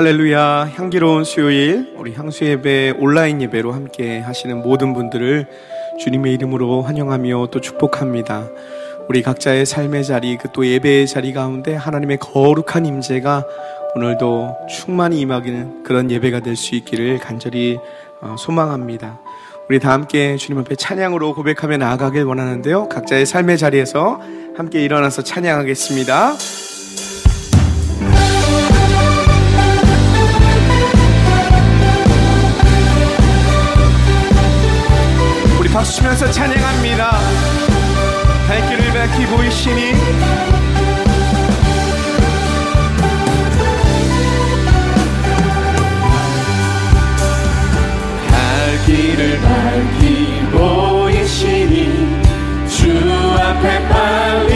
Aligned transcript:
할렐루야 0.00 0.72
향기로운 0.76 1.24
수요일 1.24 1.92
우리 1.98 2.14
향수 2.14 2.46
예배 2.46 2.94
온라인 3.00 3.42
예배로 3.42 3.72
함께 3.72 4.18
하시는 4.18 4.56
모든 4.62 4.94
분들을 4.94 5.46
주님의 6.02 6.32
이름으로 6.32 6.80
환영하며 6.80 7.48
또 7.52 7.60
축복합니다. 7.60 8.48
우리 9.10 9.20
각자의 9.20 9.66
삶의 9.66 10.04
자리 10.04 10.38
그 10.38 10.48
또 10.54 10.66
예배의 10.66 11.06
자리 11.06 11.34
가운데 11.34 11.74
하나님의 11.74 12.16
거룩한 12.16 12.86
임재가 12.86 13.44
오늘도 13.94 14.56
충만히 14.70 15.20
임하기는 15.20 15.82
그런 15.82 16.10
예배가 16.10 16.40
될 16.40 16.56
수 16.56 16.76
있기를 16.76 17.18
간절히 17.18 17.78
어, 18.22 18.36
소망합니다. 18.38 19.20
우리 19.68 19.80
다 19.80 19.92
함께 19.92 20.38
주님 20.38 20.62
앞에 20.62 20.76
찬양으로 20.76 21.34
고백하며 21.34 21.76
나아가길 21.76 22.24
원하는데요. 22.24 22.88
각자의 22.88 23.26
삶의 23.26 23.58
자리에서 23.58 24.18
함께 24.56 24.82
일어나서 24.82 25.20
찬양하겠습니다. 25.24 26.69
박수 35.80 35.94
치면서 35.94 36.30
찬양합니다. 36.30 37.10
발길을 38.46 38.92
밝히 38.92 39.24
보이시니 39.24 39.94
길을 48.84 49.40
밝히 49.40 50.42
보이시니 50.52 52.20
주 52.68 52.90
앞에 53.40 53.88
빨리 53.88 54.49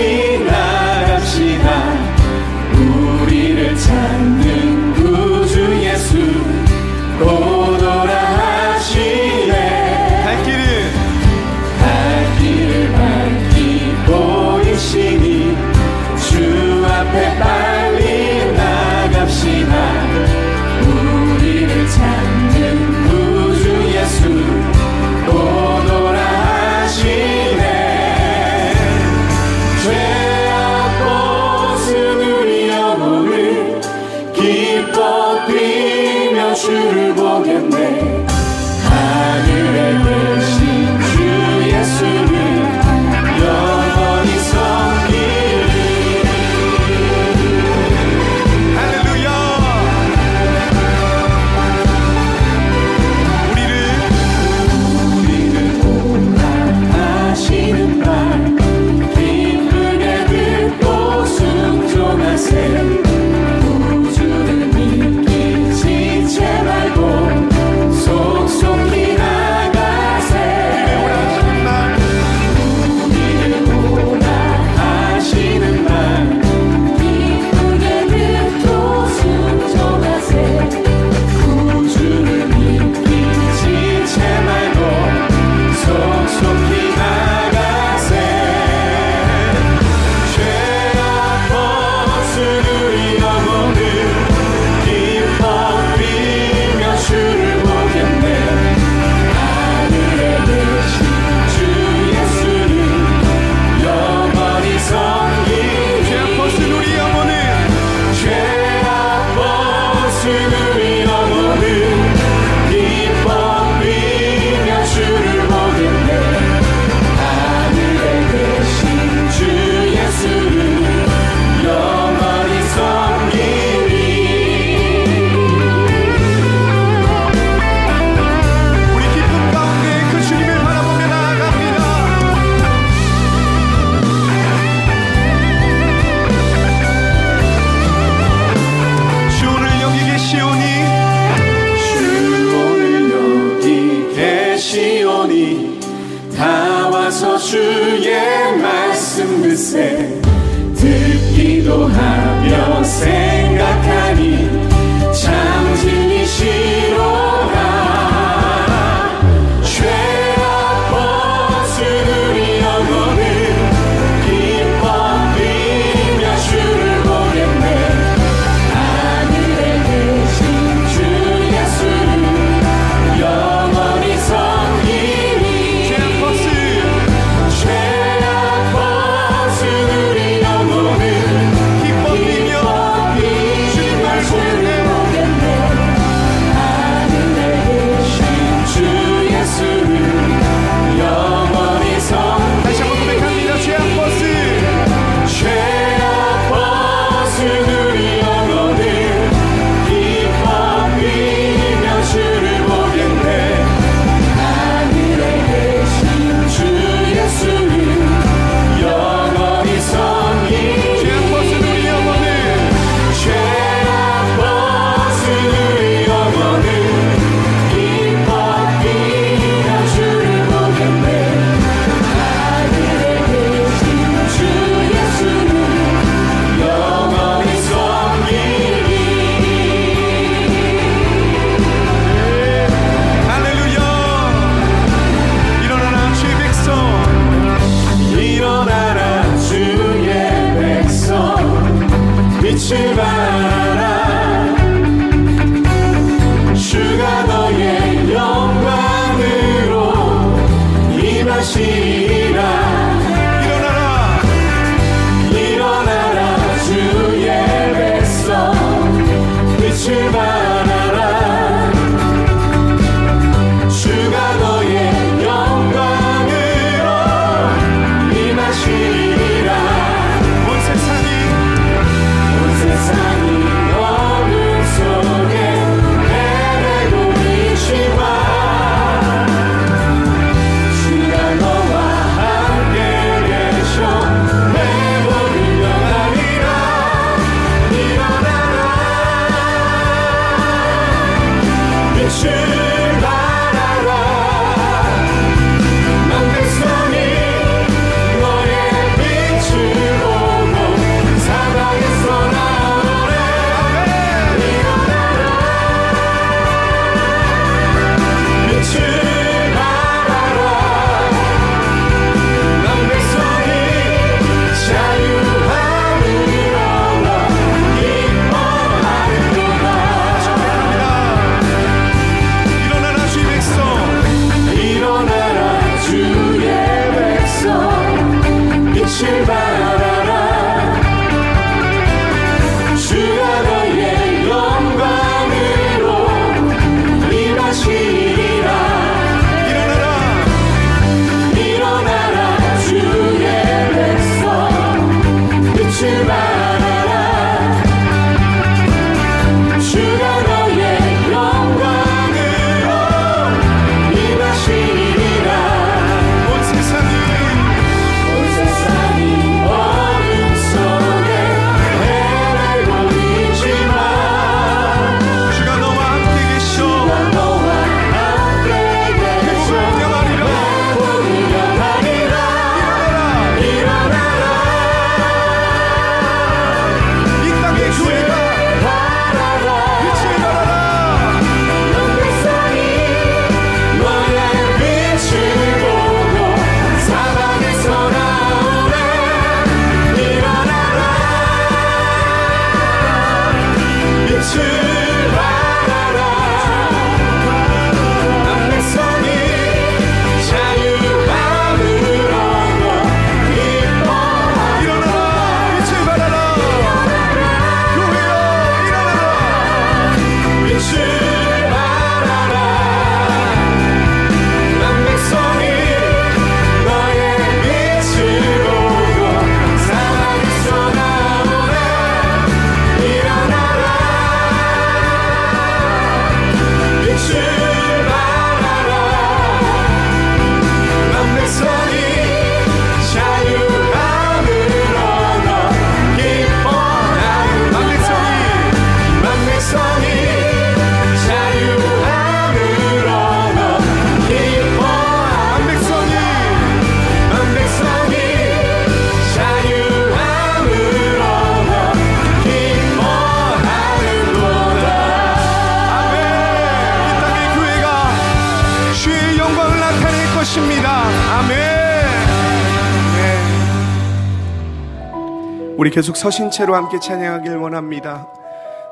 계속 465.74 465.96
서신 465.96 466.30
채로 466.30 466.54
함께 466.54 466.78
찬양하길 466.78 467.34
원합니다. 467.34 468.06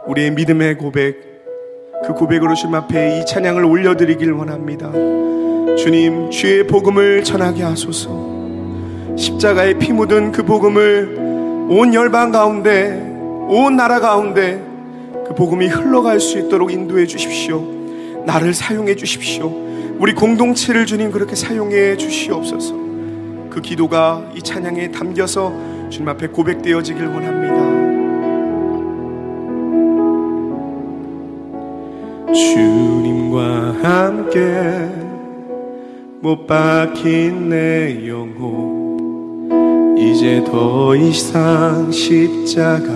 우리의 0.06 0.30
믿음의 0.30 0.78
고백, 0.78 1.16
그 2.06 2.14
고백으로 2.14 2.54
주님 2.54 2.76
앞에 2.76 3.18
이 3.18 3.26
찬양을 3.26 3.64
올려드리길 3.64 4.30
원합니다. 4.30 4.92
주님, 5.76 6.30
주의 6.30 6.64
복음을 6.64 7.24
전하게 7.24 7.64
하소서. 7.64 8.08
십자가에 9.16 9.74
피 9.80 9.92
묻은 9.92 10.30
그 10.30 10.44
복음을 10.44 11.66
온 11.70 11.92
열방 11.92 12.30
가운데, 12.30 12.92
온 13.48 13.74
나라 13.74 13.98
가운데 13.98 14.62
그 15.26 15.34
복음이 15.34 15.66
흘러갈 15.66 16.20
수 16.20 16.38
있도록 16.38 16.70
인도해 16.70 17.06
주십시오. 17.06 17.64
나를 18.24 18.54
사용해 18.54 18.94
주십시오. 18.94 19.52
우리 19.98 20.14
공동체를 20.14 20.86
주님 20.86 21.10
그렇게 21.10 21.34
사용해 21.34 21.96
주시옵소서. 21.96 22.74
그 23.50 23.60
기도가 23.60 24.22
이 24.36 24.40
찬양에 24.40 24.92
담겨서 24.92 25.71
주님 25.92 26.08
앞에 26.08 26.28
고백되어지길 26.28 27.06
원합니다. 27.06 27.54
주님과 32.32 33.74
함께 33.82 34.88
못 36.22 36.46
박힌 36.46 37.50
내 37.50 38.08
영혼 38.08 39.98
이제 39.98 40.42
더 40.46 40.96
이상 40.96 41.92
십자가 41.92 42.88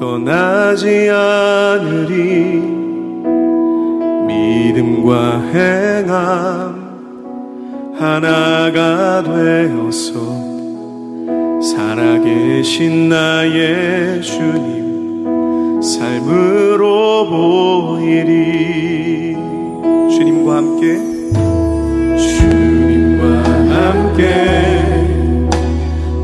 떠나지 0.00 1.08
않으리 1.10 2.60
믿음과 4.26 5.42
행함 5.52 6.82
하나가 7.96 9.22
되어서 9.22 10.41
살아계신 11.62 13.08
나의 13.08 14.20
주님 14.20 15.80
삶으로 15.80 17.28
보이리. 17.28 19.36
주님과 20.10 20.56
함께. 20.56 20.98
주님과 22.18 23.22
함께. 23.70 24.22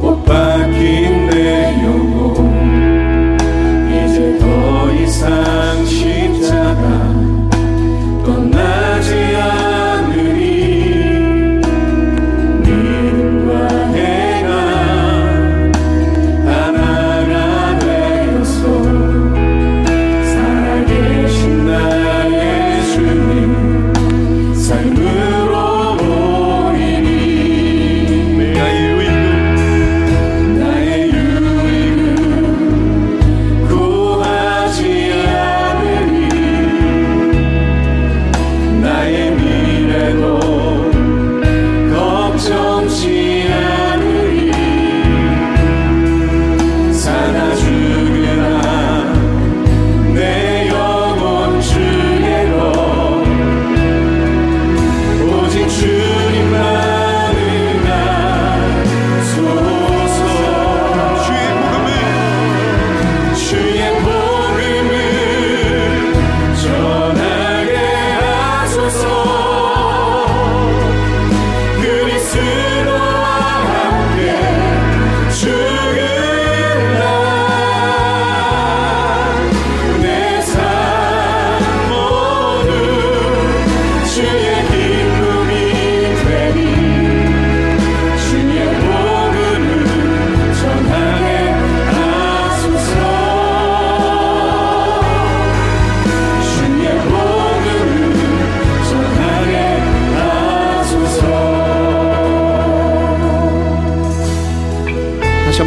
못박 0.00 0.57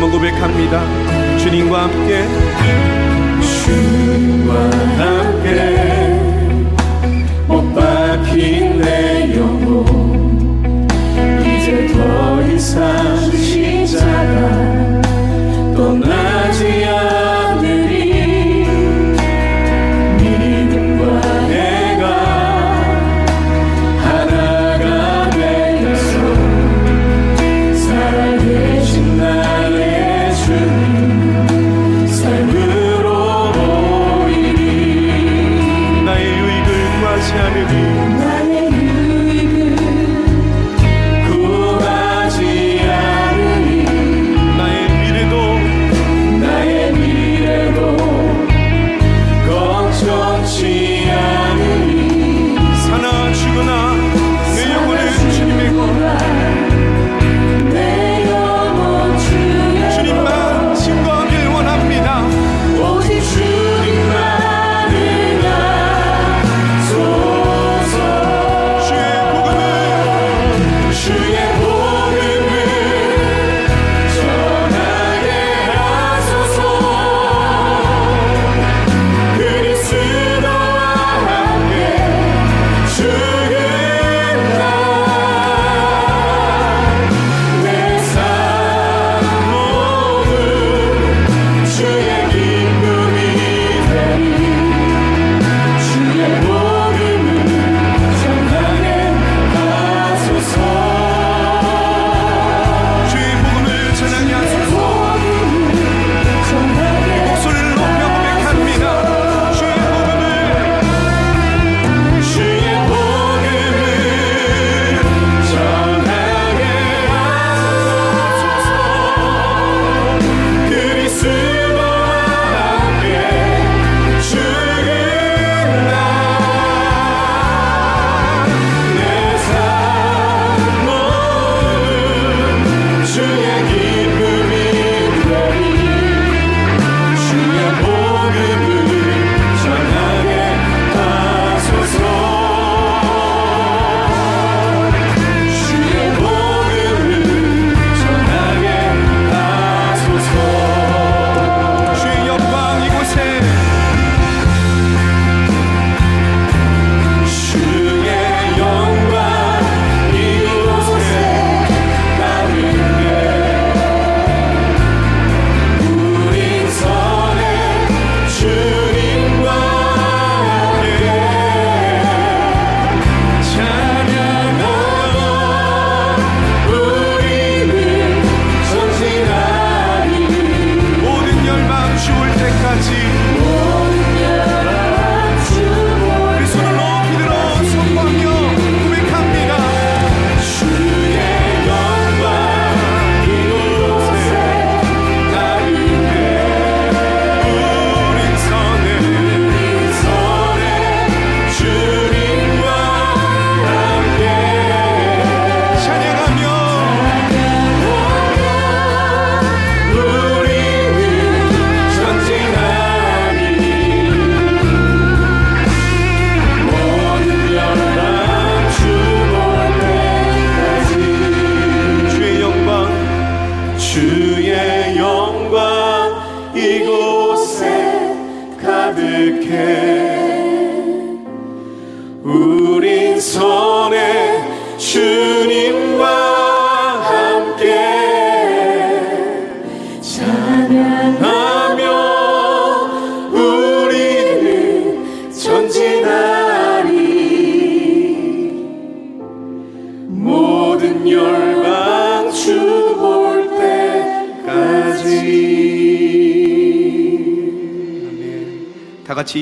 한번 0.01 0.20
고백합니다. 0.20 1.38
주님과 1.38 1.84
함께 1.84 2.25
주님과 3.39 4.51
함께 4.98 5.48
못 7.48 7.75
박힌 7.75 8.81
내 8.81 9.38
영혼 9.38 10.88
이제 11.41 11.86
더 11.93 12.41
이상 12.48 13.31
십자가 13.31 14.80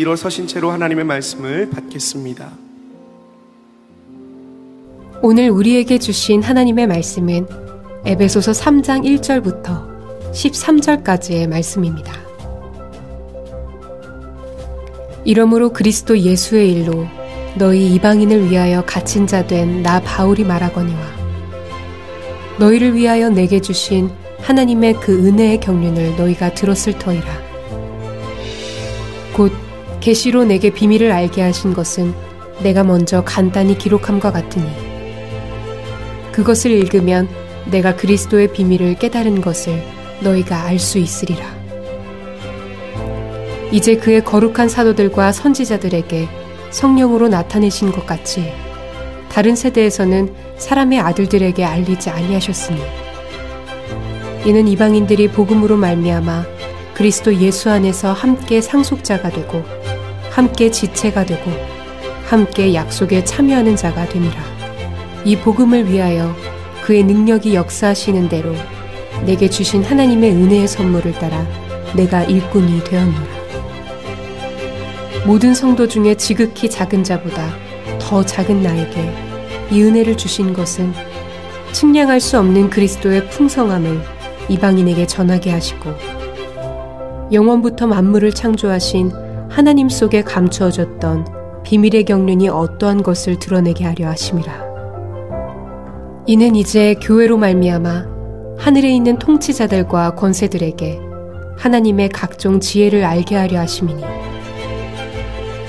일어서신 0.10 0.48
채로 0.48 0.72
하나님의 0.72 1.06
말씀을 1.06 1.70
받겠습니다. 1.70 2.50
오늘 5.22 5.50
우리에게 5.52 6.00
주신 6.00 6.42
하나님의 6.42 6.88
말씀은 6.88 7.46
에베소서 8.06 8.52
3장 8.54 9.04
1절부터 9.04 10.32
13절까지의 10.32 11.48
말씀입니다. 11.48 12.12
이러므로 15.26 15.70
그리스도 15.70 16.18
예수의 16.18 16.72
일로 16.74 17.06
너희 17.56 17.94
이방인을 17.94 18.50
위하여 18.50 18.84
갇힌 18.86 19.28
자 19.28 19.46
된 19.46 19.84
나 19.84 20.00
바울이 20.02 20.44
말하거니와 20.44 21.00
너희를 22.58 22.96
위하여 22.96 23.30
내게 23.30 23.62
주신 23.62 24.10
하나님의 24.42 24.96
그 25.02 25.28
은혜의 25.28 25.60
경륜을 25.60 26.16
너희가 26.16 26.54
들었을 26.56 26.98
터이라. 26.98 27.28
곧 29.34 29.52
계시로 30.00 30.46
내게 30.46 30.70
비밀을 30.70 31.12
알게 31.12 31.42
하신 31.42 31.74
것은 31.74 32.14
내가 32.62 32.84
먼저 32.84 33.24
간단히 33.24 33.78
기록함과 33.78 34.32
같으니 34.32 34.66
그것을 36.32 36.72
읽으면 36.72 37.28
내가 37.66 37.96
그리스도의 37.96 38.54
비밀을 38.54 38.96
깨달은 38.96 39.42
것을 39.42 39.82
너희가 40.22 40.64
알 40.64 40.80
수 40.80 40.98
있으리라. 40.98 41.60
이제 43.72 43.98
그의 43.98 44.24
거룩한 44.24 44.68
사도들과 44.68 45.32
선지자들에게 45.32 46.28
성령으로 46.72 47.28
나타내신 47.28 47.92
것 47.92 48.06
같이 48.06 48.52
다른 49.30 49.56
세대에서는 49.56 50.34
사람의 50.58 51.00
아들들에게 51.00 51.64
알리지 51.64 52.10
아니하셨으니 52.10 52.82
이는 54.46 54.68
이방인들이 54.68 55.28
복음으로 55.30 55.78
말미암아 55.78 56.46
그리스도 56.96 57.36
예수 57.36 57.70
안에서 57.70 58.12
함께 58.12 58.60
상속자가 58.60 59.30
되고 59.30 59.64
함께 60.30 60.70
지체가 60.70 61.26
되고 61.26 61.52
함께 62.26 62.74
약속에 62.74 63.24
참여하는 63.24 63.76
자가 63.76 64.08
되니라. 64.08 64.36
이 65.26 65.36
복음을 65.38 65.92
위하여 65.92 66.36
그의 66.84 67.04
능력이 67.04 67.56
역사하시는 67.56 68.30
대로 68.30 68.54
내게 69.26 69.50
주신 69.50 69.84
하나님의 69.84 70.32
은혜의 70.32 70.68
선물을 70.68 71.14
따라 71.14 71.46
내가 71.96 72.24
일꾼이 72.24 72.84
되었노라. 72.84 73.40
모든 75.26 75.54
성도 75.54 75.88
중에 75.88 76.16
지극히 76.16 76.70
작은 76.70 77.04
자보다 77.04 77.50
더 78.00 78.24
작은 78.24 78.62
나에게 78.62 79.14
이 79.72 79.84
은혜를 79.84 80.18
주신 80.18 80.54
것은 80.54 80.94
측량할 81.72 82.20
수 82.20 82.40
없는 82.40 82.70
그리스도의 82.70 83.30
풍성함을 83.30 84.02
이방인에게 84.50 85.06
전하게 85.06 85.52
하시고 85.52 85.92
영원부터 87.32 87.86
만물을 87.86 88.32
창조하신 88.32 89.29
하나님 89.60 89.90
속에 89.90 90.22
감추어졌던 90.22 91.64
비밀의 91.66 92.06
경륜이 92.06 92.48
어떠한 92.48 93.04
것을 93.04 93.40
드러내게 93.40 93.84
하려 93.84 94.08
하심이라. 94.08 94.64
이는 96.28 96.56
이제 96.56 96.96
교회로 97.02 97.38
말미암아 97.38 98.06
하늘에 98.58 98.90
있는 98.90 99.20
통치자들과 99.20 100.16
권세들에게 100.16 101.00
하나님의 101.58 102.08
각종 102.08 102.62
지혜를 102.62 103.04
알게 103.04 103.36
하려 103.36 103.60
하심이니 103.60 104.02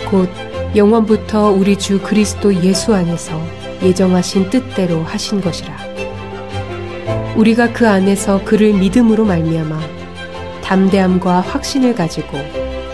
곧 0.09 0.29
영원부터 0.77 1.51
우리 1.51 1.77
주 1.77 2.01
그리스도 2.01 2.55
예수 2.63 2.95
안에서 2.95 3.43
예정하신 3.83 4.51
뜻대로 4.51 5.03
하신 5.03 5.41
것이라. 5.41 5.77
우리가 7.37 7.73
그 7.73 7.89
안에서 7.89 8.45
그를 8.45 8.73
믿음으로 8.73 9.25
말미암아 9.25 9.81
담대함과 10.63 11.41
확신을 11.41 11.97
가지고 11.97 12.39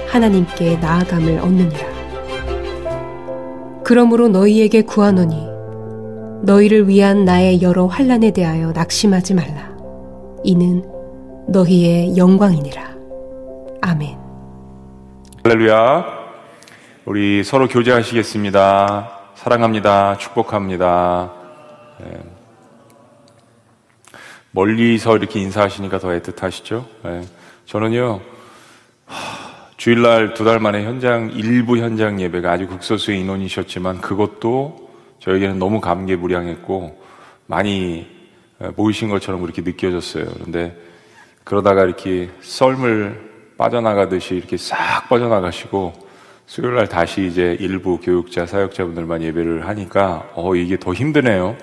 하나님께 0.09 0.77
나아감을 0.79 1.39
얻느니라. 1.41 1.97
그러므로 3.85 4.29
너희에게 4.29 4.83
구하노니 4.83 5.47
너희를 6.43 6.89
위한 6.89 7.25
나의 7.25 7.63
여러 7.63 7.87
환란에 7.87 8.31
대하여 8.31 8.73
낙심하지 8.73 9.35
말라. 9.35 9.71
이는 10.45 10.85
너희의 11.49 12.17
영광이니라. 12.17 12.97
아멘. 13.83 14.19
할렐루야. 15.45 16.05
우리 17.05 17.45
서로 17.45 17.69
교제하시겠습니다. 17.69 19.11
사랑합니다. 19.37 20.19
축복합니다. 20.19 21.33
네. 22.01 22.19
멀리서 24.51 25.17
이렇게 25.17 25.41
인사하시니까 25.41 25.99
더 25.99 26.09
애틋하시죠? 26.09 26.85
네. 27.05 27.23
저는요, 27.67 28.21
하, 29.05 29.46
주일날 29.77 30.33
두 30.33 30.45
달 30.45 30.59
만에 30.59 30.85
현장, 30.85 31.31
일부 31.33 31.77
현장 31.77 32.21
예배가 32.21 32.51
아주 32.51 32.67
극소수의 32.67 33.21
인원이셨지만 33.21 34.01
그것도 34.01 34.89
저에게는 35.21 35.59
너무 35.59 35.81
감개무량했고 35.81 36.99
많이 37.47 38.07
모이신 38.77 39.11
것처럼 39.11 39.43
그렇게 39.43 39.61
느껴졌어요. 39.63 40.25
그런데 40.33 40.77
그러다가 41.45 41.85
이렇게 41.85 42.31
썰물 42.41 43.55
빠져나가듯이 43.59 44.35
이렇게 44.35 44.57
싹 44.57 45.09
빠져나가시고 45.09 45.93
수요일 46.47 46.77
날 46.77 46.89
다시 46.89 47.27
이제 47.27 47.57
일부 47.61 47.99
교육자, 48.01 48.47
사역자분들만 48.47 49.23
예배를 49.23 49.69
하니까 49.69 50.31
어, 50.35 50.55
이게 50.55 50.79
더 50.79 50.95
힘드네요. 50.95 51.57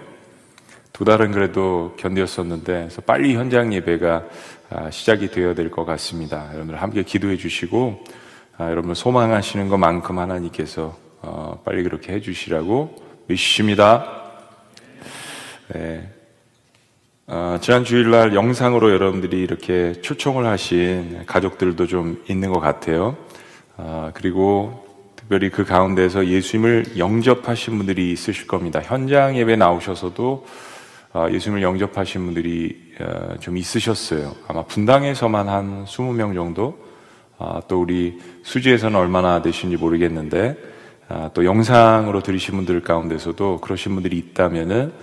두 0.94 1.04
달은 1.06 1.32
그래도 1.32 1.96
견뎠었는데 1.98 2.66
그래서 2.66 3.02
빨리 3.02 3.36
현장 3.36 3.74
예배가 3.74 4.24
아, 4.70 4.92
시작이 4.92 5.32
되어야 5.32 5.56
될 5.56 5.72
것 5.72 5.86
같습니다. 5.86 6.50
여러분들 6.54 6.80
함께 6.80 7.02
기도해 7.02 7.36
주시고 7.38 8.04
아, 8.60 8.70
여러분 8.70 8.94
소망하시는 8.94 9.70
것만큼 9.70 10.20
하나님께서 10.20 10.96
어, 11.24 11.60
빨리 11.66 11.82
그렇게 11.82 12.14
해 12.14 12.22
주시라고 12.22 12.96
믿습니다. 13.26 14.22
네. 15.74 16.08
어, 17.26 17.58
지난 17.60 17.84
주일날 17.86 18.36
영상으로 18.36 18.92
여러분들이 18.92 19.42
이렇게 19.42 19.94
초청을 19.94 20.46
하신 20.46 21.24
가족들도 21.26 21.88
좀 21.88 22.24
있는 22.30 22.52
것 22.52 22.60
같아요. 22.60 23.18
아, 23.78 24.12
그리고 24.14 24.86
특별히 25.16 25.50
그 25.50 25.64
가운데서 25.66 26.28
예수님을 26.28 27.00
영접하신 27.00 27.78
분들이 27.78 28.12
있으실 28.12 28.46
겁니다. 28.46 28.80
현장 28.84 29.36
예배 29.36 29.56
나오셔서도 29.56 30.46
아, 30.46 30.73
예수님을 31.32 31.62
영접하신 31.62 32.26
분들이 32.26 32.94
어, 33.00 33.36
좀 33.40 33.58
있으셨어요. 33.58 34.36
아마 34.48 34.64
분당에서만 34.64 35.48
한 35.48 35.86
20명 35.86 36.34
정도, 36.34 36.78
아, 37.38 37.62
또 37.68 37.82
우리 37.82 38.20
수지에서는 38.44 38.98
얼마나 38.98 39.42
되신지 39.42 39.78
모르겠는데, 39.78 40.74
또 41.34 41.46
영상으로 41.46 42.24
들으신 42.24 42.56
분들 42.56 42.82
가운데서도 42.82 43.60
그러신 43.60 43.94
분들이 43.94 44.18
있다면은 44.18 44.94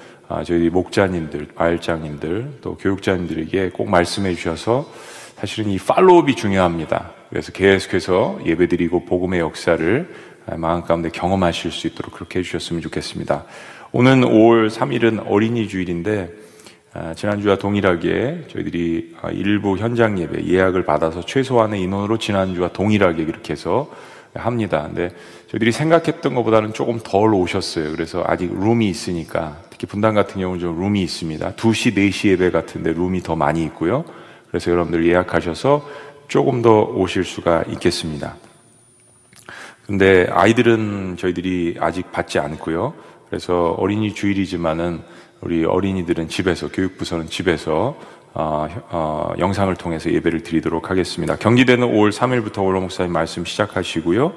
저희 0.44 0.68
목자님들, 0.68 1.48
마을장님들, 1.54 2.58
또 2.62 2.76
교육자님들에게 2.76 3.70
꼭 3.70 3.88
말씀해 3.88 4.34
주셔서 4.34 4.90
사실은 5.36 5.70
이 5.70 5.78
팔로업이 5.78 6.34
중요합니다. 6.34 7.12
그래서 7.28 7.52
계속해서 7.52 8.40
예배드리고 8.44 9.04
복음의 9.04 9.40
역사를 9.40 10.12
마음 10.56 10.82
가운데 10.82 11.10
경험하실 11.10 11.70
수 11.70 11.86
있도록 11.86 12.14
그렇게 12.14 12.40
해주셨으면 12.40 12.82
좋겠습니다. 12.82 13.44
오는 13.92 14.20
5월 14.20 14.70
3일은 14.70 15.24
어린이 15.26 15.66
주일인데 15.66 16.30
아, 16.92 17.12
지난주와 17.14 17.56
동일하게 17.56 18.44
저희들이 18.48 19.16
아, 19.20 19.30
일부 19.30 19.76
현장 19.78 20.16
예배 20.16 20.46
예약을 20.46 20.84
받아서 20.84 21.24
최소한의 21.26 21.82
인원으로 21.82 22.18
지난주와 22.18 22.68
동일하게 22.68 23.24
그렇게 23.24 23.52
해서 23.52 23.90
합니다. 24.32 24.84
근데 24.86 25.10
저희들이 25.48 25.72
생각했던 25.72 26.36
것보다는 26.36 26.72
조금 26.72 27.00
덜 27.02 27.34
오셨어요. 27.34 27.90
그래서 27.90 28.22
아직 28.24 28.52
룸이 28.54 28.88
있으니까 28.88 29.60
특히 29.70 29.88
분당 29.88 30.14
같은 30.14 30.40
경우는 30.40 30.60
좀 30.60 30.80
룸이 30.80 31.02
있습니다. 31.02 31.54
2시, 31.54 31.96
4시 31.96 32.28
예배 32.28 32.50
같은데 32.52 32.92
룸이 32.92 33.22
더 33.22 33.34
많이 33.34 33.64
있고요. 33.64 34.04
그래서 34.48 34.70
여러분들 34.70 35.04
예약하셔서 35.04 35.84
조금 36.28 36.62
더 36.62 36.82
오실 36.82 37.24
수가 37.24 37.64
있겠습니다. 37.68 38.36
근데 39.84 40.28
아이들은 40.30 41.16
저희들이 41.16 41.78
아직 41.80 42.12
받지 42.12 42.38
않고요. 42.38 42.94
그래서 43.30 43.76
어린이 43.78 44.12
주일이지만은 44.12 45.02
우리 45.40 45.64
어린이들은 45.64 46.28
집에서 46.28 46.68
교육부서는 46.68 47.28
집에서 47.28 47.96
어, 48.34 48.68
어, 48.90 49.32
영상을 49.38 49.74
통해서 49.76 50.12
예배를 50.12 50.42
드리도록 50.42 50.90
하겠습니다. 50.90 51.36
경기대는 51.36 51.86
5월 51.86 52.12
3일부터 52.12 52.64
오로 52.64 52.80
목사님 52.80 53.12
말씀 53.12 53.44
시작하시고요. 53.44 54.32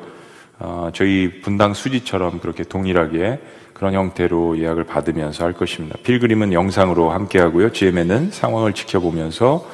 어, 0.60 0.90
저희 0.94 1.42
분당 1.42 1.74
수지처럼 1.74 2.40
그렇게 2.40 2.64
동일하게 2.64 3.40
그런 3.74 3.96
형태로 3.96 4.60
예약을 4.60 4.84
받으면서 4.84 5.44
할 5.44 5.54
것입니다. 5.54 5.98
필그림은 6.04 6.54
영상으로 6.54 7.10
함께 7.10 7.40
하고요. 7.40 7.72
GM에는 7.72 8.30
상황을 8.32 8.74
지켜보면서 8.74 9.68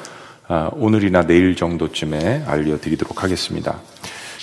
아, 0.48 0.70
오늘이나 0.74 1.28
내일 1.28 1.56
정도쯤에 1.56 2.44
알려드리도록 2.48 3.24
하겠습니다. 3.24 3.80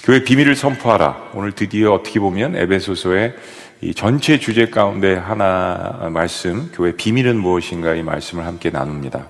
교회 0.04 0.22
비밀을 0.22 0.54
선포하라. 0.54 1.30
오늘 1.34 1.50
드디어 1.52 1.92
어떻게 1.92 2.20
보면 2.20 2.54
에베소서의 2.54 3.34
이 3.82 3.92
전체 3.92 4.38
주제 4.38 4.70
가운데 4.70 5.14
하나 5.14 6.08
말씀, 6.10 6.70
교회 6.72 6.92
비밀은 6.96 7.36
무엇인가 7.36 7.94
이 7.94 8.02
말씀을 8.02 8.46
함께 8.46 8.70
나눕니다. 8.70 9.28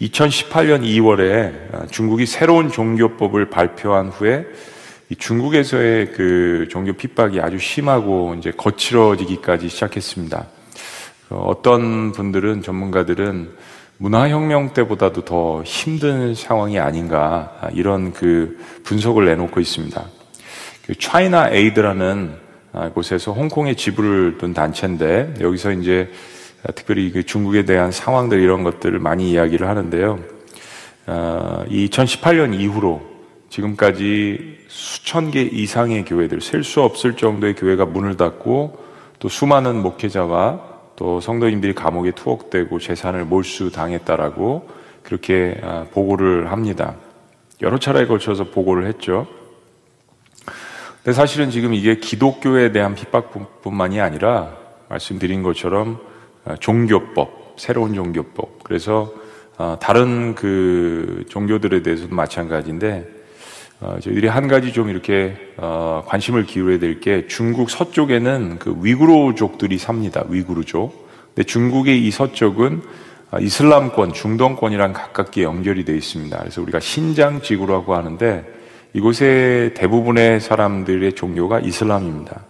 2018년 0.00 0.82
2월에 0.82 1.90
중국이 1.90 2.24
새로운 2.24 2.70
종교법을 2.70 3.50
발표한 3.50 4.08
후에 4.08 4.46
중국에서의 5.18 6.12
그 6.12 6.68
종교 6.70 6.94
핍박이 6.94 7.38
아주 7.40 7.58
심하고 7.58 8.34
이제 8.38 8.50
거칠어지기까지 8.50 9.68
시작했습니다. 9.68 10.46
어떤 11.28 12.12
분들은 12.12 12.62
전문가들은 12.62 13.50
문화혁명 13.98 14.72
때보다도 14.72 15.26
더 15.26 15.62
힘든 15.64 16.34
상황이 16.34 16.78
아닌가 16.78 17.60
이런 17.74 18.14
그 18.14 18.58
분석을 18.84 19.26
내놓고 19.26 19.60
있습니다. 19.60 20.02
그 20.86 20.94
차이나 20.94 21.50
에이드라는 21.50 22.48
곳에서 22.94 23.32
홍콩에 23.32 23.74
지부를 23.74 24.38
둔 24.38 24.54
단체인데 24.54 25.34
여기서 25.40 25.72
이제 25.72 26.10
특별히 26.74 27.10
그 27.10 27.24
중국에 27.24 27.64
대한 27.64 27.90
상황들 27.90 28.40
이런 28.40 28.62
것들을 28.62 28.98
많이 28.98 29.30
이야기를 29.32 29.68
하는데요. 29.68 30.18
2018년 31.06 32.52
아, 32.52 32.54
이후로 32.54 33.02
지금까지 33.48 34.58
수천 34.68 35.32
개 35.32 35.42
이상의 35.42 36.04
교회들, 36.04 36.40
셀 36.40 36.62
수 36.62 36.82
없을 36.82 37.16
정도의 37.16 37.56
교회가 37.56 37.86
문을 37.86 38.16
닫고 38.16 38.78
또 39.18 39.28
수많은 39.28 39.82
목회자와 39.82 40.70
또 40.94 41.20
성도님들이 41.20 41.74
감옥에 41.74 42.12
투옥되고 42.12 42.78
재산을 42.78 43.24
몰수당했다라고 43.24 44.68
그렇게 45.02 45.58
아, 45.62 45.86
보고를 45.90 46.52
합니다. 46.52 46.94
여러 47.62 47.78
차례에 47.78 48.06
걸쳐서 48.06 48.44
보고를 48.44 48.86
했죠. 48.86 49.26
사실은 51.12 51.50
지금 51.50 51.74
이게 51.74 51.96
기독교에 51.96 52.72
대한 52.72 52.94
핍박뿐만이 52.94 54.00
아니라 54.00 54.56
말씀드린 54.88 55.42
것처럼 55.42 55.98
아, 56.44 56.56
종교법, 56.56 57.54
새로운 57.56 57.94
종교법. 57.94 58.64
그래서 58.64 59.12
아, 59.56 59.76
다른 59.80 60.34
그 60.34 61.24
종교들에 61.28 61.82
대해서도 61.82 62.14
마찬가지인데 62.14 63.06
어, 63.80 63.96
저희들이 64.00 64.28
한 64.28 64.46
가지 64.48 64.72
좀 64.72 64.90
이렇게 64.90 65.36
어, 65.56 66.02
관심을 66.06 66.44
기울여야 66.44 66.78
될 66.78 67.00
게 67.00 67.26
중국 67.28 67.70
서쪽에는 67.70 68.58
그 68.58 68.76
위구르족들이 68.82 69.78
삽니다. 69.78 70.24
위구르족. 70.28 71.08
근데 71.34 71.44
중국의 71.44 72.04
이 72.06 72.10
서쪽은 72.10 72.82
아, 73.30 73.38
이슬람권, 73.38 74.12
중동권이랑 74.12 74.92
가깝게 74.92 75.44
연결이 75.44 75.84
되어 75.84 75.94
있습니다. 75.94 76.36
그래서 76.38 76.60
우리가 76.60 76.80
신장 76.80 77.40
지구라고 77.40 77.94
하는데 77.94 78.59
이곳의 78.92 79.74
대부분의 79.74 80.40
사람들의 80.40 81.12
종교가 81.14 81.60
이슬람입니다. 81.60 82.44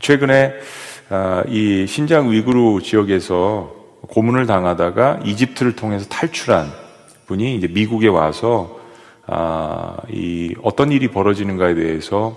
최근에 0.00 0.54
아, 1.08 1.42
이 1.48 1.86
신장 1.88 2.30
위구르 2.30 2.80
지역에서 2.82 3.74
고문을 4.02 4.46
당하다가 4.46 5.20
이집트를 5.24 5.74
통해서 5.74 6.06
탈출한 6.08 6.70
분이 7.26 7.56
이제 7.56 7.66
미국에 7.66 8.08
와서 8.08 8.78
아, 9.26 9.96
이 10.08 10.54
어떤 10.62 10.92
일이 10.92 11.08
벌어지는가에 11.08 11.74
대해서 11.74 12.36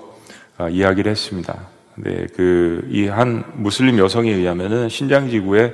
아, 0.57 0.69
이야기를 0.69 1.11
했습니다. 1.11 1.67
네, 1.95 2.25
그이 2.35 3.07
한 3.07 3.43
무슬림 3.53 3.99
여성에 3.99 4.31
의하면은 4.31 4.89
신장 4.89 5.29
지구에 5.29 5.73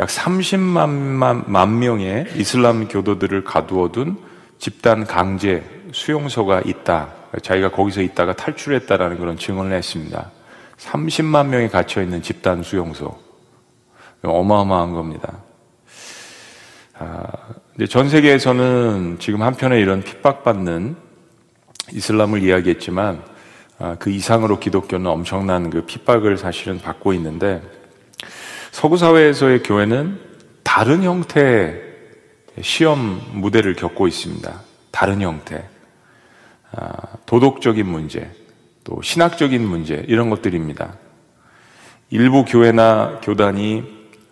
약 0.00 0.08
30만 0.08 0.88
만, 0.88 1.44
만 1.46 1.78
명의 1.78 2.26
이슬람 2.36 2.88
교도들을 2.88 3.44
가두어둔 3.44 4.16
집단 4.62 5.04
강제 5.04 5.64
수용소가 5.90 6.62
있다. 6.64 7.12
자기가 7.42 7.72
거기서 7.72 8.00
있다가 8.00 8.32
탈출했다라는 8.36 9.18
그런 9.18 9.36
증언을 9.36 9.76
했습니다. 9.76 10.30
30만 10.78 11.48
명이 11.48 11.68
갇혀 11.68 12.00
있는 12.00 12.22
집단 12.22 12.62
수용소. 12.62 13.12
어마어마한 14.22 14.92
겁니다. 14.92 15.38
아, 16.96 17.26
전 17.88 18.08
세계에서는 18.08 19.16
지금 19.18 19.42
한편에 19.42 19.80
이런 19.80 20.00
핍박받는 20.00 20.94
이슬람을 21.90 22.44
이야기했지만 22.44 23.20
아, 23.80 23.96
그 23.98 24.10
이상으로 24.10 24.60
기독교는 24.60 25.10
엄청난 25.10 25.70
그 25.70 25.84
핍박을 25.86 26.38
사실은 26.38 26.80
받고 26.80 27.14
있는데 27.14 27.60
서구 28.70 28.96
사회에서의 28.96 29.64
교회는 29.64 30.20
다른 30.62 31.02
형태의 31.02 31.91
시험 32.60 33.20
무대를 33.34 33.74
겪고 33.74 34.06
있습니다. 34.06 34.60
다른 34.90 35.20
형태. 35.20 35.64
아, 36.72 37.16
도덕적인 37.26 37.86
문제, 37.86 38.30
또 38.84 39.00
신학적인 39.02 39.66
문제, 39.66 40.04
이런 40.08 40.30
것들입니다. 40.30 40.96
일부 42.10 42.44
교회나 42.44 43.20
교단이 43.22 43.84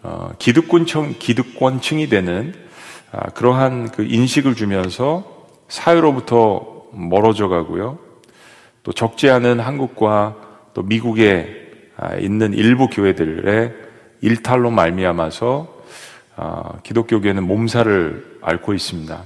어, 0.03 0.33
기득권층, 0.39 1.17
기득권층이 1.19 2.09
되는 2.09 2.55
아, 3.13 3.29
그러한 3.31 3.91
그 3.91 4.05
인식을 4.05 4.55
주면서 4.55 5.49
사회로부터 5.69 6.87
멀어져 6.93 7.49
가고요. 7.49 7.99
또 8.83 8.93
적지 8.93 9.29
않은 9.29 9.61
한국과 9.61 10.37
또 10.73 10.83
미국에 10.83 11.57
아, 11.97 12.17
있는 12.17 12.55
일부 12.55 12.89
교회들의 12.89 13.75
일탈로 14.23 14.71
말미암아서 14.71 15.80
아, 16.43 16.79
기독교계는 16.85 17.43
몸살을 17.43 18.39
앓고 18.41 18.73
있습니다. 18.73 19.23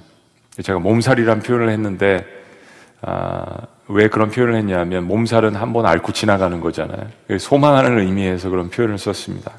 제가 0.64 0.80
몸살이란 0.80 1.42
표현을 1.42 1.68
했는데 1.70 2.26
왜 3.86 4.08
그런 4.08 4.30
표현을 4.30 4.56
했냐면 4.56 5.04
몸살은 5.04 5.54
한 5.54 5.72
번 5.72 5.86
앓고 5.86 6.10
지나가는 6.10 6.58
거잖아요. 6.58 7.06
소망하는 7.38 8.00
의미에서 8.00 8.50
그런 8.50 8.68
표현을 8.68 8.98
썼습니다. 8.98 9.52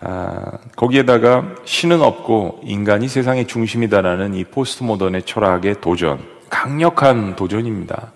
아, 0.00 0.58
거기에다가 0.74 1.54
신은 1.64 2.02
없고 2.02 2.62
인간이 2.64 3.06
세상의 3.06 3.46
중심이다라는 3.46 4.34
이 4.34 4.42
포스트 4.42 4.82
모던의 4.82 5.22
철학의 5.22 5.76
도전, 5.80 6.18
강력한 6.50 7.36
도전입니다. 7.36 8.12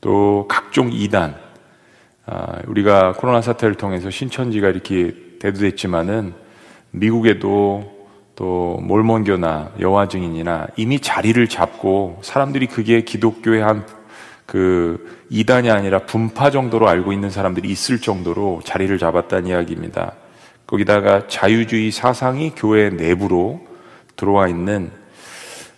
또 0.00 0.46
각종 0.48 0.92
이단, 0.92 1.34
아, 2.26 2.58
우리가 2.68 3.14
코로나 3.14 3.42
사태를 3.42 3.74
통해서 3.74 4.08
신천지가 4.08 4.68
이렇게 4.68 5.14
대두됐지만은 5.40 6.46
미국에도 6.90 7.96
또 8.34 8.78
몰몬교나 8.82 9.72
여호와 9.80 10.08
증인이나 10.08 10.68
이미 10.76 11.00
자리를 11.00 11.48
잡고 11.48 12.20
사람들이 12.22 12.66
그게 12.66 13.02
기독교의 13.02 13.62
한 13.62 13.98
그 14.48 15.18
이단이 15.28 15.70
아니라 15.70 15.98
분파 16.06 16.50
정도로 16.50 16.88
알고 16.88 17.12
있는 17.12 17.28
사람들이 17.28 17.68
있을 17.68 18.00
정도로 18.00 18.62
자리를 18.64 18.96
잡았다는 18.96 19.46
이야기입니다. 19.46 20.14
거기다가 20.66 21.28
자유주의 21.28 21.90
사상이 21.90 22.54
교회 22.56 22.88
내부로 22.88 23.60
들어와 24.16 24.48
있는 24.48 24.90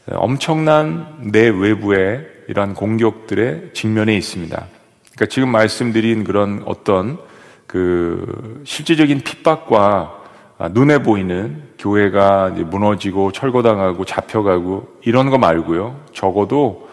엄청난 0.06 1.18
내 1.32 1.48
외부의 1.48 2.24
이러한 2.46 2.74
공격들의 2.74 3.70
직면에 3.74 4.16
있습니다. 4.16 4.66
그러니까 5.14 5.26
지금 5.26 5.48
말씀드린 5.48 6.22
그런 6.22 6.62
어떤 6.64 7.18
그 7.66 8.62
실질적인 8.64 9.22
핍박과 9.22 10.19
눈에 10.68 11.02
보이는 11.02 11.62
교회가 11.78 12.50
무너지고 12.50 13.32
철거당하고 13.32 14.04
잡혀가고 14.04 14.98
이런 15.04 15.30
거 15.30 15.38
말고요. 15.38 16.00
적어도 16.12 16.88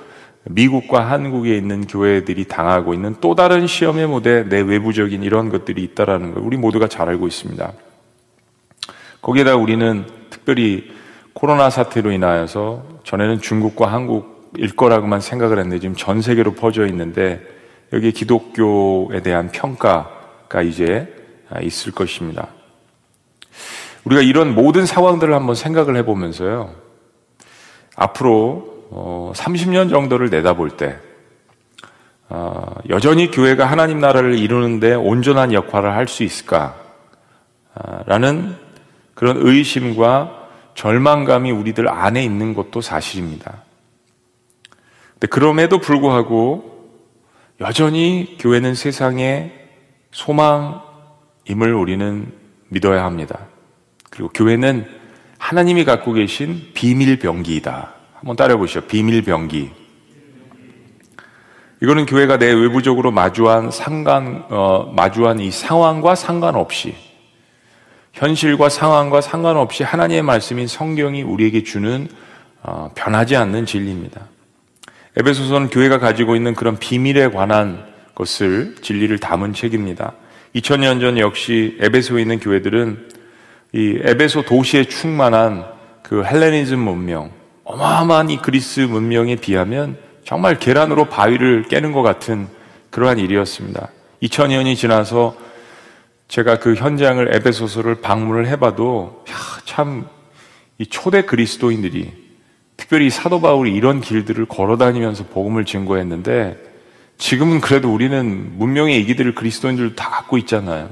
미국과 0.46 1.02
한국에 1.02 1.58
있는 1.58 1.86
교회들이 1.86 2.46
당하고 2.46 2.94
있는 2.94 3.16
또 3.20 3.36
다른 3.36 3.68
시험의 3.68 4.08
무대 4.08 4.48
내 4.48 4.62
외부적인 4.62 5.22
이런 5.24 5.50
것들이 5.50 5.84
있다라는 5.84 6.34
걸 6.34 6.44
우리 6.44 6.56
모두가 6.56 6.88
잘 6.88 7.10
알고 7.10 7.28
있습니다. 7.28 7.74
거기에다 9.22 9.58
우리는 9.58 10.06
특별히 10.30 10.90
코로나 11.34 11.70
사태로 11.70 12.12
인하여서 12.12 12.86
전에는 13.04 13.42
중국과 13.42 13.92
한국일 13.92 14.76
거라고만 14.78 15.20
생각을 15.20 15.60
했는데 15.60 15.80
지금 15.80 15.96
전 15.96 16.22
세계로 16.22 16.54
퍼져 16.54 16.88
있는데 16.88 17.42
여기 17.92 18.14
기독교에 18.14 19.22
대한 19.22 19.52
평가가 19.52 20.62
이제 20.64 21.14
있을 21.62 21.92
것입니다. 21.92 22.48
우리가 24.06 24.22
이런 24.22 24.56
모든 24.56 24.86
상황들을 24.86 25.34
한번 25.34 25.56
생각을 25.56 25.96
해보면서요. 25.98 26.74
앞으로 27.96 29.34
30년 29.36 29.88
어, 29.88 29.89
정도를 29.89 30.30
내다볼 30.30 30.72
때 30.72 30.98
어, 32.30 32.76
여전히 32.89 33.32
교회가 33.32 33.65
하나님 33.65 34.00
나라를 34.00 34.38
이루는데 34.38 34.93
온전한 34.93 35.54
역할을 35.54 35.93
할 35.93 36.08
수 36.08 36.24
있을까라는 36.24 36.76
그런 39.13 39.38
의심과 39.39 40.48
절망감이 40.76 41.52
우리들 41.52 41.89
안에 41.89 42.24
있는 42.24 42.54
것도 42.54 42.82
사실입니다. 42.82 43.63
근데 45.13 45.28
그럼에도 45.28 45.80
불구하고 45.80 46.78
여전히 47.60 48.38
교회는 48.39 48.76
세상의 48.76 49.52
소망임을 50.12 51.74
우리는 51.74 52.32
믿어야 52.70 53.04
합니다. 53.04 53.40
그리고 54.10 54.30
교회는 54.30 54.86
하나님이 55.38 55.86
갖고 55.86 56.14
계신 56.14 56.72
비밀 56.74 57.20
병기이다. 57.20 57.94
한번 58.14 58.36
따라보시죠. 58.36 58.82
비밀 58.82 59.22
병기. 59.22 59.72
이거는 61.82 62.08
교회가 62.08 62.38
내 62.40 62.52
외부적으로 62.52 63.12
마주한 63.12 63.70
상관, 63.70 64.46
어, 64.50 64.92
마주한 64.96 65.40
이 65.40 65.52
상황과 65.52 66.16
상관없이 66.16 66.96
현실과 68.14 68.70
상황과 68.70 69.22
상관없이 69.22 69.84
하나님의 69.84 70.24
말씀인 70.24 70.66
성경이 70.66 71.22
우리에게 71.22 71.64
주는 71.64 72.08
어, 72.64 72.92
변하지 72.96 73.36
않는 73.36 73.68
진리입니다. 73.68 74.22
에베소서는 75.18 75.70
교회가 75.70 76.00
가지고 76.00 76.36
있는 76.36 76.56
그런 76.56 76.78
비밀에 76.78 77.30
관한 77.30 77.86
것을 78.16 78.76
진리를 78.82 79.18
담은 79.20 79.54
책입니다. 79.54 80.14
2000년 80.56 81.00
전 81.00 81.18
역시 81.18 81.78
에베소에 81.80 82.22
있는 82.22 82.40
교회들은 82.40 83.10
이 83.74 84.00
에베소 84.02 84.44
도시에 84.44 84.86
충만한 84.86 85.66
그 86.04 86.24
헬레니즘 86.24 86.80
문명, 86.80 87.32
어마어마한 87.64 88.30
이 88.30 88.38
그리스 88.38 88.80
문명에 88.82 89.36
비하면 89.36 89.98
정말 90.24 90.58
계란으로 90.58 91.06
바위를 91.06 91.64
깨는 91.64 91.92
것 91.92 92.02
같은 92.02 92.48
그러한 92.90 93.20
일이었습니다. 93.20 93.90
2000년이 94.24 94.76
지나서 94.76 95.36
제가 96.28 96.60
그 96.60 96.76
현장을 96.76 97.36
에베소서를 97.36 98.02
방문을 98.02 98.48
해봐도 98.48 99.24
참 99.66 100.18
이 100.80 100.86
초대 100.86 101.24
그리스도인들이 101.24 102.12
특별히 102.76 103.10
사도 103.10 103.42
바울이 103.42 103.74
이런 103.74 104.00
길들을 104.00 104.46
걸어다니면서 104.46 105.26
복음을 105.26 105.66
증거했는데 105.66 106.58
지금은 107.18 107.62
그래도 107.62 107.94
우리는 107.94 108.58
문명의 108.58 109.00
이기들을 109.02 109.36
그리스도인들 109.36 109.96
다 109.96 110.10
갖고 110.10 110.38
있잖아요. 110.38 110.90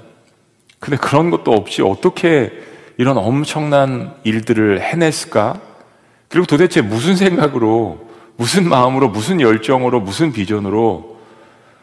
근데 0.80 0.98
그런 0.98 1.30
것도 1.30 1.52
없이 1.54 1.82
어떻게 1.82 2.52
이런 2.98 3.18
엄청난 3.18 4.14
일들을 4.24 4.82
해냈을까? 4.82 5.60
그리고 6.28 6.46
도대체 6.46 6.82
무슨 6.82 7.16
생각으로, 7.16 8.08
무슨 8.38 8.68
마음으로, 8.68 9.10
무슨 9.10 9.40
열정으로, 9.40 10.02
무슨 10.02 10.34
비전으로 10.34 11.16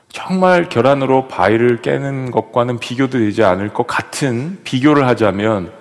정말 0.09 0.69
결안으로 0.69 1.27
바위를 1.29 1.81
깨는 1.81 2.31
것과는 2.31 2.79
비교도 2.79 3.19
되지 3.19 3.45
않을 3.45 3.73
것 3.73 3.87
같은 3.87 4.59
비교를 4.63 5.07
하자면 5.07 5.73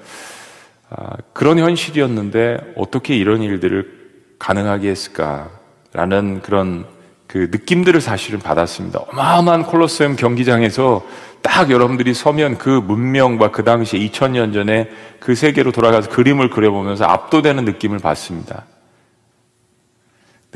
아, 0.89 1.15
그런 1.33 1.59
현실이었는데 1.59 2.73
어떻게 2.75 3.15
이런 3.17 3.41
일들을 3.41 3.99
가능하게 4.39 4.89
했을까라는 4.89 6.41
그런 6.41 6.85
그 7.31 7.47
느낌들을 7.49 8.01
사실은 8.01 8.39
받았습니다. 8.39 8.99
어마어마한 9.07 9.63
콜로세움 9.63 10.17
경기장에서 10.17 11.05
딱 11.41 11.71
여러분들이 11.71 12.13
서면 12.13 12.57
그 12.57 12.69
문명과 12.69 13.51
그 13.51 13.63
당시에 13.63 14.01
2000년 14.01 14.53
전에 14.53 14.89
그 15.21 15.33
세계로 15.33 15.71
돌아가서 15.71 16.09
그림을 16.09 16.49
그려보면서 16.49 17.05
압도되는 17.05 17.63
느낌을 17.63 17.99
받습니다. 17.99 18.65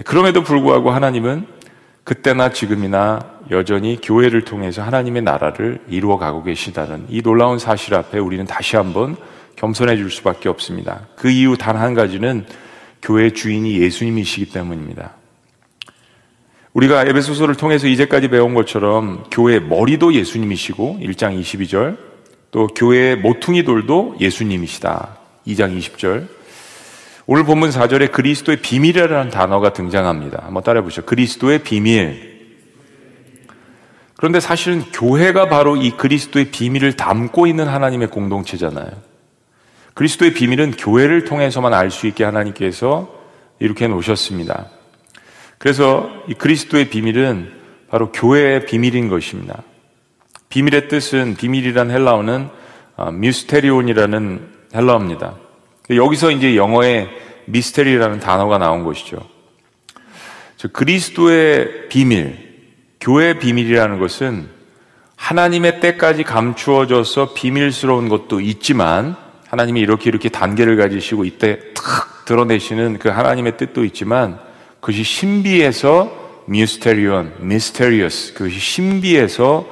그럼에도 0.03 0.43
불구하고 0.43 0.91
하나님은 0.91 1.47
그때나 2.03 2.49
지금이나 2.49 3.21
여전히 3.51 3.97
교회를 4.03 4.43
통해서 4.43 4.83
하나님의 4.83 5.21
나라를 5.21 5.79
이루어 5.87 6.17
가고 6.17 6.43
계시다는 6.43 7.05
이 7.07 7.21
놀라운 7.21 7.57
사실 7.57 7.95
앞에 7.95 8.19
우리는 8.19 8.45
다시 8.45 8.75
한번 8.75 9.15
겸손해 9.55 9.95
줄 9.95 10.11
수밖에 10.11 10.49
없습니다. 10.49 11.07
그 11.15 11.29
이유 11.29 11.55
단 11.57 11.77
한 11.77 11.93
가지는 11.93 12.45
교회 13.01 13.31
주인이 13.31 13.79
예수님이시기 13.79 14.51
때문입니다. 14.51 15.13
우리가 16.75 17.03
에베소서를 17.03 17.55
통해서 17.55 17.87
이제까지 17.87 18.27
배운 18.27 18.53
것처럼 18.53 19.23
교회 19.31 19.59
머리도 19.59 20.13
예수님이시고 20.13 20.99
1장 21.01 21.39
22절 21.39 21.97
또 22.51 22.67
교회의 22.67 23.15
모퉁이 23.15 23.63
돌도 23.63 24.17
예수님이시다. 24.19 25.17
2장 25.47 25.77
20절 25.77 26.27
오늘 27.27 27.45
본문 27.45 27.69
4절에 27.69 28.11
그리스도의 28.11 28.57
비밀이라는 28.57 29.31
단어가 29.31 29.71
등장합니다. 29.71 30.43
한번 30.43 30.63
따라해 30.63 30.83
보시죠. 30.83 31.03
그리스도의 31.05 31.59
비밀. 31.59 32.35
그런데 34.17 34.41
사실은 34.41 34.83
교회가 34.91 35.47
바로 35.47 35.77
이 35.77 35.91
그리스도의 35.91 36.51
비밀을 36.51 36.97
담고 36.97 37.47
있는 37.47 37.69
하나님의 37.69 38.09
공동체잖아요. 38.09 38.91
그리스도의 39.93 40.33
비밀은 40.33 40.71
교회를 40.71 41.23
통해서만 41.23 41.73
알 41.73 41.89
수 41.89 42.05
있게 42.07 42.25
하나님께서 42.25 43.09
이렇게 43.59 43.87
놓으셨습니다. 43.87 44.74
그래서 45.65 46.07
이 46.27 46.35
그리스도의 46.35 46.89
비밀은 46.89 47.51
바로 47.89 48.11
교회의 48.11 48.67
비밀인 48.67 49.09
것입니다. 49.09 49.63
비밀의 50.49 50.89
뜻은 50.89 51.37
비밀이란 51.37 51.89
헬라어는 51.89 52.49
미스테리온이라는 53.13 54.49
아, 54.73 54.77
헬라어입니다. 54.77 55.35
여기서 55.89 56.29
이제 56.29 56.55
영어에 56.55 57.09
미스테리라는 57.45 58.19
단어가 58.19 58.59
나온 58.59 58.83
것이죠. 58.83 59.27
그리스도의 60.71 61.89
비밀, 61.89 62.37
교회의 63.01 63.39
비밀이라는 63.39 63.97
것은 63.97 64.47
하나님의 65.15 65.79
때까지 65.79 66.21
감추어져서 66.21 67.33
비밀스러운 67.33 68.07
것도 68.07 68.39
있지만 68.39 69.15
하나님이 69.47 69.79
이렇게 69.79 70.11
이렇게 70.11 70.29
단계를 70.29 70.77
가지시고 70.77 71.25
이때 71.25 71.57
탁 71.73 72.25
드러내시는 72.25 72.99
그 72.99 73.09
하나님의 73.09 73.57
뜻도 73.57 73.83
있지만 73.83 74.44
그것이 74.85 75.03
신비해서 75.03 76.43
미스테리온, 76.45 77.37
미스테리어스 77.39 78.35
그것이 78.35 78.59
신비해서 78.59 79.65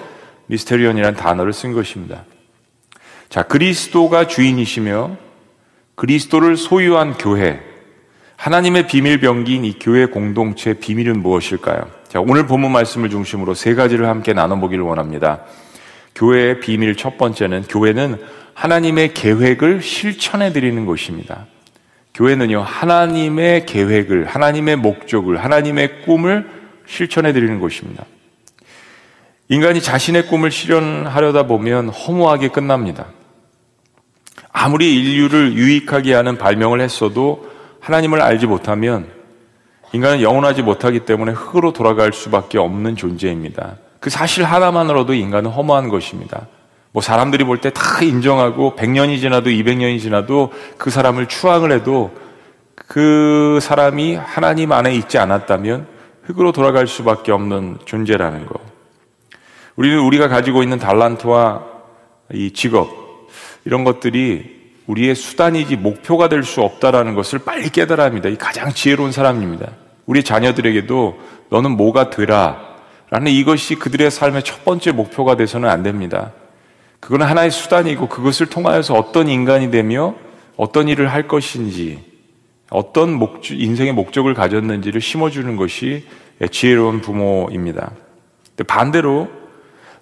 미스테리온이라는 0.47 1.19
단어를 1.19 1.53
쓴 1.53 1.71
것입니다. 1.73 2.25
자, 3.29 3.43
그리스도가 3.43 4.25
주인이시며 4.25 5.15
그리스도를 5.93 6.57
소유한 6.57 7.13
교회, 7.13 7.61
하나님의 8.37 8.87
비밀 8.87 9.19
병기인 9.19 9.65
이 9.65 9.77
교회 9.77 10.07
공동체의 10.07 10.79
비밀은 10.79 11.21
무엇일까요? 11.21 11.91
자, 12.07 12.19
오늘 12.19 12.47
본문 12.47 12.71
말씀을 12.71 13.11
중심으로 13.11 13.53
세 13.53 13.75
가지를 13.75 14.07
함께 14.07 14.33
나눠보기를 14.33 14.83
원합니다. 14.83 15.41
교회의 16.15 16.59
비밀 16.59 16.95
첫 16.95 17.19
번째는 17.19 17.65
교회는 17.69 18.19
하나님의 18.55 19.13
계획을 19.13 19.83
실천해 19.83 20.51
드리는 20.51 20.87
것입니다. 20.87 21.45
교회는요, 22.13 22.61
하나님의 22.61 23.65
계획을, 23.65 24.25
하나님의 24.25 24.75
목적을, 24.75 25.43
하나님의 25.43 26.01
꿈을 26.03 26.49
실천해 26.85 27.33
드리는 27.33 27.59
것입니다. 27.59 28.05
인간이 29.49 29.81
자신의 29.81 30.27
꿈을 30.27 30.51
실현하려다 30.51 31.47
보면 31.47 31.89
허무하게 31.89 32.49
끝납니다. 32.49 33.07
아무리 34.51 34.95
인류를 34.95 35.53
유익하게 35.53 36.13
하는 36.13 36.37
발명을 36.37 36.81
했어도 36.81 37.51
하나님을 37.79 38.21
알지 38.21 38.45
못하면 38.45 39.07
인간은 39.91 40.21
영원하지 40.21 40.61
못하기 40.61 41.01
때문에 41.01 41.33
흙으로 41.33 41.73
돌아갈 41.73 42.13
수밖에 42.13 42.57
없는 42.57 42.95
존재입니다. 42.95 43.77
그 43.99 44.09
사실 44.09 44.43
하나만으로도 44.43 45.13
인간은 45.13 45.51
허무한 45.51 45.89
것입니다. 45.89 46.47
뭐 46.93 47.01
사람들이 47.01 47.43
볼 47.43 47.57
때 47.59 47.71
다 47.71 48.01
인정하고 48.03 48.75
100년이 48.77 49.19
지나도 49.19 49.49
200년이 49.49 49.99
지나도 49.99 50.53
그 50.77 50.89
사람을 50.91 51.27
추앙을 51.27 51.71
해도 51.71 52.11
그 52.75 53.59
사람이 53.61 54.15
하나님 54.15 54.71
안에 54.71 54.93
있지 54.95 55.17
않았다면 55.17 55.87
흙으로 56.23 56.51
돌아갈 56.51 56.87
수밖에 56.87 57.31
없는 57.31 57.79
존재라는 57.85 58.45
거. 58.45 58.59
우리는 59.75 59.99
우리가 59.99 60.27
가지고 60.27 60.61
있는 60.63 60.77
달란트와 60.77 61.63
이 62.33 62.51
직업 62.51 62.89
이런 63.65 63.83
것들이 63.83 64.61
우리의 64.85 65.15
수단이지 65.15 65.77
목표가 65.77 66.29
될 66.29 66.43
수 66.43 66.61
없다라는 66.61 67.15
것을 67.15 67.39
빨리 67.39 67.69
깨달아야 67.69 68.07
합니다. 68.07 68.29
이 68.29 68.35
가장 68.37 68.71
지혜로운 68.71 69.11
사람입니다. 69.11 69.71
우리 70.05 70.23
자녀들에게도 70.23 71.17
너는 71.49 71.71
뭐가 71.71 72.09
되라 72.11 72.59
라는 73.09 73.31
이것이 73.31 73.75
그들의 73.75 74.11
삶의 74.11 74.43
첫 74.43 74.63
번째 74.65 74.91
목표가 74.91 75.35
돼서는 75.35 75.69
안 75.69 75.81
됩니다. 75.83 76.31
그건 77.03 77.21
하나의 77.21 77.51
수단이고 77.51 78.07
그것을 78.07 78.45
통하여서 78.45 78.93
어떤 78.93 79.27
인간이 79.27 79.71
되며 79.71 80.15
어떤 80.55 80.87
일을 80.87 81.11
할 81.11 81.27
것인지 81.27 81.99
어떤 82.69 83.11
목, 83.11 83.41
인생의 83.51 83.91
목적을 83.91 84.33
가졌는지를 84.33 85.01
심어주는 85.01 85.57
것이 85.57 86.05
지혜로운 86.49 87.01
부모입니다. 87.01 87.91
반대로 88.65 89.27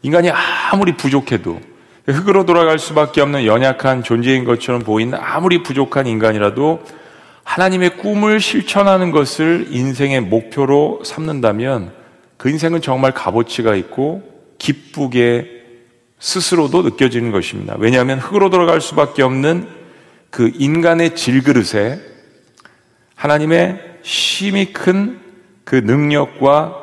인간이 0.03 0.29
아무리 0.29 0.95
부족해도 0.95 1.59
흙으로 2.05 2.45
돌아갈 2.45 2.77
수밖에 2.77 3.21
없는 3.21 3.47
연약한 3.47 4.03
존재인 4.03 4.43
것처럼 4.43 4.83
보이는 4.83 5.17
아무리 5.19 5.63
부족한 5.63 6.05
인간이라도 6.05 6.83
하나님의 7.43 7.97
꿈을 7.97 8.39
실천하는 8.39 9.09
것을 9.09 9.69
인생의 9.71 10.21
목표로 10.21 11.01
삼는다면 11.03 11.93
그 12.37 12.49
인생은 12.49 12.81
정말 12.81 13.11
값어치가 13.11 13.73
있고 13.73 14.21
기쁘게 14.59 15.60
스스로도 16.21 16.83
느껴지는 16.83 17.31
것입니다. 17.31 17.75
왜냐하면 17.79 18.19
흙으로 18.19 18.51
돌아갈 18.51 18.79
수밖에 18.79 19.23
없는 19.23 19.67
그 20.29 20.51
인간의 20.53 21.15
질그릇에 21.15 21.99
하나님의 23.15 23.97
심히 24.03 24.71
큰그 24.71 25.75
능력과 25.83 26.77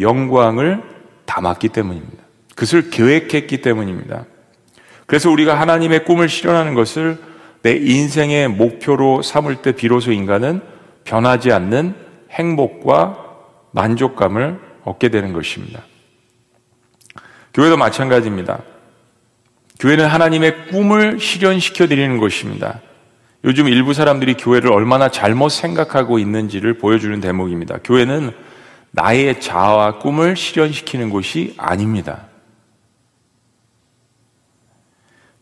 영광을 0.00 0.82
담았기 1.24 1.70
때문입니다. 1.70 2.22
그것을 2.50 2.90
계획했기 2.90 3.62
때문입니다. 3.62 4.26
그래서 5.06 5.30
우리가 5.30 5.58
하나님의 5.58 6.04
꿈을 6.04 6.28
실현하는 6.28 6.74
것을 6.74 7.18
내 7.62 7.72
인생의 7.72 8.48
목표로 8.48 9.22
삼을 9.22 9.62
때 9.62 9.72
비로소 9.72 10.12
인간은 10.12 10.60
변하지 11.04 11.52
않는 11.52 11.94
행복과 12.30 13.24
만족감을 13.72 14.60
얻게 14.84 15.08
되는 15.08 15.32
것입니다. 15.32 15.82
교회도 17.58 17.76
마찬가지입니다. 17.76 18.62
교회는 19.80 20.06
하나님의 20.06 20.68
꿈을 20.68 21.18
실현시켜 21.18 21.88
드리는 21.88 22.16
것입니다. 22.18 22.80
요즘 23.42 23.66
일부 23.66 23.94
사람들이 23.94 24.34
교회를 24.34 24.70
얼마나 24.70 25.08
잘못 25.08 25.48
생각하고 25.48 26.20
있는지를 26.20 26.78
보여주는 26.78 27.20
대목입니다. 27.20 27.78
교회는 27.82 28.30
나의 28.92 29.40
자아와 29.40 29.98
꿈을 29.98 30.36
실현시키는 30.36 31.10
곳이 31.10 31.54
아닙니다. 31.56 32.26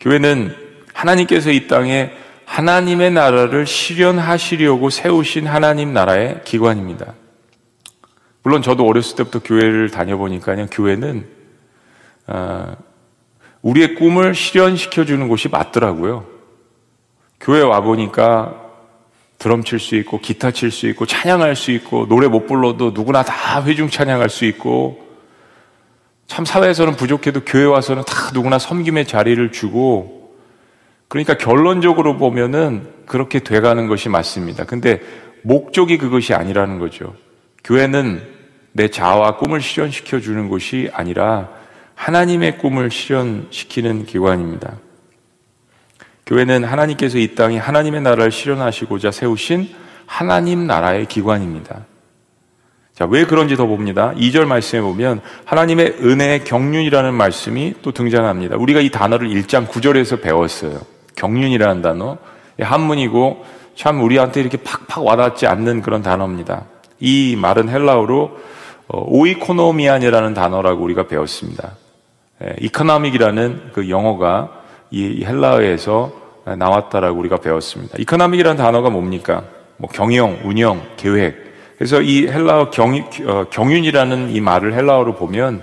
교회는 0.01 0.57
하나님께서 0.95 1.51
이 1.51 1.69
땅에 1.69 2.13
하나님의 2.47 3.11
나라를 3.11 3.67
실현하시려고 3.67 4.89
세우신 4.89 5.47
하나님 5.47 5.93
나라의 5.93 6.41
기관입니다. 6.47 7.13
물론 8.43 8.63
저도 8.63 8.87
어렸을 8.87 9.17
때부터 9.17 9.41
교회를 9.41 9.91
다녀보니까요, 9.91 10.69
교회는 10.71 11.27
아, 11.31 11.36
우리의 13.63 13.95
꿈을 13.97 14.35
실현시켜 14.35 15.05
주는 15.05 15.29
곳이 15.29 15.49
맞더라고요. 15.49 16.27
교회 17.41 17.61
와 17.63 17.81
보니까 17.81 18.63
드럼 19.39 19.65
칠 19.65 19.79
수 19.79 19.97
있고 19.97 20.19
기타 20.21 20.51
칠 20.51 20.71
수 20.71 20.87
있고 20.89 21.05
찬양할 21.05 21.57
수 21.57 21.71
있고 21.71 22.07
노래 22.09 22.29
못 22.29 22.47
불러도 22.47 22.93
누구나 22.93 23.23
다 23.23 23.63
회중 23.65 23.91
찬양할 23.91 24.31
수 24.31 24.45
있고 24.47 25.05
참 26.27 26.45
사회에서는 26.45 26.97
부족해도 26.97 27.45
교회 27.45 27.65
와서는 27.65 28.03
다 28.05 28.31
누구나 28.33 28.59
섬김의 28.59 29.07
자리를 29.07 29.53
주고 29.53 30.35
그러니까 31.09 31.37
결론적으로 31.37 32.17
보면은 32.17 32.89
그렇게 33.07 33.41
돼가는 33.41 33.87
것이 33.87 34.09
맞습니다. 34.09 34.65
근데 34.65 35.01
목적이 35.43 35.99
그것이 35.99 36.35
아니라는 36.35 36.79
거죠. 36.79 37.15
교회는 37.63 38.23
내 38.73 38.89
자아와 38.89 39.37
꿈을 39.37 39.61
실현시켜 39.61 40.21
주는 40.21 40.49
곳이 40.49 40.91
아니라 40.93 41.51
하나님의 41.97 42.59
꿈을 42.59 42.91
실현시키는 42.91 44.07
기관입니다. 44.07 44.75
교회는 46.27 46.65
하나님께서 46.65 47.19
이 47.19 47.35
땅에 47.35 47.59
하나님의 47.59 48.03
나라를 48.03 48.31
실현하시고자 48.31 49.11
세우신 49.11 49.69
하나님 50.07 50.67
나라의 50.67 51.07
기관입니다. 51.07 51.87
자, 52.95 53.07
왜 53.07 53.25
그런지 53.25 53.57
더 53.57 53.67
봅니다. 53.67 54.15
2절 54.17 54.47
말씀에 54.47 54.81
보면 54.81 55.21
하나님의 55.45 55.97
은혜의 56.01 56.45
경륜이라는 56.45 57.13
말씀이 57.13 57.75
또 57.83 57.93
등장합니다. 57.93 58.57
우리가 58.57 58.81
이 58.81 58.91
단어를 58.91 59.29
1장 59.29 59.67
9절에서 59.67 60.23
배웠어요. 60.23 60.81
경륜이라는 61.17 61.83
단어. 61.83 62.19
한문이고 62.59 63.45
참 63.75 64.03
우리한테 64.03 64.41
이렇게 64.41 64.57
팍팍 64.59 65.05
와닿지 65.05 65.47
않는 65.47 65.83
그런 65.83 66.03
단어입니다. 66.03 66.65
이 66.99 67.37
말은 67.37 67.69
헬라어로 67.69 68.39
어, 68.89 69.05
οἰκονομίαν이라는 69.09 70.35
단어라고 70.35 70.83
우리가 70.83 71.07
배웠습니다. 71.07 71.73
economic이라는 72.61 73.71
그 73.73 73.89
영어가 73.89 74.51
이 74.91 75.25
헬라어에서 75.25 76.13
나왔다라고 76.59 77.19
우리가 77.19 77.39
배웠습니다. 77.39 77.97
economic이라는 77.99 78.57
단어가 78.57 78.91
뭡니까? 78.91 79.45
뭐 79.79 79.91
경영, 79.91 80.39
운영, 80.45 80.83
계획. 80.97 81.47
그래서 81.77 82.01
이 82.01 82.27
헬라어 82.27 82.71
경, 82.71 82.95
어, 83.27 83.45
경륜이라는 83.51 84.31
이 84.31 84.41
말을 84.41 84.75
헬라어로 84.75 85.17
보면 85.17 85.63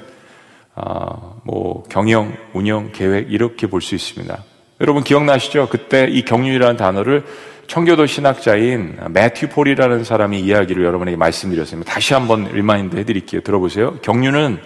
어, 0.75 1.39
뭐 1.43 1.83
경영, 1.89 2.33
운영, 2.53 2.91
계획 2.91 3.31
이렇게 3.31 3.67
볼 3.67 3.81
수 3.81 3.95
있습니다. 3.95 4.43
여러분 4.81 5.03
기억나시죠? 5.03 5.69
그때 5.69 6.07
이 6.09 6.23
경륜이라는 6.25 6.77
단어를 6.77 7.23
청교도 7.67 8.05
신학자인 8.05 8.97
매튜 9.09 9.47
풀이라는 9.47 10.03
사람이 10.03 10.39
이야기를 10.41 10.83
여러분에게 10.83 11.15
말씀드렸습니다. 11.17 11.91
다시 11.91 12.13
한번 12.13 12.49
remind 12.51 12.97
해드릴게요. 12.97 13.41
들어보세요. 13.41 13.95
경륜은 14.01 14.59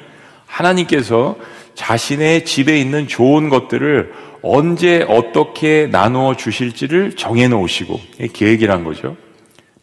하나님께서 0.48 1.36
자신의 1.78 2.44
집에 2.44 2.80
있는 2.82 3.08
좋은 3.08 3.50
것들을 3.50 4.12
언제 4.42 5.06
어떻게 5.08 5.86
나누어 5.86 6.36
주실지를 6.36 7.16
정해 7.16 7.48
놓으시고 7.48 8.02
계획이란 8.34 8.84
거죠. 8.84 9.16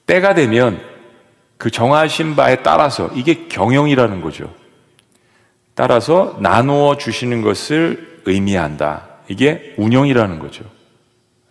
때가 0.07 0.35
되면 0.35 0.81
그 1.57 1.71
정하신 1.71 2.35
바에 2.35 2.57
따라서 2.65 3.11
이게 3.15 3.47
경영이라는 3.47 4.21
거죠. 4.23 4.53
따라서 5.77 6.37
나누어 6.41 6.97
주시는 6.97 7.43
것을 7.43 8.23
의미한다. 8.27 9.07
이게 9.29 9.75
운영이라는 9.77 10.41
거죠. 10.41 10.65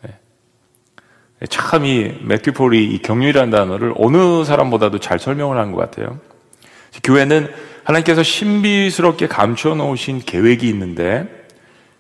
예. 0.06 1.46
참이 1.48 2.16
매튜 2.22 2.52
폴이 2.52 2.84
이 2.84 3.02
경륜이라는 3.02 3.50
단어를 3.50 3.94
어느 3.96 4.44
사람보다도 4.44 5.00
잘 5.00 5.20
설명을 5.20 5.58
한 5.58 5.72
것 5.72 5.78
같아요. 5.78 6.20
교회는 7.02 7.50
하나님께서 7.84 8.24
신비스럽게 8.24 9.28
감춰 9.28 9.76
놓으신 9.76 10.22
계획이 10.26 10.68
있는데 10.70 11.28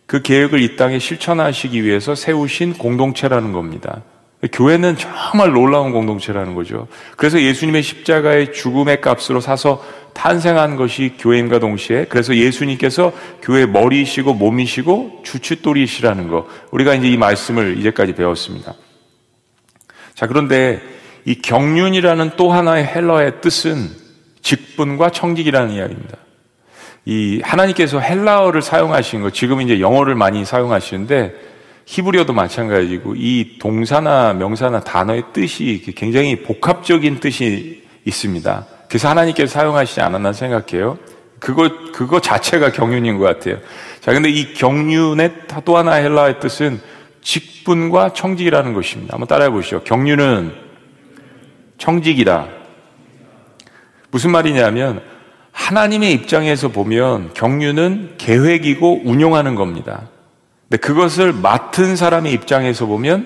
그 0.06 0.22
계획을 0.22 0.62
이 0.62 0.76
땅에 0.76 1.00
실천하시기 1.00 1.84
위해서 1.84 2.16
세우신 2.16 2.74
공동체라는 2.74 3.52
겁니다. 3.52 4.04
교회는 4.52 4.98
정말 4.98 5.54
놀라운 5.54 5.94
공동체라는 5.94 6.54
거죠. 6.54 6.88
그래서 7.16 7.42
예수님의 7.42 7.82
십자가의 7.82 8.54
죽음의 8.54 9.00
값으로 9.00 9.40
사서 9.40 9.82
탄생한 10.14 10.76
것이 10.76 11.14
교회임과 11.18 11.60
동시에 11.60 12.06
그래서 12.10 12.36
예수님께서 12.36 13.14
교회 13.42 13.66
머리이시고 13.66 14.34
몸이시고 14.34 15.22
주춧돌이시라는 15.24 16.28
거. 16.28 16.48
우리가 16.72 16.94
이제 16.94 17.08
이 17.08 17.18
말씀을 17.18 17.78
이제까지 17.78 18.14
배웠습니다. 18.14 18.76
자, 20.14 20.28
그런데 20.28 20.82
이 21.26 21.36
경륜이라는 21.36 22.32
또 22.36 22.52
하나의 22.52 22.86
헬러의 22.86 23.42
뜻은 23.42 24.03
직분과 24.44 25.10
청직이라는 25.10 25.74
이야기입니다. 25.74 26.18
이 27.06 27.42
하나님께서 27.44 28.00
헬라어를 28.00 28.62
사용하신 28.62 29.22
거, 29.22 29.32
지금 29.32 29.62
이제 29.62 29.80
영어를 29.80 30.16
많이 30.16 30.46
사용하시는데 30.46 31.34
히브리어도 31.86 32.32
마찬가지고 32.32 33.16
이 33.18 33.58
동사나 33.60 34.34
명사나 34.34 34.82
단어의 34.82 35.24
뜻이 35.34 35.84
굉장히 35.98 36.44
복합적인 36.44 37.20
뜻이 37.20 37.84
있습니다. 38.06 38.68
그래서 38.88 39.10
하나님께서 39.10 39.52
사용하시지 39.52 40.00
않았나 40.02 40.32
생각해요. 40.32 40.98
그거, 41.40 41.70
그거 41.92 42.22
자체가 42.22 42.72
경륜인 42.72 43.18
것 43.18 43.26
같아요. 43.26 43.58
자, 44.00 44.14
근데 44.14 44.30
이 44.30 44.54
경륜의 44.54 45.34
또 45.66 45.78
하나 45.78 45.94
헬라의 45.94 46.40
뜻은 46.40 46.80
직분과 47.22 48.14
청직이라는 48.14 48.74
것입니다. 48.74 49.14
한번 49.14 49.28
따라해 49.28 49.50
보시죠. 49.50 49.82
경륜은 49.84 50.54
청직이다. 51.78 52.63
무슨 54.14 54.32
말이냐면 54.32 55.02
하나님의 55.52 56.14
입장에서 56.14 56.68
보면 56.68 57.34
경륜은 57.34 58.14
계획이고 58.20 59.02
운용하는 59.06 59.56
겁니다. 59.56 60.08
근데 60.70 60.78
그것을 60.78 61.34
맡은 61.34 61.96
사람의 61.96 62.32
입장에서 62.32 62.86
보면 62.86 63.26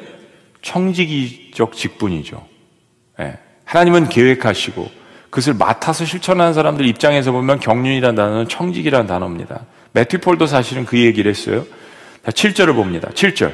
청지기적 0.61 1.73
직분이죠. 1.73 2.41
네. 3.19 3.37
하나님은 3.65 4.07
계획하시고 4.07 4.89
그것을 5.29 5.55
맡아서 5.55 6.05
실천하는 6.05 6.53
사람들 6.53 6.85
입장에서 6.85 7.33
보면 7.33 7.59
경륜이라는 7.59 8.15
단어는 8.15 8.47
청직이라는 8.47 9.07
단어입니다. 9.07 9.65
매튜 9.91 10.19
폴도 10.19 10.47
사실은 10.47 10.85
그 10.85 10.97
얘기를 10.97 11.29
했어요. 11.29 11.65
자, 12.25 12.31
7절을 12.31 12.73
봅니다. 12.75 13.09
7절. 13.13 13.51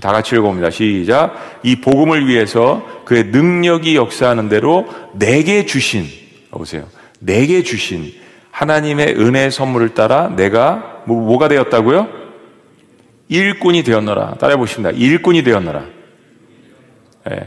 다 0.00 0.12
같이 0.12 0.36
읽어봅니다. 0.36 0.70
시작. 0.70 1.58
이 1.64 1.80
복음을 1.80 2.28
위해서 2.28 2.86
그의 3.04 3.24
능력이 3.24 3.96
역사하는 3.96 4.48
대로 4.48 4.86
내게 5.14 5.66
주신, 5.66 6.06
보세요. 6.56 6.88
내게 7.20 7.62
주신 7.62 8.12
하나님의 8.50 9.16
은혜 9.18 9.50
선물을 9.50 9.94
따라 9.94 10.28
내가 10.34 11.02
뭐, 11.06 11.20
뭐가 11.20 11.48
되었다고요? 11.48 12.08
일꾼이 13.28 13.82
되었노라. 13.82 14.36
따라해 14.36 14.56
보십니다. 14.56 14.90
일꾼이 14.90 15.42
되었노라. 15.42 15.84
예. 17.30 17.40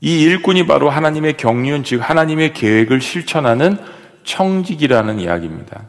이 0.00 0.22
일꾼이 0.22 0.66
바로 0.66 0.90
하나님의 0.90 1.36
경륜, 1.36 1.84
즉 1.84 1.98
하나님의 1.98 2.52
계획을 2.52 3.00
실천하는 3.00 3.78
청지기라는 4.24 5.20
이야기입니다. 5.20 5.88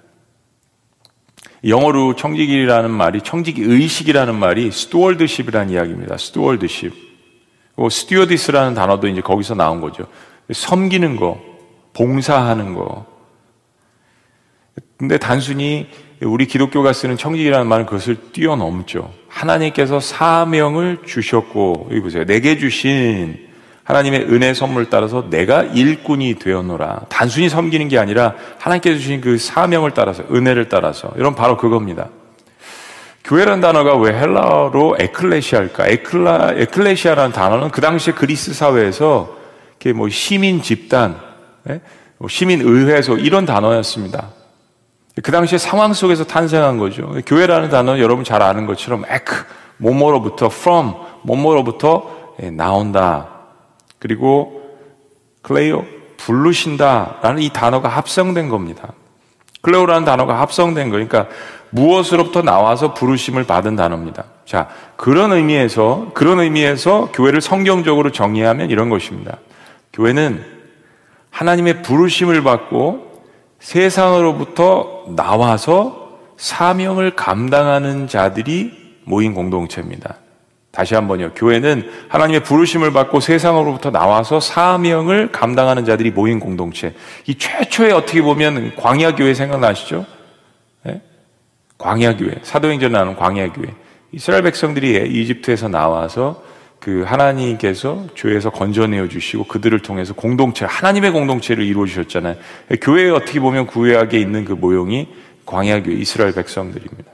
영어로 1.68 2.16
청지기라는 2.16 2.92
말이 2.92 3.22
청지기 3.22 3.58
의식이라는 3.60 4.36
말이 4.36 4.72
stewardship이라는 4.72 5.74
이야기입니다. 5.74 6.18
stewardship. 6.18 6.94
스튜어디스라는 7.90 8.76
단어도 8.76 9.08
이제 9.08 9.22
거기서 9.22 9.56
나온 9.56 9.82
거죠. 9.82 10.06
섬기는 10.52 11.16
거, 11.16 11.42
봉사하는 11.96 12.76
거. 12.76 13.06
근데 14.98 15.18
단순히 15.18 15.90
우리 16.22 16.46
기독교가 16.46 16.94
쓰는 16.94 17.18
청직이라는 17.18 17.68
말은 17.68 17.86
그것을 17.86 18.32
뛰어넘죠. 18.32 19.12
하나님께서 19.28 20.00
사명을 20.00 21.00
주셨고, 21.06 21.88
여기 21.92 22.02
보세요. 22.02 22.26
내게 22.26 22.58
주신 22.58 23.38
하나님의 23.84 24.24
은혜 24.32 24.54
선물 24.54 24.90
따라서 24.90 25.30
내가 25.30 25.64
일꾼이 25.64 26.36
되었노라. 26.36 27.02
단순히 27.10 27.50
섬기는 27.50 27.88
게 27.88 28.00
아니라 28.00 28.36
하나님께서 28.60 28.98
주신 28.98 29.22
그 29.22 29.38
사명을 29.38 29.92
따라서, 29.92 30.24
은혜를 30.32 30.70
따라서. 30.70 31.12
이런 31.18 31.36
바로 31.36 31.58
그겁니다. 31.58 32.10
교회라는 33.26 33.62
단어가 33.62 33.98
왜 33.98 34.14
헬라어로 34.14 34.98
ἐκκλησία일까? 35.00 35.88
에클라, 35.88 36.54
ἐκκλησία라는 36.58 37.32
단어는 37.32 37.72
그 37.72 37.82
당시에 37.82 38.14
그리스 38.14 38.54
사회에서 38.54 39.36
뭐 39.96 40.10
시민 40.10 40.62
집단, 40.62 41.25
시민 42.30 42.62
의회소 42.62 43.18
이런 43.18 43.46
단어였습니다. 43.46 44.30
그 45.24 45.32
당시에 45.32 45.58
상황 45.58 45.94
속에서 45.94 46.26
탄생한 46.26 46.78
거죠. 46.78 47.16
교회라는 47.26 47.70
단어는 47.70 48.02
여러분 48.02 48.24
잘 48.24 48.42
아는 48.42 48.66
것처럼 48.66 49.06
ἐκ, 49.08 49.46
뭐뭐로부터, 49.78 50.48
from, 50.48 50.94
뭐뭐로부터 51.24 52.36
예, 52.44 52.50
나온다. 52.50 53.30
그리고 54.00 54.62
καλέω, 55.42 55.86
부르신다라는 56.18 57.42
이 57.42 57.50
단어가 57.50 57.88
합성된 57.88 58.50
겁니다. 58.50 58.94
클레오라는 59.62 60.06
단어가 60.06 60.42
합성된 60.42 60.90
거니까 60.90 61.28
무엇으로부터 61.70 62.42
나와서 62.42 62.94
부르심을 62.94 63.46
받은 63.46 63.76
단어입니다. 63.76 64.26
자, 64.46 64.70
그런 64.96 65.32
의미에서, 65.32 66.12
그런 66.14 66.40
의미에서 66.40 67.10
교회를 67.14 67.42
성경적으로 67.42 68.12
정의하면 68.12 68.70
이런 68.70 68.90
것입니다. 68.90 69.38
교회는 69.94 70.55
하나님의 71.36 71.82
부르심을 71.82 72.44
받고 72.44 73.12
세상으로부터 73.60 75.04
나와서 75.18 76.18
사명을 76.38 77.16
감당하는 77.16 78.08
자들이 78.08 78.72
모인 79.04 79.34
공동체입니다. 79.34 80.16
다시 80.72 80.96
한번요. 80.96 81.32
교회는 81.36 81.90
하나님의 82.08 82.44
부르심을 82.44 82.94
받고 82.94 83.20
세상으로부터 83.20 83.92
나와서 83.92 84.40
사명을 84.40 85.34
감당하는 85.34 85.84
자들이 85.84 86.12
모인 86.12 86.40
공동체. 86.40 86.94
이 87.28 87.38
최초의 87.38 87.92
어떻게 87.92 88.22
보면 88.22 88.76
광야교회 88.78 89.34
생각나시죠? 89.34 90.06
네? 90.84 91.02
광야교회. 91.78 92.40
사도행전 92.44 92.94
나오는 92.94 93.16
광야교회. 93.16 93.74
이스라엘 94.14 94.42
백성들이 94.44 95.12
이집트에서 95.22 95.68
나와서 95.68 96.42
그 96.86 97.02
하나님께서 97.02 98.06
교회에서 98.16 98.52
건져내어 98.52 99.08
주시고 99.08 99.46
그들을 99.46 99.80
통해서 99.80 100.14
공동체, 100.14 100.66
하나님의 100.66 101.14
공동체를 101.14 101.66
이루어 101.66 101.88
주셨잖아요. 101.88 102.36
교회에 102.80 103.10
어떻게 103.10 103.40
보면 103.40 103.66
구약에 103.66 104.20
있는 104.20 104.46
그 104.46 104.54
모형이 104.54 105.08
광야교회 105.48 105.96
이스라엘 105.96 106.32
백성들입니다. 106.34 107.12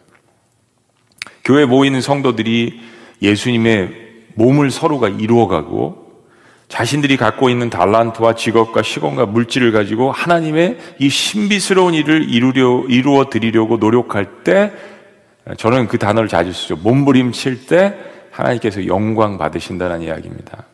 교회 1.45 1.63
모이는 1.63 2.01
성도들이 2.01 2.81
예수님의 3.21 3.93
몸을 4.35 4.71
서로가 4.71 5.07
이루어가고 5.07 6.25
자신들이 6.67 7.15
갖고 7.15 7.49
있는 7.49 7.69
달란트와 7.69 8.35
직업과 8.35 8.81
시공과 8.81 9.27
물질을 9.27 9.71
가지고 9.71 10.11
하나님의 10.11 10.79
이 10.99 11.07
신비스러운 11.07 11.93
일을 11.93 12.29
이루려, 12.29 12.83
이루어 12.89 13.29
드리려고 13.29 13.77
노력할 13.77 14.43
때 14.43 14.73
저는 15.55 15.87
그 15.87 15.97
단어를 15.97 16.27
자주 16.27 16.51
쓰죠. 16.51 16.75
몸부림칠 16.75 17.67
때 17.67 18.10
하나님께서 18.31 18.87
영광 18.87 19.37
받으신다는 19.37 20.01
이야기입니다. 20.01 20.65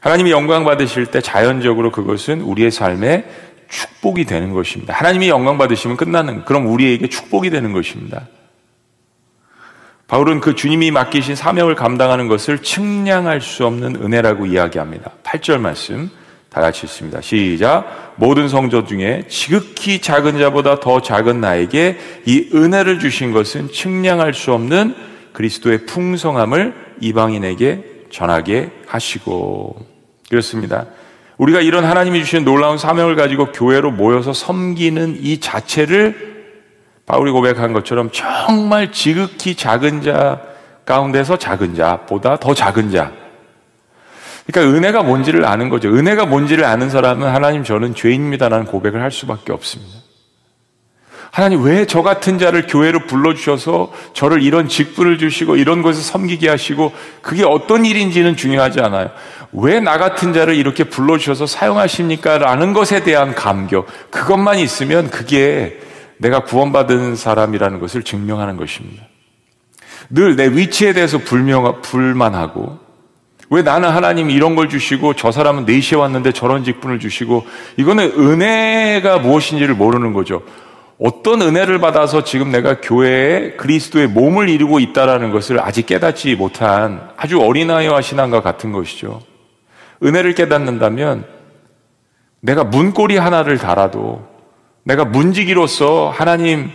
하나님이 0.00 0.30
영광 0.30 0.64
받으실 0.64 1.06
때 1.06 1.20
자연적으로 1.20 1.92
그것은 1.92 2.40
우리의 2.40 2.70
삶에 2.70 3.24
축복이 3.68 4.24
되는 4.24 4.52
것입니다. 4.52 4.94
하나님이 4.94 5.28
영광 5.28 5.58
받으시면 5.58 5.96
끝나는, 5.96 6.44
그럼 6.44 6.66
우리에게 6.66 7.08
축복이 7.08 7.50
되는 7.50 7.72
것입니다. 7.72 8.28
바울은 10.08 10.40
그 10.40 10.54
주님이 10.54 10.90
맡기신 10.90 11.36
사명을 11.36 11.74
감당하는 11.74 12.28
것을 12.28 12.58
측량할 12.58 13.40
수 13.40 13.64
없는 13.64 13.96
은혜라고 13.96 14.44
이야기합니다. 14.44 15.12
8절 15.22 15.58
말씀 15.58 16.10
다 16.50 16.60
같이 16.60 16.84
읽습니다. 16.84 17.22
시작. 17.22 18.12
모든 18.16 18.46
성조 18.46 18.84
중에 18.84 19.24
지극히 19.28 20.02
작은 20.02 20.38
자보다 20.38 20.80
더 20.80 21.00
작은 21.00 21.40
나에게 21.40 21.98
이 22.26 22.50
은혜를 22.52 22.98
주신 22.98 23.32
것은 23.32 23.72
측량할 23.72 24.34
수 24.34 24.52
없는 24.52 24.94
그리스도의 25.42 25.86
풍성함을 25.86 26.74
이방인에게 27.00 28.06
전하게 28.10 28.70
하시고 28.86 29.76
그렇습니다. 30.28 30.86
우리가 31.38 31.60
이런 31.60 31.84
하나님이 31.84 32.20
주신 32.20 32.44
놀라운 32.44 32.78
사명을 32.78 33.16
가지고 33.16 33.50
교회로 33.50 33.90
모여서 33.90 34.32
섬기는 34.32 35.18
이 35.20 35.40
자체를 35.40 36.32
바울이 37.06 37.32
고백한 37.32 37.72
것처럼 37.72 38.10
정말 38.12 38.92
지극히 38.92 39.56
작은 39.56 40.02
자 40.02 40.40
가운데서 40.84 41.38
작은 41.38 41.74
자보다 41.74 42.36
더 42.36 42.54
작은 42.54 42.90
자. 42.92 43.12
그러니까 44.46 44.76
은혜가 44.76 45.02
뭔지를 45.02 45.44
아는 45.44 45.68
거죠. 45.68 45.88
은혜가 45.88 46.26
뭔지를 46.26 46.64
아는 46.64 46.90
사람은 46.90 47.28
하나님 47.28 47.64
저는 47.64 47.94
죄인입니다라는 47.94 48.66
고백을 48.66 49.00
할 49.02 49.10
수밖에 49.10 49.52
없습니다. 49.52 49.98
하나님 51.32 51.62
왜 51.62 51.86
저 51.86 52.02
같은 52.02 52.38
자를 52.38 52.66
교회로 52.66 53.06
불러주셔서 53.06 53.90
저를 54.12 54.42
이런 54.42 54.68
직분을 54.68 55.16
주시고 55.16 55.56
이런 55.56 55.80
곳에 55.80 56.02
섬기게 56.02 56.46
하시고 56.48 56.92
그게 57.22 57.42
어떤 57.42 57.86
일인지는 57.86 58.36
중요하지 58.36 58.80
않아요. 58.82 59.08
왜 59.52 59.80
나 59.80 59.96
같은 59.96 60.34
자를 60.34 60.54
이렇게 60.54 60.84
불러주셔서 60.84 61.46
사용하십니까? 61.46 62.36
라는 62.36 62.74
것에 62.74 63.02
대한 63.02 63.34
감격. 63.34 63.86
그것만 64.10 64.58
있으면 64.58 65.08
그게 65.08 65.80
내가 66.18 66.44
구원받은 66.44 67.16
사람이라는 67.16 67.80
것을 67.80 68.02
증명하는 68.02 68.58
것입니다. 68.58 69.02
늘 70.10 70.36
내 70.36 70.48
위치에 70.48 70.92
대해서 70.92 71.16
불명, 71.16 71.80
불만하고 71.80 72.78
왜 73.48 73.62
나는 73.62 73.88
하나님이 73.88 74.34
이런 74.34 74.54
걸 74.54 74.68
주시고 74.68 75.14
저 75.14 75.32
사람은 75.32 75.64
4시에 75.64 75.98
왔는데 75.98 76.32
저런 76.32 76.62
직분을 76.62 76.98
주시고 77.00 77.46
이거는 77.78 78.12
은혜가 78.18 79.18
무엇인지를 79.20 79.74
모르는 79.74 80.12
거죠. 80.12 80.42
어떤 81.04 81.42
은혜를 81.42 81.80
받아서 81.80 82.22
지금 82.22 82.52
내가 82.52 82.80
교회에 82.80 83.52
그리스도의 83.56 84.06
몸을 84.06 84.48
이루고 84.48 84.78
있다라는 84.78 85.32
것을 85.32 85.60
아직 85.60 85.86
깨닫지 85.86 86.36
못한 86.36 87.10
아주 87.16 87.40
어린아이와 87.40 88.00
신앙과 88.02 88.40
같은 88.40 88.70
것이죠. 88.70 89.20
은혜를 90.04 90.36
깨닫는다면 90.36 91.24
내가 92.40 92.62
문고리 92.62 93.16
하나를 93.16 93.58
달아도 93.58 94.24
내가 94.84 95.04
문지기로서 95.04 96.08
하나님 96.14 96.70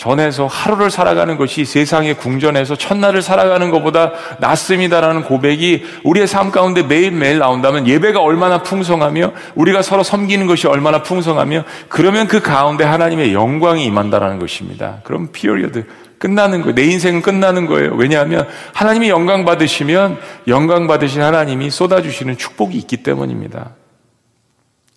전에서 0.00 0.46
하루를 0.46 0.90
살아가는 0.90 1.36
것이 1.36 1.66
세상의 1.66 2.14
궁전에서 2.14 2.74
천 2.74 2.92
날을 2.92 3.20
살아가는 3.20 3.70
것보다 3.70 4.12
낫습니다라는 4.38 5.24
고백이 5.24 5.84
우리의 6.04 6.26
삶 6.26 6.50
가운데 6.50 6.82
매일매일 6.82 7.38
나온다면 7.38 7.86
예배가 7.86 8.18
얼마나 8.18 8.62
풍성하며 8.62 9.32
우리가 9.56 9.82
서로 9.82 10.02
섬기는 10.02 10.46
것이 10.46 10.66
얼마나 10.66 11.02
풍성하며 11.02 11.64
그러면 11.90 12.28
그 12.28 12.40
가운데 12.40 12.82
하나님의 12.82 13.34
영광이 13.34 13.84
임한다라는 13.84 14.38
것입니다. 14.38 15.00
그럼 15.04 15.28
period 15.32 15.84
끝나는 16.16 16.62
거예요. 16.62 16.74
내 16.74 16.84
인생은 16.84 17.20
끝나는 17.20 17.66
거예요. 17.66 17.92
왜냐하면 17.94 18.48
하나님이 18.72 19.10
영광 19.10 19.44
받으시면 19.44 20.18
영광 20.48 20.86
받으신 20.86 21.20
하나님이 21.20 21.68
쏟아주시는 21.68 22.38
축복이 22.38 22.74
있기 22.78 23.02
때문입니다. 23.02 23.72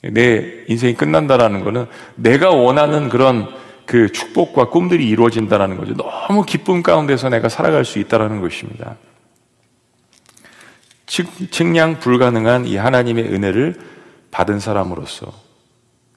내 0.02 0.46
인생이 0.70 0.94
끝난다라는 0.94 1.66
것은 1.66 1.88
내가 2.16 2.52
원하는 2.52 3.10
그런 3.10 3.63
그 3.94 4.12
축복과 4.12 4.70
꿈들이 4.70 5.08
이루어진다는 5.08 5.78
거죠. 5.78 5.94
너무 5.94 6.44
기쁨 6.48 6.82
가운데서 6.82 7.30
내가 7.30 7.48
살아갈 7.48 7.86
수 7.86 8.00
있다는 8.00 8.42
것입니다. 8.42 8.96
측량 11.06 12.00
불가능한 12.00 12.66
이 12.66 12.76
하나님의 12.76 13.26
은혜를 13.26 13.76
받은 14.32 14.60
사람으로서 14.60 15.32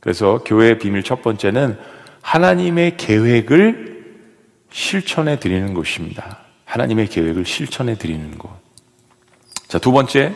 그래서 0.01 0.43
교회의 0.47 0.79
비밀 0.79 1.03
첫 1.03 1.21
번째는 1.21 1.79
하나님의 2.23 2.97
계획을 2.97 4.23
실천해 4.71 5.39
드리는 5.39 5.75
것입니다. 5.75 6.39
하나님의 6.65 7.09
계획을 7.09 7.45
실천해 7.45 7.99
드리는 7.99 8.39
것. 8.39 8.49
자, 9.69 9.79
두 9.79 9.93
번째 9.93 10.35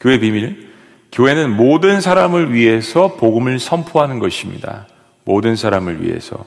교회 0.00 0.18
비밀 0.18 0.72
교회는 1.12 1.56
모든 1.56 2.00
사람을 2.00 2.52
위해서 2.52 3.14
복음을 3.14 3.60
선포하는 3.60 4.18
것입니다. 4.18 4.88
모든 5.22 5.54
사람을 5.54 6.02
위해서. 6.02 6.44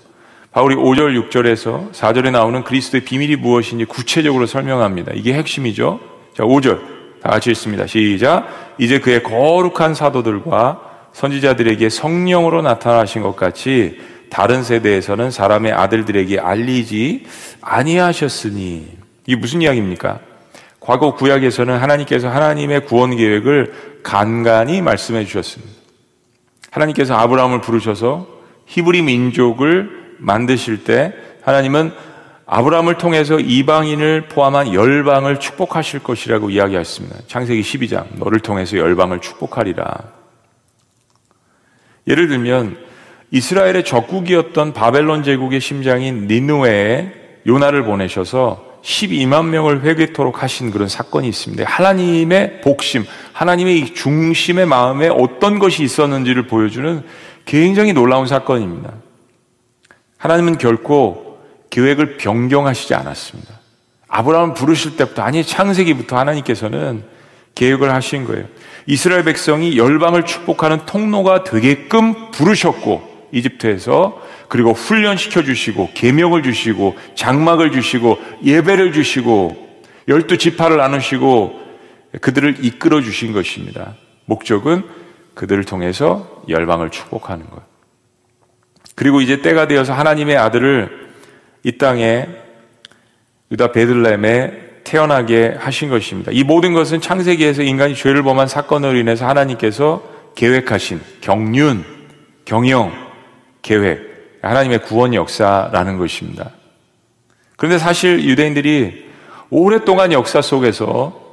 바울이 0.56 0.78
5절, 0.78 1.30
6절에서 1.30 1.91
4절에 1.91 2.32
나오는 2.32 2.64
그리스도의 2.64 3.03
비밀이 3.03 3.36
무엇인지 3.36 3.84
구체적으로 3.84 4.45
설명합니다. 4.45 5.12
이게 5.14 5.34
핵심이죠. 5.34 5.99
자, 6.34 6.43
5절. 6.43 6.80
다 7.22 7.30
같이 7.30 7.49
읽습니다. 7.49 7.86
시작. 7.86 8.47
이제 8.78 8.99
그의 8.99 9.22
거룩한 9.22 9.93
사도들과 9.93 11.10
선지자들에게 11.12 11.89
성령으로 11.89 12.62
나타나신 12.62 13.22
것 13.22 13.36
같이 13.36 13.99
다른 14.30 14.64
세대에서는 14.64 15.30
사람의 15.30 15.74
아들들에게 15.74 16.39
알리지 16.39 17.26
아니하셨으니 17.60 18.88
이게 19.26 19.36
무슨 19.36 19.62
이야기입니까? 19.62 20.20
과거 20.80 21.16
구약에서는 21.16 21.78
하나님께서 21.78 22.30
하나님의 22.30 22.86
구원 22.86 23.18
계획을 23.18 23.99
간간히 24.03 24.82
말씀해 24.82 25.26
주셨습니다. 25.26 25.74
하나님께서 26.72 27.14
아브라함을 27.16 27.60
부르셔서 27.60 28.28
히브리 28.68 29.01
민족을 29.01 30.05
만드실 30.18 30.84
때 30.84 31.13
하나님은 31.43 31.91
아브라함을 32.47 32.97
통해서 32.97 33.39
이방인을 33.39 34.28
포함한 34.28 34.74
열방을 34.74 35.39
축복하실 35.39 36.03
것이라고 36.03 36.51
이야기했습니다. 36.51 37.18
창세기 37.28 37.61
12장 37.61 38.05
너를 38.18 38.39
통해서 38.39 38.78
열방을 38.78 39.20
축복하리라. 39.20 39.86
예를 42.07 42.28
들면 42.28 42.78
이스라엘의 43.32 43.84
적국이었던 43.84 44.74
바벨론 44.74 45.24
제국의 45.24 45.59
심장인 45.59 46.28
니누에에 46.28 47.11
요나를 47.47 47.84
보내셔서 47.84 48.63
12만 48.84 49.47
명을 49.47 49.82
회개토록 49.82 50.43
하신 50.43 50.70
그런 50.70 50.88
사건이 50.88 51.28
있습니다. 51.28 51.63
하나님의 51.66 52.61
복심, 52.61 53.03
하나님의 53.34 53.95
중심의 53.95 54.68
마음에 54.68 55.07
어떤 55.07 55.57
것이 55.57 55.84
있었는지를 55.84 56.45
보여주는 56.45 57.01
굉장히 57.45 57.93
놀라운 57.93 58.28
사건입니다. 58.28 58.93
하나님은 60.26 60.57
결코 60.57 61.38
계획을 61.69 62.17
변경하시지 62.17 62.93
않았습니다. 62.95 63.53
아브라함을 64.07 64.53
부르실 64.55 64.97
때부터, 64.97 65.21
아니, 65.21 65.43
창세기부터 65.43 66.17
하나님께서는 66.17 67.03
계획을 67.53 67.93
하신 67.93 68.26
거예요. 68.26 68.45
이스라엘 68.88 69.23
백성이 69.23 69.78
열방을 69.78 70.26
축복하는 70.26 70.86
통로가 70.86 71.43
되게끔 71.43 72.32
부르셨고, 72.32 73.15
이집트에서 73.32 74.21
그리고 74.47 74.71
훈련시켜 74.71 75.43
주시고 75.43 75.89
계명을 75.93 76.43
주시고 76.43 76.95
장막을 77.15 77.71
주시고 77.71 78.17
예배를 78.45 78.93
주시고 78.93 79.82
열두 80.07 80.38
지파를 80.38 80.78
나누시고 80.78 81.59
그들을 82.21 82.63
이끌어 82.63 83.01
주신 83.01 83.34
것입니다. 83.34 83.95
목적은 84.26 84.84
그들을 85.34 85.65
통해서 85.65 86.43
열방을 86.47 86.91
축복하는 86.91 87.49
것. 87.49 87.74
그리고 88.95 89.21
이제 89.21 89.41
때가 89.41 89.67
되어서 89.67 89.93
하나님의 89.93 90.37
아들을 90.37 91.09
이 91.63 91.77
땅에 91.77 92.27
유다 93.51 93.71
베들레헴에 93.71 94.65
태어나게 94.83 95.55
하신 95.57 95.89
것입니다. 95.89 96.31
이 96.33 96.43
모든 96.43 96.73
것은 96.73 97.01
창세기에서 97.01 97.63
인간이 97.63 97.95
죄를 97.95 98.23
범한 98.23 98.47
사건으로 98.47 98.97
인해서 98.97 99.27
하나님께서 99.27 100.03
계획하신 100.35 101.01
경륜, 101.21 101.83
경영, 102.45 102.93
계획, 103.61 104.39
하나님의 104.41 104.83
구원 104.83 105.13
역사라는 105.13 105.97
것입니다. 105.97 106.51
그런데 107.57 107.79
사실 107.79 108.23
유대인들이 108.23 109.05
오랫동안 109.49 110.11
역사 110.11 110.41
속에서 110.41 111.24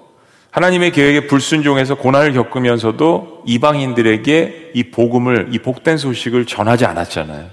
하나님의 0.53 0.93
계획에 0.93 1.27
불순종해서 1.27 1.95
고난을 1.95 2.35
겪으면서도 2.35 3.43
이방인들에게 3.47 4.73
이 4.75 4.83
복음을, 4.91 5.49
이 5.51 5.59
복된 5.59 5.97
소식을 5.97 6.45
전하지 6.45 6.85
않았잖아요. 6.85 7.47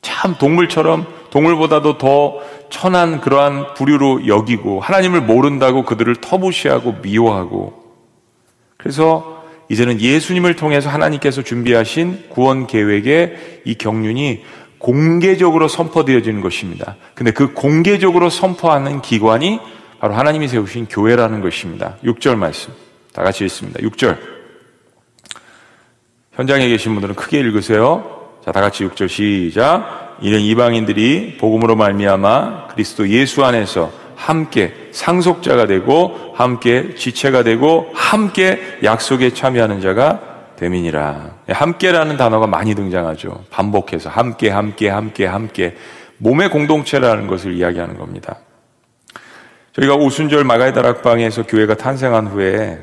참 0.00 0.34
동물처럼 0.38 1.06
동물보다도 1.30 1.98
더 1.98 2.40
천한 2.70 3.20
그러한 3.20 3.74
부류로 3.74 4.26
여기고 4.28 4.80
하나님을 4.80 5.20
모른다고 5.20 5.84
그들을 5.84 6.16
터부시하고 6.16 6.96
미워하고 7.02 7.84
그래서 8.78 9.44
이제는 9.68 10.00
예수님을 10.00 10.56
통해서 10.56 10.88
하나님께서 10.88 11.42
준비하신 11.42 12.30
구원 12.30 12.66
계획의 12.66 13.60
이 13.64 13.74
경륜이 13.74 14.42
공개적으로 14.78 15.68
선포되어지는 15.68 16.40
것입니다. 16.40 16.96
근데 17.14 17.30
그 17.30 17.52
공개적으로 17.52 18.30
선포하는 18.30 19.02
기관이 19.02 19.60
바로 20.06 20.14
하나님이 20.14 20.46
세우신 20.46 20.86
교회라는 20.86 21.40
것입니다. 21.40 21.96
6절 22.04 22.36
말씀. 22.36 22.72
다 23.12 23.24
같이 23.24 23.44
읽습니다. 23.46 23.80
6절. 23.80 24.16
현장에 26.34 26.68
계신 26.68 26.92
분들은 26.92 27.16
크게 27.16 27.40
읽으세요. 27.40 28.28
자, 28.44 28.52
다 28.52 28.60
같이 28.60 28.84
6절 28.84 29.08
시작. 29.08 30.16
이는 30.20 30.38
이방인들이 30.38 31.38
복음으로 31.40 31.74
말미암아 31.74 32.68
그리스도 32.68 33.08
예수 33.08 33.44
안에서 33.44 33.90
함께 34.14 34.90
상속자가 34.92 35.66
되고 35.66 36.32
함께 36.36 36.94
지체가 36.94 37.42
되고 37.42 37.90
함께 37.92 38.78
약속에 38.84 39.30
참여하는 39.30 39.80
자가 39.80 40.20
되민이라. 40.54 41.32
함께라는 41.48 42.16
단어가 42.16 42.46
많이 42.46 42.76
등장하죠. 42.76 43.46
반복해서 43.50 44.08
함께 44.08 44.50
함께 44.50 44.88
함께 44.88 45.26
함께 45.26 45.76
몸의 46.18 46.50
공동체라는 46.50 47.26
것을 47.26 47.54
이야기하는 47.54 47.98
겁니다. 47.98 48.36
저희가 49.76 49.94
오순절 49.94 50.44
마가의 50.44 50.72
다락방에서 50.72 51.42
교회가 51.42 51.74
탄생한 51.76 52.28
후에 52.28 52.78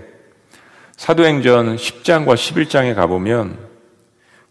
사도행전 0.96 1.76
10장과 1.76 2.36
11장에 2.36 2.94
가보면 2.94 3.58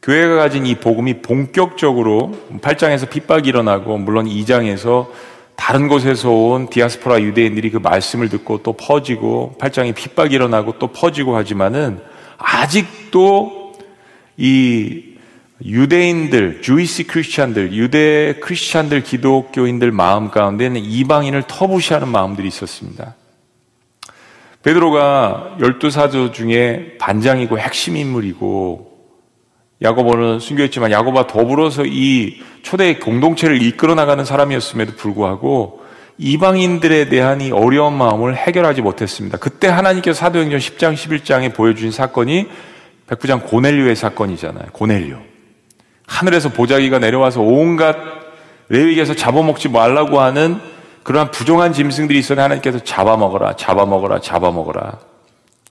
교회가 0.03 0.35
가진 0.35 0.67
이 0.67 0.75
복음이 0.75 1.23
본격적으로 1.23 2.33
8장에서 2.61 3.09
핍박이 3.09 3.49
일어나고 3.49 3.97
물론 3.99 4.27
2장에서 4.27 5.07
다른 5.55 5.87
곳에서 5.87 6.31
온 6.33 6.69
디아스포라 6.69 7.23
유대인들이 7.23 7.71
그 7.71 7.77
말씀을 7.77 8.29
듣고 8.29 8.65
또 8.65 8.73
퍼지고 8.73 9.55
8장에 9.61 9.95
핍박이 9.95 10.35
일어나고 10.35 10.81
또 10.81 10.89
퍼지고 10.89 11.37
하지만은 11.37 12.01
아직도 12.39 13.75
이 14.37 15.12
유대인들, 15.65 16.63
주이시 16.63 17.05
크리스찬들, 17.05 17.73
유대 17.73 18.35
크리스찬들, 18.41 19.03
기독교인들 19.03 19.93
마음 19.93 20.31
가운데는 20.31 20.81
이방인을 20.83 21.45
터부시하는 21.47 22.09
마음들이 22.09 22.49
있었습니다. 22.49 23.15
베드로가 24.63 25.57
열두 25.61 25.91
사도 25.91 26.33
중에 26.33 26.97
반장이고 26.99 27.59
핵심 27.59 27.97
인물이고 27.97 28.93
야고보는 29.83 30.39
순교했지만 30.39 30.93
야고보와 30.93 31.27
더불어서 31.27 31.85
이 31.85 32.41
초대 32.63 32.99
공동체를 32.99 33.61
이끌어 33.61 33.95
나가는 33.95 34.25
사람이었음에도 34.25 34.95
불구하고 34.95 35.83
이방인들에 36.19 37.09
대한 37.09 37.41
이 37.41 37.51
어려운 37.51 37.95
마음을 37.95 38.37
해결하지 38.37 38.83
못했습니다. 38.83 39.39
그때 39.39 39.67
하나님께서 39.67 40.17
사도행전 40.17 40.61
10장 40.61 40.95
11장에 40.95 41.53
보여주신 41.53 41.91
사건이 41.91 42.47
백부장 43.09 43.41
고넬료의 43.41 43.97
사건이잖아요. 43.97 44.67
고넬료. 44.73 45.32
하늘에서 46.07 46.51
보자기가 46.51 46.99
내려와서 46.99 47.41
온갖 47.41 47.97
레위기에서 48.69 49.15
잡아먹지 49.15 49.69
말라고 49.69 50.21
하는 50.21 50.59
그러한 51.03 51.31
부정한 51.31 51.73
짐승들이 51.73 52.19
있었는데 52.19 52.43
하나님께서 52.43 52.79
잡아먹어라, 52.85 53.57
잡아먹어라, 53.57 54.21
잡아먹어라. 54.21 54.99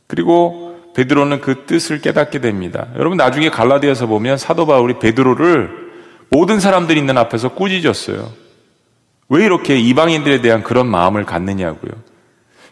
그리고 0.08 0.76
베드로는 0.96 1.40
그 1.42 1.66
뜻을 1.66 2.02
깨닫게 2.02 2.42
됩니다. 2.42 2.88
여러분 2.98 3.18
나중에 3.18 3.50
갈라디아서 3.50 4.08
보면 4.08 4.38
사도 4.38 4.66
바울이 4.66 5.00
베드로를 5.00 5.70
모든 6.30 6.60
사람들이 6.60 7.00
있는 7.00 7.18
앞에서 7.18 7.50
꾸짖었어요. 7.50 8.30
왜 9.30 9.46
이렇게 9.46 9.78
이방인들에 9.78 10.42
대한 10.42 10.64
그런 10.64 10.88
마음을 10.88 11.24
갖느냐고요. 11.26 11.92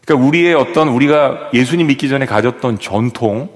그러니까 0.05 0.27
우리의 0.27 0.53
어떤 0.55 0.89
우리가 0.89 1.49
예수님 1.53 1.87
믿기 1.87 2.09
전에 2.09 2.25
가졌던 2.25 2.79
전통, 2.79 3.49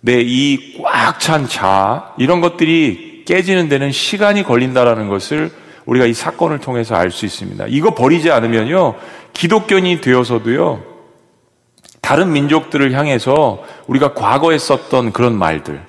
내 0.00 0.22
이 0.22 0.80
꽉 0.82 1.18
찬 1.18 1.46
자, 1.46 2.14
이런 2.16 2.40
것들이 2.40 3.09
깨지는 3.24 3.68
데는 3.68 3.92
시간이 3.92 4.42
걸린다라는 4.42 5.08
것을 5.08 5.50
우리가 5.86 6.06
이 6.06 6.12
사건을 6.14 6.58
통해서 6.58 6.94
알 6.94 7.10
수 7.10 7.26
있습니다. 7.26 7.66
이거 7.68 7.94
버리지 7.94 8.30
않으면요, 8.30 8.94
기독교인이 9.32 10.00
되어서도요, 10.00 10.82
다른 12.00 12.32
민족들을 12.32 12.92
향해서 12.92 13.62
우리가 13.86 14.14
과거에 14.14 14.58
썼던 14.58 15.12
그런 15.12 15.36
말들, 15.36 15.80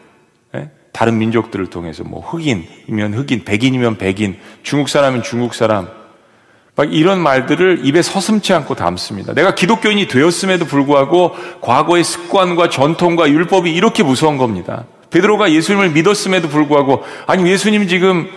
예? 0.55 0.69
다른 0.91 1.17
민족들을 1.17 1.67
통해서 1.67 2.03
뭐 2.03 2.21
흑인이면 2.21 3.13
흑인, 3.13 3.43
백인이면 3.43 3.97
백인, 3.97 4.38
중국 4.63 4.89
사람이면 4.89 5.23
중국 5.23 5.53
사람, 5.53 5.88
막 6.75 6.93
이런 6.93 7.19
말들을 7.19 7.82
입에 7.86 8.01
서슴치 8.01 8.53
않고 8.53 8.75
담습니다. 8.75 9.34
내가 9.34 9.55
기독교인이 9.55 10.07
되었음에도 10.07 10.65
불구하고 10.65 11.36
과거의 11.59 12.03
습관과 12.03 12.69
전통과 12.69 13.29
율법이 13.29 13.71
이렇게 13.71 14.03
무서운 14.03 14.38
겁니다. 14.38 14.86
베드로가 15.12 15.51
예수님을 15.51 15.91
믿었음에도 15.91 16.49
불구하고 16.49 17.03
아니 17.28 17.49
예수님 17.49 17.88
지금 17.88 18.30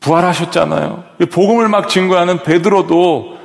부활하셨잖아요. 0.00 1.04
복음을 1.30 1.68
막 1.68 1.88
증거하는 1.88 2.42
베드로도 2.42 3.38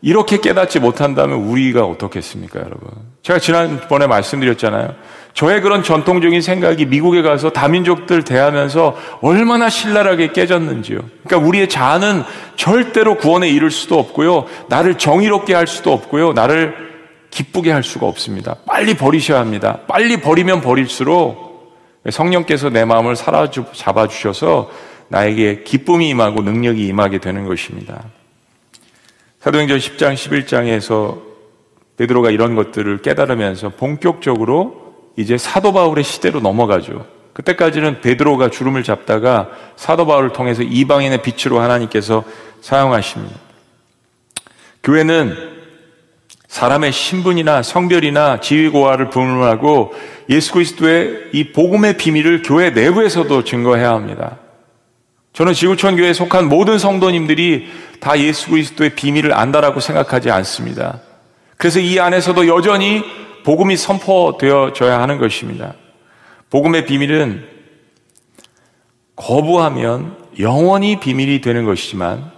이렇게 0.00 0.36
깨닫지 0.36 0.80
못한다면 0.80 1.38
우리가 1.38 1.84
어떻겠습니까, 1.84 2.60
여러분? 2.60 2.90
제가 3.22 3.38
지난번에 3.38 4.06
말씀드렸잖아요. 4.06 4.94
저의 5.32 5.62
그런 5.62 5.82
전통적인 5.82 6.42
생각이 6.42 6.84
미국에 6.84 7.22
가서 7.22 7.48
다민족들 7.48 8.22
대하면서 8.22 8.96
얼마나 9.22 9.70
신랄하게 9.70 10.32
깨졌는지요. 10.32 11.00
그러니까 11.24 11.48
우리의 11.48 11.70
자아는 11.70 12.22
절대로 12.56 13.16
구원에 13.16 13.48
이를 13.48 13.70
수도 13.70 13.98
없고요. 13.98 14.44
나를 14.68 14.98
정의롭게 14.98 15.54
할 15.54 15.66
수도 15.66 15.92
없고요. 15.92 16.34
나를 16.34 16.74
기쁘게 17.30 17.72
할 17.72 17.82
수가 17.82 18.06
없습니다. 18.06 18.56
빨리 18.66 18.94
버리셔야 18.94 19.40
합니다. 19.40 19.78
빨리 19.88 20.20
버리면 20.20 20.60
버릴수록 20.60 21.53
성령께서 22.10 22.70
내 22.70 22.84
마음을 22.84 23.16
사로잡아 23.16 24.08
주셔서 24.08 24.70
나에게 25.08 25.62
기쁨이 25.64 26.08
임하고 26.10 26.42
능력이 26.42 26.86
임하게 26.86 27.18
되는 27.18 27.46
것입니다. 27.46 28.04
사도행전 29.40 29.78
10장 29.78 30.14
11장에서 30.14 31.20
베드로가 31.96 32.30
이런 32.30 32.54
것들을 32.54 33.02
깨달으면서 33.02 33.70
본격적으로 33.70 34.94
이제 35.16 35.38
사도 35.38 35.72
바울의 35.72 36.02
시대로 36.04 36.40
넘어가죠. 36.40 37.06
그때까지는 37.34 38.00
베드로가 38.00 38.50
주름을 38.50 38.82
잡다가 38.82 39.50
사도 39.76 40.06
바울을 40.06 40.32
통해서 40.32 40.62
이방인의 40.62 41.22
빛으로 41.22 41.60
하나님께서 41.60 42.24
사용하십니다. 42.60 43.36
교회는 44.82 45.54
사람의 46.48 46.92
신분이나 46.92 47.62
성별이나 47.62 48.40
지위고하를 48.40 49.10
불문하고 49.10 49.92
예수 50.28 50.52
그리스도의 50.52 51.30
이 51.32 51.52
복음의 51.52 51.96
비밀을 51.96 52.42
교회 52.42 52.70
내부에서도 52.70 53.44
증거해야 53.44 53.90
합니다. 53.90 54.38
저는 55.32 55.52
지구촌 55.52 55.96
교회에 55.96 56.12
속한 56.12 56.48
모든 56.48 56.78
성도님들이 56.78 57.68
다 58.00 58.18
예수 58.18 58.50
그리스도의 58.50 58.94
비밀을 58.94 59.34
안다라고 59.34 59.80
생각하지 59.80 60.30
않습니다. 60.30 61.00
그래서 61.56 61.80
이 61.80 61.98
안에서도 61.98 62.46
여전히 62.46 63.02
복음이 63.44 63.76
선포되어져야 63.76 65.00
하는 65.00 65.18
것입니다. 65.18 65.74
복음의 66.50 66.86
비밀은 66.86 67.46
거부하면 69.16 70.16
영원히 70.38 71.00
비밀이 71.00 71.40
되는 71.40 71.64
것이지만 71.64 72.30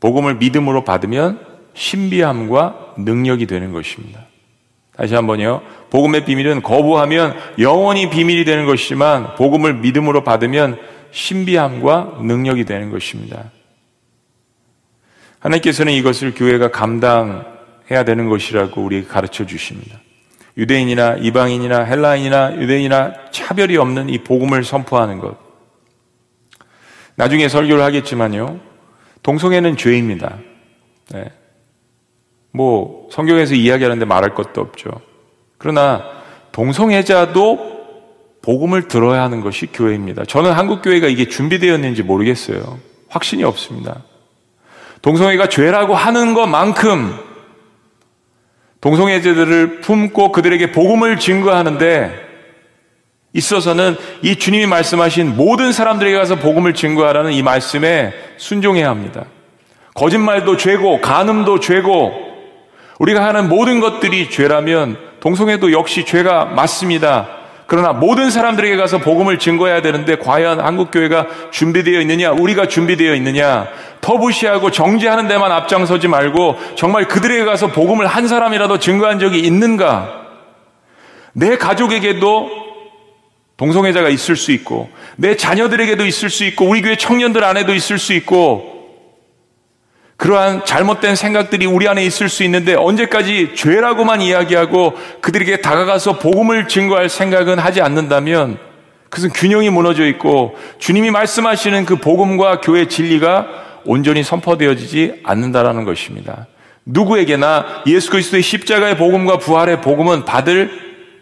복음을 0.00 0.34
믿음으로 0.36 0.84
받으면 0.84 1.40
신비함과 1.74 2.94
능력이 2.98 3.46
되는 3.46 3.72
것입니다. 3.72 4.26
다시 4.96 5.14
한번요. 5.14 5.62
복음의 5.90 6.24
비밀은 6.24 6.62
거부하면 6.62 7.34
영원히 7.58 8.10
비밀이 8.10 8.44
되는 8.44 8.66
것이지만 8.66 9.34
복음을 9.36 9.74
믿음으로 9.74 10.22
받으면 10.22 10.78
신비함과 11.12 12.18
능력이 12.22 12.64
되는 12.64 12.90
것입니다. 12.90 13.50
하나님께서는 15.40 15.92
이것을 15.94 16.34
교회가 16.34 16.70
감당해야 16.70 18.04
되는 18.04 18.28
것이라고 18.28 18.82
우리에게 18.82 19.06
가르쳐 19.06 19.44
주십니다. 19.44 19.98
유대인이나 20.56 21.16
이방인이나 21.16 21.84
헬라인이나 21.84 22.60
유대인이나 22.60 23.14
차별이 23.30 23.76
없는 23.76 24.10
이 24.10 24.18
복음을 24.18 24.62
선포하는 24.62 25.18
것. 25.18 25.36
나중에 27.14 27.48
설교를 27.48 27.82
하겠지만요. 27.82 28.60
동성애는 29.22 29.76
죄입니다. 29.76 30.38
네. 31.10 31.24
뭐 32.52 33.08
성경에서 33.10 33.54
이야기하는데 33.54 34.04
말할 34.04 34.34
것도 34.34 34.60
없죠. 34.60 34.90
그러나 35.58 36.04
동성애자도 36.52 37.72
복음을 38.42 38.88
들어야 38.88 39.22
하는 39.22 39.40
것이 39.40 39.66
교회입니다. 39.66 40.24
저는 40.24 40.52
한국 40.52 40.82
교회가 40.82 41.06
이게 41.06 41.28
준비되었는지 41.28 42.02
모르겠어요. 42.02 42.78
확신이 43.08 43.44
없습니다. 43.44 44.02
동성애가 45.00 45.48
죄라고 45.48 45.94
하는 45.94 46.34
것만큼 46.34 47.14
동성애자들을 48.80 49.80
품고 49.80 50.32
그들에게 50.32 50.72
복음을 50.72 51.18
증거하는데 51.18 52.32
있어서는 53.32 53.96
이 54.22 54.36
주님이 54.36 54.66
말씀하신 54.66 55.36
모든 55.36 55.72
사람들에게 55.72 56.16
가서 56.16 56.36
복음을 56.36 56.74
증거하라는 56.74 57.32
이 57.32 57.42
말씀에 57.42 58.12
순종해야 58.36 58.90
합니다. 58.90 59.24
거짓말도 59.94 60.56
죄고, 60.56 61.00
간음도 61.00 61.60
죄고, 61.60 62.31
우리가 63.02 63.24
하는 63.24 63.48
모든 63.48 63.80
것들이 63.80 64.30
죄라면 64.30 64.96
동성애도 65.18 65.72
역시 65.72 66.04
죄가 66.04 66.44
맞습니다. 66.44 67.28
그러나 67.66 67.92
모든 67.92 68.30
사람들에게 68.30 68.76
가서 68.76 68.98
복음을 68.98 69.40
증거해야 69.40 69.82
되는데 69.82 70.18
과연 70.18 70.60
한국교회가 70.60 71.26
준비되어 71.50 72.00
있느냐, 72.02 72.30
우리가 72.30 72.68
준비되어 72.68 73.16
있느냐, 73.16 73.66
터부시하고 74.02 74.70
정지하는 74.70 75.26
데만 75.26 75.50
앞장서지 75.50 76.06
말고 76.06 76.56
정말 76.76 77.08
그들에게 77.08 77.44
가서 77.44 77.68
복음을 77.68 78.06
한 78.06 78.28
사람이라도 78.28 78.78
증거한 78.78 79.18
적이 79.18 79.40
있는가? 79.40 80.22
내 81.32 81.56
가족에게도 81.56 82.50
동성애자가 83.56 84.10
있을 84.10 84.36
수 84.36 84.52
있고, 84.52 84.90
내 85.16 85.36
자녀들에게도 85.36 86.06
있을 86.06 86.30
수 86.30 86.44
있고, 86.44 86.66
우리 86.66 86.82
교회 86.82 86.96
청년들 86.96 87.42
안에도 87.42 87.74
있을 87.74 87.98
수 87.98 88.12
있고, 88.12 88.81
그러한 90.22 90.64
잘못된 90.64 91.16
생각들이 91.16 91.66
우리 91.66 91.88
안에 91.88 92.04
있을 92.04 92.28
수 92.28 92.44
있는데 92.44 92.76
언제까지 92.76 93.56
죄라고만 93.56 94.20
이야기하고 94.20 94.96
그들에게 95.20 95.62
다가가서 95.62 96.20
복음을 96.20 96.68
증거할 96.68 97.08
생각은 97.08 97.58
하지 97.58 97.80
않는다면 97.80 98.56
그것은 99.10 99.30
균형이 99.30 99.70
무너져 99.70 100.06
있고 100.06 100.56
주님이 100.78 101.10
말씀하시는 101.10 101.84
그 101.86 101.96
복음과 101.96 102.60
교회 102.60 102.86
진리가 102.86 103.48
온전히 103.84 104.22
선포되어지지 104.22 105.22
않는다라는 105.24 105.84
것입니다. 105.84 106.46
누구에게나 106.84 107.82
예수 107.88 108.12
그리스도의 108.12 108.44
십자가의 108.44 108.98
복음과 108.98 109.38
부활의 109.38 109.80
복음은 109.80 110.24
받을 110.24 110.70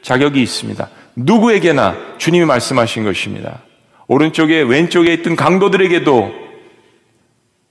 자격이 0.03 0.42
있습니다. 0.42 0.90
누구에게나 1.16 1.96
주님이 2.18 2.44
말씀하신 2.44 3.05
것입니다. 3.05 3.62
오른쪽에 4.09 4.61
왼쪽에 4.61 5.14
있던 5.14 5.36
강도들에게도 5.36 6.34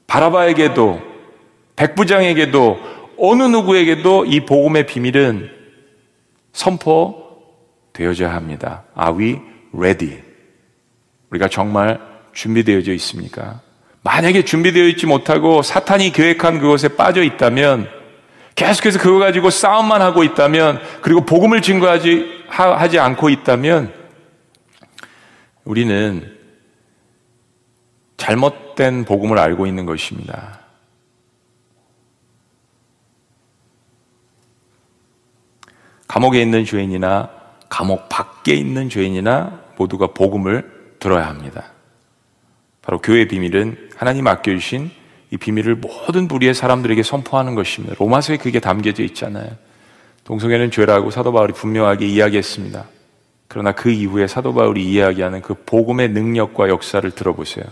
바라바에게도 0.07 1.09
백부장에게도 1.80 2.77
어느 3.17 3.43
누구에게도 3.43 4.25
이 4.25 4.41
복음의 4.45 4.86
비밀은 4.86 5.49
선포되어져야 6.51 8.34
합니다. 8.34 8.84
Are 8.99 9.17
we 9.17 9.39
ready? 9.73 10.21
우리가 11.30 11.47
정말 11.47 11.99
준비되어져 12.34 12.93
있습니까? 12.93 13.61
만약에 14.01 14.43
준비되어 14.43 14.88
있지 14.88 15.05
못하고 15.05 15.61
사탄이 15.61 16.11
계획한 16.11 16.59
그것에 16.59 16.89
빠져 16.89 17.23
있다면 17.23 17.89
계속해서 18.55 18.99
그거 18.99 19.19
가지고 19.19 19.49
싸움만 19.49 20.01
하고 20.01 20.25
있다면 20.25 20.82
그리고 21.01 21.21
복음을 21.25 21.61
증거하지 21.61 22.43
하지 22.49 22.99
않고 22.99 23.30
있다면 23.30 23.93
우리는 25.63 26.38
잘못된 28.17 29.05
복음을 29.05 29.39
알고 29.39 29.65
있는 29.65 29.86
것입니다. 29.86 30.59
감옥에 36.10 36.41
있는 36.41 36.66
죄인이나 36.66 37.30
감옥 37.70 38.10
밖에 38.10 38.55
있는 38.55 38.89
죄인이나 38.89 39.62
모두가 39.78 40.07
복음을 40.07 40.95
들어야 40.99 41.28
합니다. 41.28 41.66
바로 42.82 42.99
교회의 42.99 43.28
비밀은 43.28 43.91
하나님 43.95 44.26
아껴주신 44.26 44.89
이 45.30 45.38
비밀을 45.38 45.76
모든 45.76 46.28
부류의 46.28 46.55
사람들에게 46.55 47.03
선포하는 47.03 47.53
것입니다. 47.53 47.95
로마서에 47.99 48.38
그게 48.38 48.60
담겨져 48.60 49.03
있잖아요. 49.03 49.51
동성애는 50.24 50.72
죄라고 50.72 51.12
사도 51.12 51.32
바울이 51.32 51.53
분명하게 51.53 52.07
이야기했습니다. 52.07 52.86
그러나 53.47 53.72
그 53.74 53.91
이후에 53.91 54.26
사도 54.26 54.55
바울이 54.55 54.84
이야기하는 54.84 55.43
그 55.43 55.53
복음의 55.64 56.10
능력과 56.10 56.70
역사를 56.70 57.10
들어보세요. 57.12 57.66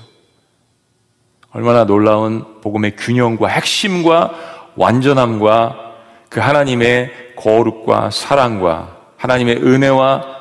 얼마나 1.51 1.85
놀라운 1.85 2.61
복음의 2.61 2.97
균형과 2.97 3.47
핵심과 3.47 4.73
완전함과 4.75 5.95
그 6.29 6.39
하나님의 6.39 7.26
거룩과 7.38 8.09
사랑과 8.11 8.97
하나님의 9.17 9.57
은혜와 9.57 10.38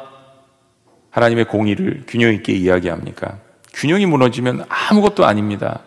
하나님의 1.10 1.46
공의를 1.46 2.04
균형 2.06 2.32
있게 2.34 2.52
이야기합니까? 2.52 3.38
균형이 3.72 4.06
무너지면 4.06 4.64
아무것도 4.68 5.24
아닙니다. 5.24 5.80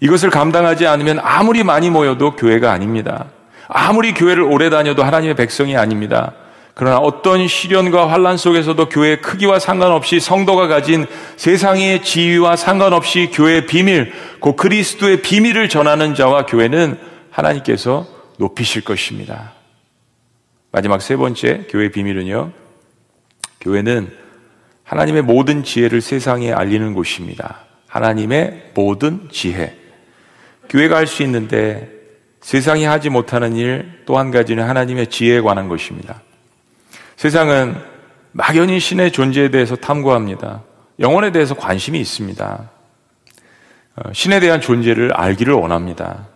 이것을 0.00 0.30
감당하지 0.30 0.86
않으면 0.86 1.18
아무리 1.20 1.64
많이 1.64 1.90
모여도 1.90 2.36
교회가 2.36 2.70
아닙니다. 2.72 3.26
아무리 3.66 4.14
교회를 4.14 4.42
오래 4.42 4.70
다녀도 4.70 5.02
하나님의 5.02 5.36
백성이 5.36 5.76
아닙니다. 5.76 6.32
그러나 6.74 6.98
어떤 6.98 7.48
시련과 7.48 8.08
환란 8.08 8.36
속에서도 8.36 8.88
교회의 8.88 9.20
크기와 9.20 9.58
상관없이 9.58 10.20
성도가 10.20 10.68
가진 10.68 11.06
세상의 11.36 12.04
지위와 12.04 12.54
상관없이 12.54 13.30
교회의 13.32 13.66
비밀, 13.66 14.12
그 14.40 14.54
그리스도의 14.54 15.22
비밀을 15.22 15.68
전하는 15.68 16.14
자와 16.14 16.46
교회는 16.46 16.96
하나님께서 17.30 18.17
높이실 18.38 18.82
것입니다. 18.84 19.52
마지막 20.72 21.00
세 21.02 21.16
번째 21.16 21.66
교회의 21.70 21.92
비밀은요. 21.92 22.52
교회는 23.60 24.12
하나님의 24.84 25.22
모든 25.22 25.64
지혜를 25.64 26.00
세상에 26.00 26.52
알리는 26.52 26.94
곳입니다. 26.94 27.60
하나님의 27.88 28.72
모든 28.74 29.28
지혜. 29.30 29.76
교회가 30.68 30.96
할 30.96 31.06
수 31.06 31.22
있는데 31.22 31.90
세상이 32.40 32.84
하지 32.84 33.10
못하는 33.10 33.56
일 33.56 34.04
또 34.06 34.18
한 34.18 34.30
가지는 34.30 34.64
하나님의 34.68 35.08
지혜에 35.08 35.40
관한 35.40 35.68
것입니다. 35.68 36.22
세상은 37.16 37.76
막연히 38.32 38.78
신의 38.80 39.10
존재에 39.10 39.50
대해서 39.50 39.76
탐구합니다. 39.76 40.62
영혼에 41.00 41.32
대해서 41.32 41.54
관심이 41.54 42.00
있습니다. 42.00 42.70
어, 43.96 44.12
신에 44.12 44.40
대한 44.40 44.60
존재를 44.60 45.12
알기를 45.12 45.52
원합니다. 45.54 46.28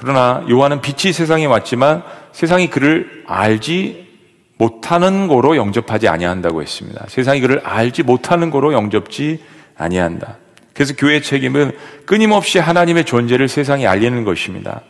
그러나 0.00 0.42
요한은 0.48 0.80
빛이 0.80 1.12
세상에 1.12 1.44
왔지만 1.44 2.02
세상이 2.32 2.70
그를 2.70 3.22
알지 3.26 4.08
못하는 4.56 5.28
거로 5.28 5.58
영접하지 5.58 6.08
아니한다고 6.08 6.62
했습니다. 6.62 7.04
세상이 7.06 7.40
그를 7.40 7.60
알지 7.62 8.02
못하는 8.02 8.50
거로 8.50 8.72
영접지 8.72 9.40
아니한다. 9.76 10.38
그래서 10.72 10.94
교회의 10.96 11.22
책임은 11.22 11.72
끊임없이 12.06 12.58
하나님의 12.58 13.04
존재를 13.04 13.46
세상에 13.46 13.86
알리는 13.86 14.24
것입니다. 14.24 14.80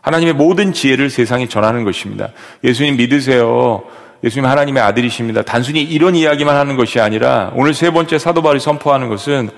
하나님의 0.00 0.34
모든 0.34 0.72
지혜를 0.72 1.10
세상에 1.10 1.48
전하는 1.48 1.82
것입니다. 1.82 2.28
예수님 2.62 2.98
믿으세요. 2.98 3.82
예수님 4.22 4.48
하나님의 4.48 4.80
아들이십니다. 4.80 5.42
단순히 5.42 5.82
이런 5.82 6.14
이야기만 6.14 6.54
하는 6.54 6.76
것이 6.76 7.00
아니라 7.00 7.50
오늘 7.56 7.74
세 7.74 7.90
번째 7.90 8.16
사도 8.20 8.42
바울이 8.42 8.60
선포하는 8.60 9.08
것은 9.08 9.50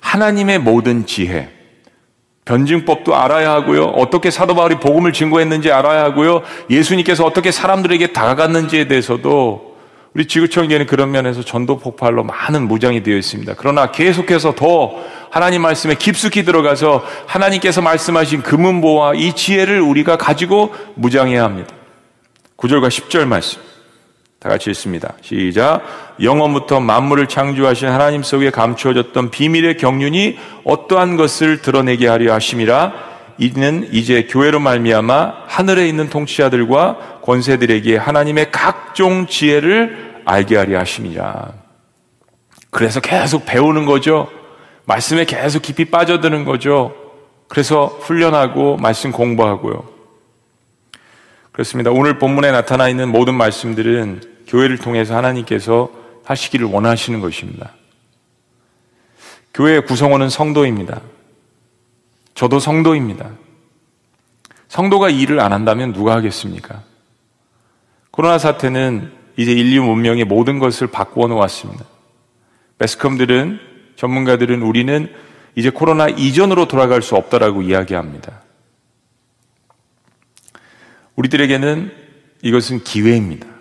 하나님의 0.00 0.58
모든 0.58 1.06
지혜. 1.06 1.61
변증법도 2.44 3.14
알아야 3.14 3.52
하고요. 3.52 3.84
어떻게 3.84 4.30
사도 4.30 4.54
바울이 4.54 4.76
복음을 4.76 5.12
증거했는지 5.12 5.70
알아야 5.70 6.02
하고요. 6.04 6.42
예수님께서 6.70 7.24
어떻게 7.24 7.52
사람들에게 7.52 8.12
다가갔는지에 8.12 8.88
대해서도 8.88 9.72
우리 10.14 10.26
지구청교회는 10.26 10.86
그런 10.86 11.10
면에서 11.10 11.42
전도 11.42 11.78
폭발로 11.78 12.24
많은 12.24 12.68
무장이 12.68 13.02
되어 13.02 13.16
있습니다. 13.16 13.54
그러나 13.56 13.90
계속해서 13.90 14.54
더 14.54 14.96
하나님 15.30 15.62
말씀에 15.62 15.94
깊숙이 15.94 16.44
들어가서 16.44 17.02
하나님께서 17.26 17.80
말씀하신 17.80 18.42
금은보와 18.42 19.14
이 19.14 19.32
지혜를 19.32 19.80
우리가 19.80 20.18
가지고 20.18 20.74
무장해야 20.96 21.44
합니다. 21.44 21.74
9절과 22.58 22.88
10절 22.88 23.24
말씀. 23.24 23.71
다 24.42 24.48
같이 24.48 24.70
읽습니다. 24.70 25.14
시작. 25.20 25.82
영원부터 26.20 26.80
만물을 26.80 27.28
창조하신 27.28 27.88
하나님 27.88 28.24
속에 28.24 28.50
감추어졌던 28.50 29.30
비밀의 29.30 29.76
경륜이 29.76 30.36
어떠한 30.64 31.16
것을 31.16 31.62
드러내게 31.62 32.08
하려 32.08 32.34
하심이라 32.34 32.92
이는 33.38 33.88
이제 33.92 34.26
교회로 34.28 34.58
말미암아 34.58 35.44
하늘에 35.46 35.86
있는 35.88 36.10
통치자들과 36.10 37.20
권세들에게 37.22 37.96
하나님의 37.96 38.50
각종 38.50 39.28
지혜를 39.28 40.22
알게 40.24 40.56
하려 40.56 40.80
하심이라. 40.80 41.52
그래서 42.70 42.98
계속 42.98 43.46
배우는 43.46 43.86
거죠. 43.86 44.28
말씀에 44.86 45.24
계속 45.24 45.62
깊이 45.62 45.84
빠져드는 45.84 46.44
거죠. 46.44 46.96
그래서 47.46 47.86
훈련하고 47.86 48.76
말씀 48.76 49.12
공부하고요. 49.12 49.84
그렇습니다. 51.52 51.92
오늘 51.92 52.18
본문에 52.18 52.50
나타나 52.50 52.88
있는 52.88 53.08
모든 53.08 53.34
말씀들은 53.34 54.31
교회를 54.52 54.76
통해서 54.76 55.16
하나님께서 55.16 55.90
하시기를 56.24 56.66
원하시는 56.66 57.20
것입니다. 57.20 57.72
교회의 59.54 59.86
구성원은 59.86 60.28
성도입니다. 60.28 61.00
저도 62.34 62.60
성도입니다. 62.60 63.30
성도가 64.68 65.08
일을 65.08 65.40
안 65.40 65.54
한다면 65.54 65.94
누가 65.94 66.14
하겠습니까? 66.14 66.82
코로나 68.10 68.36
사태는 68.36 69.10
이제 69.38 69.52
인류 69.52 69.82
문명의 69.84 70.24
모든 70.24 70.58
것을 70.58 70.86
바꾸어 70.86 71.28
놓았습니다. 71.28 71.86
매스컴들은 72.76 73.58
전문가들은 73.96 74.60
우리는 74.60 75.10
이제 75.54 75.70
코로나 75.70 76.08
이전으로 76.08 76.68
돌아갈 76.68 77.00
수 77.00 77.16
없다라고 77.16 77.62
이야기합니다. 77.62 78.42
우리들에게는 81.16 81.90
이것은 82.42 82.84
기회입니다. 82.84 83.51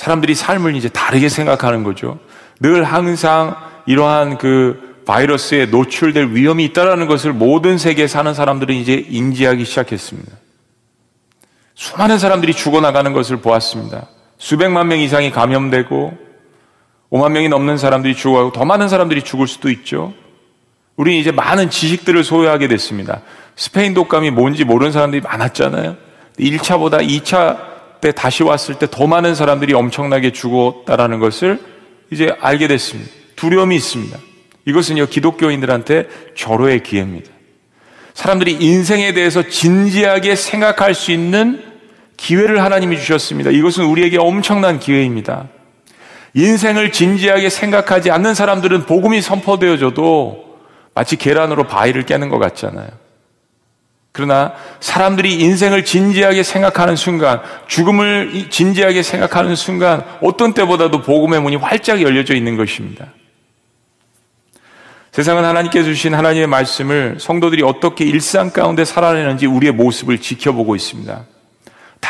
사람들이 0.00 0.34
삶을 0.34 0.76
이제 0.76 0.88
다르게 0.88 1.28
생각하는 1.28 1.84
거죠. 1.84 2.18
늘 2.58 2.84
항상 2.84 3.54
이러한 3.84 4.38
그 4.38 5.02
바이러스에 5.06 5.66
노출될 5.66 6.30
위험이 6.30 6.64
있다라는 6.64 7.06
것을 7.06 7.34
모든 7.34 7.76
세계에 7.76 8.06
사는 8.06 8.32
사람들은 8.32 8.74
이제 8.76 8.94
인지하기 9.10 9.62
시작했습니다. 9.66 10.32
수많은 11.74 12.18
사람들이 12.18 12.54
죽어나가는 12.54 13.12
것을 13.12 13.42
보았습니다. 13.42 14.06
수백만 14.38 14.88
명 14.88 15.00
이상이 15.00 15.30
감염되고 15.30 16.16
5만 17.10 17.32
명이 17.32 17.50
넘는 17.50 17.76
사람들이 17.76 18.14
죽어가고 18.14 18.52
더 18.52 18.64
많은 18.64 18.88
사람들이 18.88 19.20
죽을 19.20 19.46
수도 19.46 19.68
있죠. 19.68 20.14
우리는 20.96 21.20
이제 21.20 21.30
많은 21.30 21.68
지식들을 21.68 22.24
소유하게 22.24 22.68
됐습니다. 22.68 23.20
스페인 23.54 23.92
독감이 23.92 24.30
뭔지 24.30 24.64
모르는 24.64 24.92
사람들이 24.92 25.20
많았잖아요. 25.20 25.98
1차보다 26.38 27.06
2차 27.06 27.69
때 28.00 28.12
다시 28.12 28.42
왔을 28.42 28.76
때 28.76 28.86
더 28.86 29.06
많은 29.06 29.34
사람들이 29.34 29.74
엄청나게 29.74 30.32
죽었다라는 30.32 31.18
것을 31.18 31.60
이제 32.10 32.34
알게 32.40 32.68
됐습니다. 32.68 33.10
두려움이 33.36 33.76
있습니다. 33.76 34.18
이것은요, 34.66 35.06
기독교인들한테 35.06 36.08
절호의 36.36 36.82
기회입니다. 36.82 37.30
사람들이 38.14 38.58
인생에 38.60 39.12
대해서 39.14 39.48
진지하게 39.48 40.36
생각할 40.36 40.94
수 40.94 41.12
있는 41.12 41.62
기회를 42.16 42.62
하나님이 42.62 42.98
주셨습니다. 42.98 43.50
이것은 43.50 43.84
우리에게 43.84 44.18
엄청난 44.18 44.78
기회입니다. 44.78 45.48
인생을 46.34 46.92
진지하게 46.92 47.48
생각하지 47.48 48.10
않는 48.10 48.34
사람들은 48.34 48.86
복음이 48.86 49.22
선포되어져도 49.22 50.58
마치 50.94 51.16
계란으로 51.16 51.64
바위를 51.64 52.04
깨는 52.04 52.28
것 52.28 52.38
같잖아요. 52.38 52.88
그러나 54.12 54.52
사람들이 54.80 55.34
인생을 55.34 55.84
진지하게 55.84 56.42
생각하는 56.42 56.96
순간, 56.96 57.40
죽음을 57.68 58.50
진지하게 58.50 59.02
생각하는 59.02 59.54
순간, 59.54 60.04
어떤 60.20 60.52
때보다도 60.52 61.02
복음의 61.02 61.40
문이 61.40 61.56
활짝 61.56 62.02
열려져 62.02 62.34
있는 62.34 62.56
것입니다. 62.56 63.06
세상은 65.12 65.44
하나님께 65.44 65.82
주신 65.82 66.14
하나님의 66.14 66.46
말씀을 66.46 67.16
성도들이 67.18 67.62
어떻게 67.62 68.04
일상 68.04 68.50
가운데 68.50 68.84
살아내는지 68.84 69.46
우리의 69.46 69.72
모습을 69.72 70.18
지켜보고 70.18 70.76
있습니다. 70.76 71.24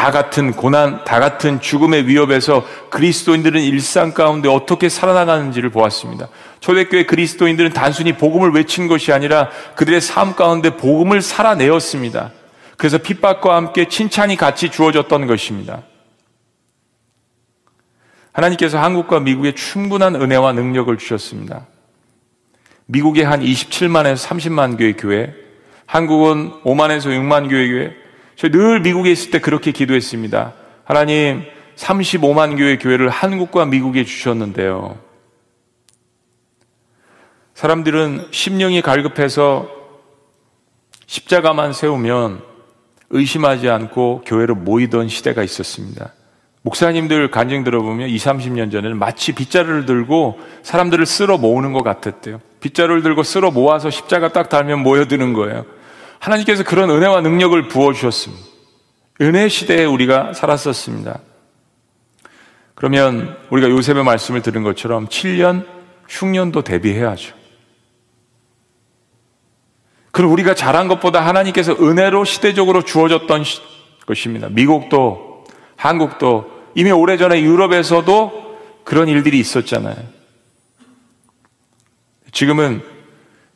다 0.01 0.11
같은 0.11 0.53
고난, 0.53 1.05
다 1.05 1.21
같은 1.21 1.61
죽음의 1.61 2.07
위협에서 2.07 2.65
그리스도인들은 2.89 3.61
일상 3.61 4.15
가운데 4.15 4.49
어떻게 4.49 4.89
살아나가는지를 4.89 5.69
보았습니다. 5.69 6.29
초대교회 6.61 7.05
그리스도인들은 7.05 7.75
단순히 7.75 8.15
복음을 8.15 8.51
외친 8.53 8.89
것이 8.89 9.13
아니라 9.13 9.51
그들의 9.75 10.01
삶 10.01 10.35
가운데 10.35 10.75
복음을 10.75 11.21
살아내었습니다. 11.21 12.33
그래서 12.79 12.97
핍박과 12.97 13.55
함께 13.55 13.89
칭찬이 13.89 14.37
같이 14.37 14.71
주어졌던 14.71 15.27
것입니다. 15.27 15.83
하나님께서 18.33 18.79
한국과 18.79 19.21
미국에 19.21 19.53
충분한 19.53 20.15
은혜와 20.15 20.55
능력을 20.55 20.97
주셨습니다. 20.97 21.67
미국에 22.87 23.23
한 23.23 23.43
27만에서 23.43 24.27
30만 24.29 24.79
교회 24.79 24.93
교회, 24.95 25.35
한국은 25.85 26.63
5만에서 26.65 27.09
6만 27.09 27.51
교회 27.51 27.69
교회, 27.69 28.10
저희 28.41 28.51
늘 28.51 28.81
미국에 28.81 29.13
있을 29.13 29.31
때 29.31 29.39
그렇게 29.39 29.71
기도했습니다. 29.71 30.55
하나님, 30.85 31.43
35만 31.77 32.57
교회 32.57 32.79
교회를 32.79 33.11
한국과 33.11 33.67
미국에 33.67 34.07
주셨는데요. 34.07 34.99
사람들은 37.53 38.29
심령이 38.31 38.81
갈급해서 38.81 39.69
십자가만 41.05 41.75
세우면 41.75 42.41
의심하지 43.11 43.69
않고 43.69 44.23
교회로 44.25 44.55
모이던 44.55 45.11
시대가 45.11 45.43
있었습니다. 45.43 46.15
목사님들 46.63 47.31
간증 47.31 47.63
들어보면 47.63 48.09
20, 48.09 48.27
30년 48.27 48.73
전에는 48.73 48.99
마치 48.99 49.35
빗자루를 49.35 49.85
들고 49.85 50.41
사람들을 50.63 51.05
쓸어 51.05 51.37
모으는 51.37 51.75
것 51.75 51.83
같았대요. 51.83 52.41
빗자루를 52.61 53.03
들고 53.03 53.23
쓸어 53.23 53.51
모아서 53.51 53.91
십자가 53.91 54.33
딱 54.33 54.49
달면 54.49 54.83
모여드는 54.83 55.35
거예요. 55.35 55.67
하나님께서 56.21 56.63
그런 56.63 56.91
은혜와 56.91 57.23
능력을 57.23 57.69
부어주셨습니다. 57.69 58.45
은혜 59.23 59.49
시대에 59.49 59.85
우리가 59.85 60.33
살았었습니다. 60.35 61.19
그러면 62.75 63.37
우리가 63.51 63.69
요셉의 63.69 64.05
말씀을 64.05 64.43
들은 64.43 64.63
것처럼 64.63 65.09
7년, 65.09 65.67
흉년도 66.09 66.63
대비해야죠. 66.63 67.35
그럼 70.13 70.33
우리가 70.33 70.55
잘한 70.55 70.89
것보다 70.89 71.27
하나님께서 71.27 71.73
은혜로 71.73 72.25
시대적으로 72.25 72.83
주어졌던 72.83 73.45
것입니다. 74.07 74.49
미국도, 74.49 75.45
한국도, 75.77 76.61
이미 76.75 76.91
오래전에 76.91 77.43
유럽에서도 77.43 78.59
그런 78.85 79.09
일들이 79.09 79.39
있었잖아요. 79.39 79.97
지금은 82.33 82.83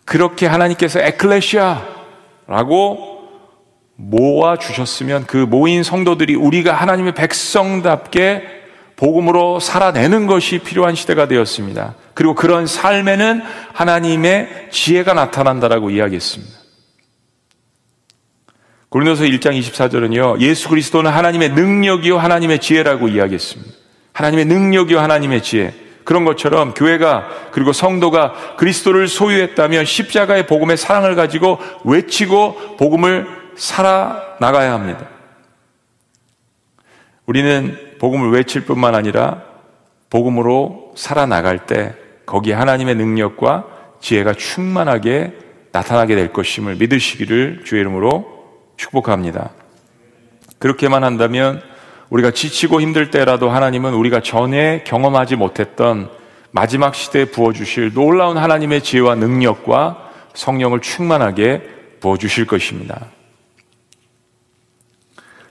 그렇게 0.04 0.46
하나님께서 0.46 1.00
에클레시아, 1.00 1.94
라고 2.46 3.28
모아 3.96 4.56
주셨으면 4.56 5.26
그 5.26 5.36
모인 5.36 5.82
성도들이 5.82 6.34
우리가 6.34 6.74
하나님의 6.74 7.14
백성답게 7.14 8.42
복음으로 8.96 9.60
살아내는 9.60 10.26
것이 10.26 10.58
필요한 10.58 10.94
시대가 10.94 11.26
되었습니다. 11.26 11.94
그리고 12.14 12.34
그런 12.34 12.66
삶에는 12.66 13.42
하나님의 13.72 14.68
지혜가 14.70 15.14
나타난다라고 15.14 15.90
이야기했습니다. 15.90 16.52
고린도서 18.88 19.24
1장 19.24 19.58
24절은요. 19.58 20.40
예수 20.40 20.68
그리스도는 20.68 21.10
하나님의 21.10 21.50
능력이요 21.50 22.16
하나님의 22.16 22.60
지혜라고 22.60 23.08
이야기했습니다. 23.08 23.72
하나님의 24.12 24.44
능력이요 24.44 25.00
하나님의 25.00 25.42
지혜. 25.42 25.74
그런 26.04 26.24
것처럼 26.24 26.74
교회가 26.74 27.50
그리고 27.50 27.72
성도가 27.72 28.56
그리스도를 28.56 29.08
소유했다면 29.08 29.84
십자가의 29.84 30.46
복음의 30.46 30.76
사랑을 30.76 31.14
가지고 31.14 31.58
외치고 31.84 32.76
복음을 32.76 33.26
살아 33.56 34.36
나가야 34.40 34.72
합니다. 34.72 35.08
우리는 37.26 37.96
복음을 37.98 38.30
외칠 38.30 38.64
뿐만 38.64 38.94
아니라 38.94 39.42
복음으로 40.10 40.92
살아나갈 40.96 41.66
때 41.66 41.94
거기에 42.26 42.54
하나님의 42.54 42.96
능력과 42.96 43.66
지혜가 44.00 44.34
충만하게 44.34 45.32
나타나게 45.72 46.14
될 46.14 46.32
것임을 46.32 46.76
믿으시기를 46.76 47.62
주의 47.64 47.80
이름으로 47.80 48.26
축복합니다. 48.76 49.50
그렇게만 50.58 51.02
한다면 51.02 51.62
우리가 52.10 52.30
지치고 52.30 52.80
힘들 52.80 53.10
때라도 53.10 53.50
하나님은 53.50 53.94
우리가 53.94 54.20
전에 54.20 54.84
경험하지 54.84 55.36
못했던 55.36 56.10
마지막 56.50 56.94
시대에 56.94 57.26
부어주실 57.26 57.94
놀라운 57.94 58.36
하나님의 58.36 58.82
지혜와 58.82 59.16
능력과 59.16 60.10
성령을 60.34 60.80
충만하게 60.80 61.62
부어주실 62.00 62.46
것입니다. 62.46 63.06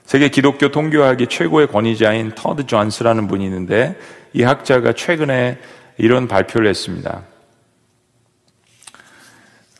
세계 0.04 0.28
기독교 0.28 0.70
통교학의 0.70 1.26
최고의 1.28 1.66
권위자인 1.66 2.32
터드 2.34 2.66
존스라는 2.66 3.26
분이 3.26 3.44
있는데 3.44 3.98
이 4.32 4.42
학자가 4.42 4.92
최근에 4.92 5.58
이런 5.96 6.28
발표를 6.28 6.68
했습니다. 6.68 7.22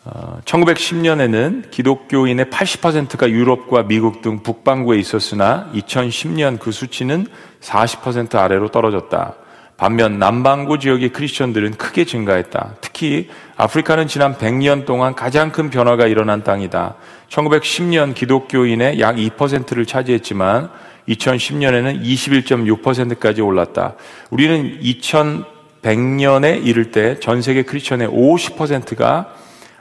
1910년에는 0.05 1.65
어, 1.65 1.69
기독교인의 1.71 2.47
80%가 2.47 3.31
유럽과 3.31 3.85
미국 3.85 4.21
등 4.21 4.43
북반구에 4.43 4.99
있었으나 4.99 5.71
2010년 5.75 6.59
그 6.59 6.73
수치는 6.73 7.27
40% 7.61 8.35
아래로 8.35 8.69
떨어졌다. 8.69 9.37
반면 9.77 10.19
남반구 10.19 10.79
지역의 10.79 11.09
크리스천들은 11.09 11.73
크게 11.73 12.05
증가했다. 12.05 12.77
특히 12.81 13.29
아프리카는 13.57 14.07
지난 14.07 14.37
100년 14.37 14.85
동안 14.85 15.15
가장 15.15 15.51
큰 15.51 15.71
변화가 15.71 16.07
일어난 16.07 16.45
땅이다. 16.45 16.95
1910년 17.29 18.15
기독교인의 18.15 19.01
약 19.01 19.17
2%를 19.17 19.87
차지했지만 19.87 20.71
2010년에는 21.09 22.03
21.6%까지 22.03 23.41
올랐다. 23.41 23.95
우리는 24.31 24.79
2100년에 24.81 26.65
이를 26.65 26.93
때 26.93 27.19
전 27.19 27.43
세계 27.43 27.63
크리스천의 27.63 28.09
50%가 28.09 29.35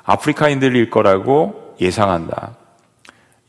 아프리카인들일 0.04 0.90
거라고 0.90 1.76
예상한다. 1.80 2.58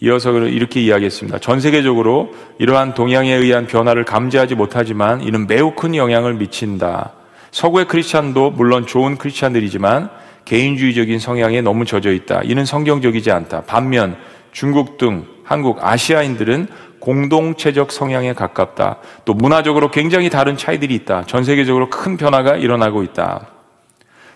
이어서 0.00 0.32
이렇게 0.32 0.80
이야기했습니다. 0.80 1.38
전 1.38 1.60
세계적으로 1.60 2.34
이러한 2.58 2.94
동양에 2.94 3.32
의한 3.32 3.66
변화를 3.66 4.04
감지하지 4.04 4.54
못하지만 4.54 5.22
이는 5.22 5.46
매우 5.46 5.72
큰 5.72 5.94
영향을 5.94 6.34
미친다. 6.34 7.12
서구의 7.50 7.86
크리스찬도 7.86 8.50
물론 8.50 8.86
좋은 8.86 9.16
크리스찬들이지만 9.16 10.10
개인주의적인 10.44 11.18
성향에 11.18 11.62
너무 11.62 11.84
젖어 11.86 12.10
있다. 12.10 12.42
이는 12.44 12.64
성경적이지 12.64 13.30
않다. 13.30 13.62
반면 13.62 14.16
중국 14.52 14.98
등 14.98 15.24
한국 15.42 15.78
아시아인들은 15.80 16.68
공동체적 16.98 17.92
성향에 17.92 18.32
가깝다. 18.32 18.98
또 19.24 19.34
문화적으로 19.34 19.90
굉장히 19.90 20.30
다른 20.30 20.56
차이들이 20.56 20.94
있다. 20.94 21.24
전 21.26 21.44
세계적으로 21.44 21.90
큰 21.90 22.16
변화가 22.16 22.56
일어나고 22.56 23.02
있다. 23.02 23.53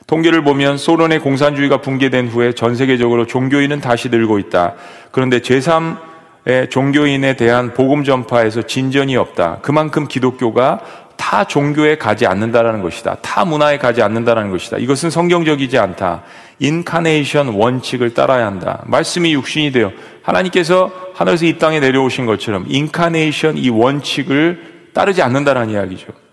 통계를 0.09 0.43
보면 0.43 0.79
소련의 0.79 1.21
공산주의가 1.21 1.83
붕괴된 1.83 2.29
후에 2.29 2.55
전 2.55 2.75
세계적으로 2.75 3.27
종교인은 3.27 3.83
다시 3.83 4.09
늘고 4.09 4.39
있다. 4.39 4.73
그런데 5.13 5.41
제3의 5.41 6.71
종교인에 6.71 7.37
대한 7.37 7.75
복음 7.75 8.05
전파에서 8.05 8.63
진전이 8.63 9.17
없다. 9.17 9.59
그만큼 9.61 10.09
기독교가 10.09 10.81
타 11.19 11.45
종교에 11.45 11.99
가지 11.99 12.27
않는다라는 12.27 12.81
것이다. 12.81 13.17
타 13.17 13.45
문화에 13.45 13.77
가지 13.77 14.01
않는다라는 14.01 14.51
것이다. 14.51 14.79
이것은 14.79 15.11
성경적이지 15.11 15.77
않다. 15.77 16.23
incarnation 16.59 17.49
원칙을 17.49 18.15
따라야 18.15 18.47
한다. 18.47 18.83
말씀이 18.87 19.35
육신이 19.35 19.73
되어 19.73 19.93
하나님께서 20.23 20.91
하늘에서 21.15 21.45
이 21.45 21.59
땅에 21.59 21.81
내려오신 21.81 22.25
것처럼 22.25 22.65
incarnation 22.66 23.59
이 23.59 23.69
원칙을 23.69 24.89
따르지 24.95 25.21
않는다라는 25.21 25.75
이야기죠. 25.75 26.28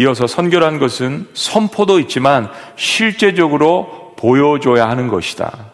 이어서 0.00 0.26
선교란 0.26 0.78
것은 0.78 1.28
선포도 1.34 2.00
있지만 2.00 2.48
실제적으로 2.74 4.14
보여줘야 4.16 4.88
하는 4.88 5.08
것이다. 5.08 5.72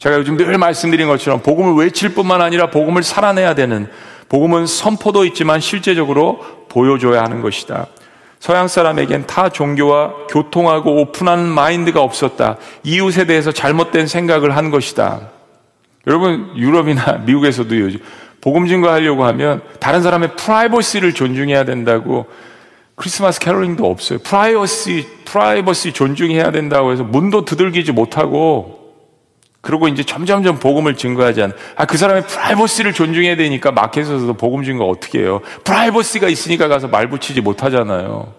제가 0.00 0.16
요즘 0.16 0.36
늘 0.36 0.58
말씀드린 0.58 1.06
것처럼 1.06 1.40
복음을 1.40 1.74
외칠 1.74 2.14
뿐만 2.14 2.42
아니라 2.42 2.68
복음을 2.70 3.04
살아내야 3.04 3.54
되는 3.54 3.88
복음은 4.28 4.66
선포도 4.66 5.24
있지만 5.26 5.60
실제적으로 5.60 6.40
보여줘야 6.68 7.22
하는 7.22 7.42
것이다. 7.42 7.86
서양 8.40 8.66
사람에겐 8.66 9.28
타 9.28 9.50
종교와 9.50 10.26
교통하고 10.28 11.00
open한 11.00 11.46
mind가 11.46 12.02
없었다. 12.02 12.56
이웃에 12.82 13.26
대해서 13.26 13.52
잘못된 13.52 14.08
생각을 14.08 14.56
한 14.56 14.70
것이다. 14.72 15.28
여러분 16.08 16.52
유럽이나 16.56 17.18
미국에서도 17.24 17.78
요즘 17.78 18.00
복음 18.40 18.66
증거하려고 18.66 19.24
하면 19.24 19.62
다른 19.80 20.02
사람의 20.02 20.36
프라이버시를 20.36 21.12
존중해야 21.14 21.64
된다고 21.64 22.26
크리스마스 22.94 23.38
caroling도 23.40 23.88
없어요. 23.88 24.18
프라이버시, 24.20 25.06
프라이버시 25.24 25.92
존중해야 25.92 26.50
된다고 26.50 26.92
해서 26.92 27.04
문도 27.04 27.44
두들기지 27.44 27.92
못하고 27.92 28.76
그리고 29.60 29.88
이제 29.88 30.02
점점점 30.04 30.58
복음을 30.58 30.96
증거하지 30.96 31.42
않아. 31.42 31.52
아, 31.76 31.84
그 31.84 31.96
사람의 31.96 32.26
프라이버시를 32.26 32.92
존중해야 32.92 33.36
되니까 33.36 33.72
마켓에서도 33.72 34.32
복음 34.34 34.64
증거 34.64 34.84
어떻게 34.86 35.20
해요? 35.20 35.40
프라이버시가 35.64 36.28
있으니까 36.28 36.68
가서 36.68 36.88
말 36.88 37.08
붙이지 37.08 37.40
못하잖아요. 37.40 38.32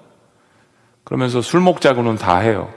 그러면서 1.04 1.42
술 1.42 1.60
먹자고는 1.62 2.18
다 2.18 2.40
해요. 2.40 2.70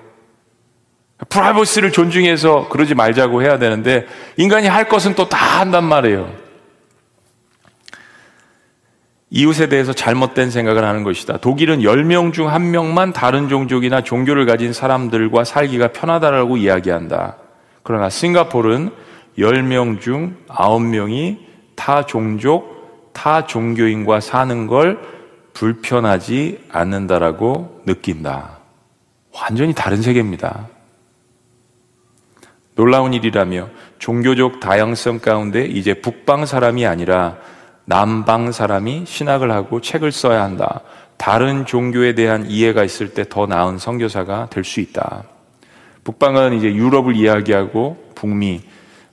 프라이버시를 1.28 1.92
존중해서 1.92 2.68
그러지 2.68 2.94
말자고 2.94 3.42
해야 3.42 3.58
되는데 3.58 4.06
인간이 4.36 4.66
할 4.66 4.88
것은 4.88 5.14
또 5.14 5.28
다 5.28 5.60
한단 5.60 5.84
말이에요. 5.84 6.41
이웃에 9.34 9.70
대해서 9.70 9.94
잘못된 9.94 10.50
생각을 10.50 10.84
하는 10.84 11.04
것이다. 11.04 11.38
독일은 11.38 11.80
10명 11.80 12.34
중 12.34 12.48
1명만 12.48 13.14
다른 13.14 13.48
종족이나 13.48 14.02
종교를 14.02 14.44
가진 14.44 14.74
사람들과 14.74 15.44
살기가 15.44 15.88
편하다라고 15.88 16.58
이야기한다. 16.58 17.36
그러나 17.82 18.10
싱가포르는 18.10 18.90
10명 19.38 20.02
중 20.02 20.36
9명이 20.48 21.38
타 21.76 22.04
종족, 22.04 23.10
타 23.14 23.46
종교인과 23.46 24.20
사는 24.20 24.66
걸 24.66 25.00
불편하지 25.54 26.66
않는다라고 26.70 27.80
느낀다. 27.86 28.58
완전히 29.32 29.72
다른 29.72 30.02
세계입니다. 30.02 30.68
놀라운 32.74 33.14
일이라며 33.14 33.70
종교적 33.98 34.60
다양성 34.60 35.20
가운데 35.20 35.64
이제 35.64 35.94
북방 35.94 36.44
사람이 36.44 36.84
아니라 36.86 37.38
남방 37.92 38.52
사람이 38.52 39.04
신학을 39.06 39.50
하고 39.50 39.82
책을 39.82 40.12
써야 40.12 40.42
한다. 40.44 40.80
다른 41.18 41.66
종교에 41.66 42.14
대한 42.14 42.46
이해가 42.48 42.84
있을 42.84 43.12
때 43.12 43.22
더 43.28 43.44
나은 43.44 43.76
선교사가 43.76 44.48
될 44.48 44.64
수 44.64 44.80
있다. 44.80 45.24
북방은 46.02 46.54
이제 46.54 46.72
유럽을 46.74 47.14
이야기하고 47.14 48.12
북미, 48.14 48.62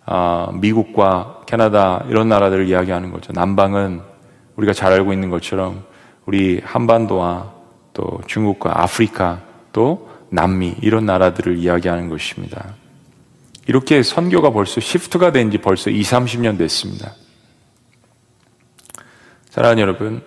아, 0.05 0.49
미국과 0.53 1.41
캐나다 1.45 2.05
이런 2.07 2.29
나라들을 2.29 2.69
이야기하는 2.69 3.11
거죠. 3.11 3.33
남방은 3.33 3.99
우리가 4.55 4.71
잘 4.71 4.93
알고 4.93 5.11
있는 5.11 5.29
것처럼 5.29 5.83
우리 6.25 6.61
한반도와 6.63 7.51
또 7.93 8.21
중국과 8.27 8.81
아프리카 8.81 9.41
또 9.73 10.07
남미 10.29 10.75
이런 10.81 11.05
나라들을 11.05 11.57
이야기하는 11.57 12.07
것입니다. 12.07 12.75
이렇게 13.67 14.03
선교가 14.03 14.51
벌써 14.51 14.79
시프트가 14.79 15.33
된 15.33 15.51
지 15.51 15.57
벌써 15.57 15.89
2, 15.89 16.01
30년 16.01 16.57
됐습니다. 16.57 17.11
사랑하는 19.49 19.81
여러분, 19.81 20.21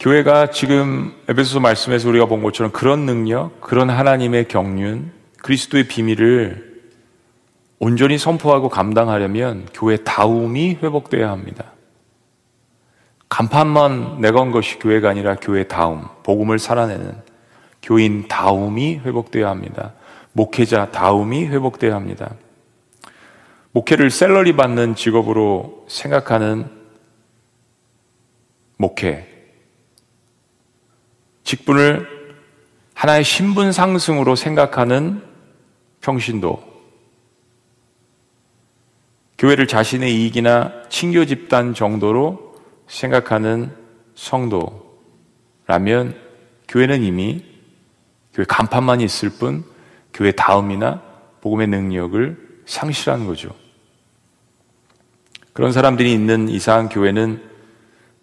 교회가 0.00 0.50
지금 0.50 1.14
에베소서 1.28 1.60
말씀에서 1.60 2.08
우리가 2.08 2.26
본 2.26 2.42
것처럼 2.42 2.72
그런 2.72 3.06
능력, 3.06 3.60
그런 3.60 3.88
하나님의 3.88 4.48
경륜, 4.48 5.12
그리스도의 5.42 5.86
비밀을 5.86 6.82
온전히 7.78 8.18
선포하고 8.18 8.68
감당하려면 8.68 9.68
교회 9.72 9.96
다움이 9.96 10.78
회복돼야 10.82 11.30
합니다. 11.30 11.72
간판만 13.28 14.20
내건 14.20 14.50
것이 14.50 14.80
교회가 14.80 15.10
아니라 15.10 15.36
교회 15.36 15.68
다움, 15.68 16.04
복음을 16.24 16.58
살아내는 16.58 17.12
교인 17.80 18.26
다움이 18.26 19.02
회복돼야 19.04 19.48
합니다. 19.48 19.92
목회자 20.32 20.90
다움이 20.90 21.46
회복돼야 21.46 21.94
합니다. 21.94 22.34
목회를 23.70 24.10
셀러리 24.10 24.56
받는 24.56 24.96
직업으로 24.96 25.86
생각하는 25.88 26.77
목회, 28.78 29.26
직분을 31.42 32.36
하나의 32.94 33.24
신분 33.24 33.72
상승으로 33.72 34.36
생각하는 34.36 35.22
평신도, 36.00 36.62
교회를 39.36 39.66
자신의 39.66 40.14
이익이나 40.14 40.88
친교 40.88 41.24
집단 41.26 41.74
정도로 41.74 42.56
생각하는 42.86 43.72
성도라면 44.14 44.68
교회는 46.68 47.02
이미 47.02 47.44
교회 48.32 48.44
간판만 48.48 49.00
있을 49.00 49.30
뿐 49.30 49.64
교회 50.14 50.32
다음이나 50.32 51.02
복음의 51.40 51.66
능력을 51.66 52.62
상실한 52.66 53.26
거죠. 53.26 53.54
그런 55.52 55.72
사람들이 55.72 56.12
있는 56.12 56.48
이상 56.48 56.88
교회는 56.88 57.47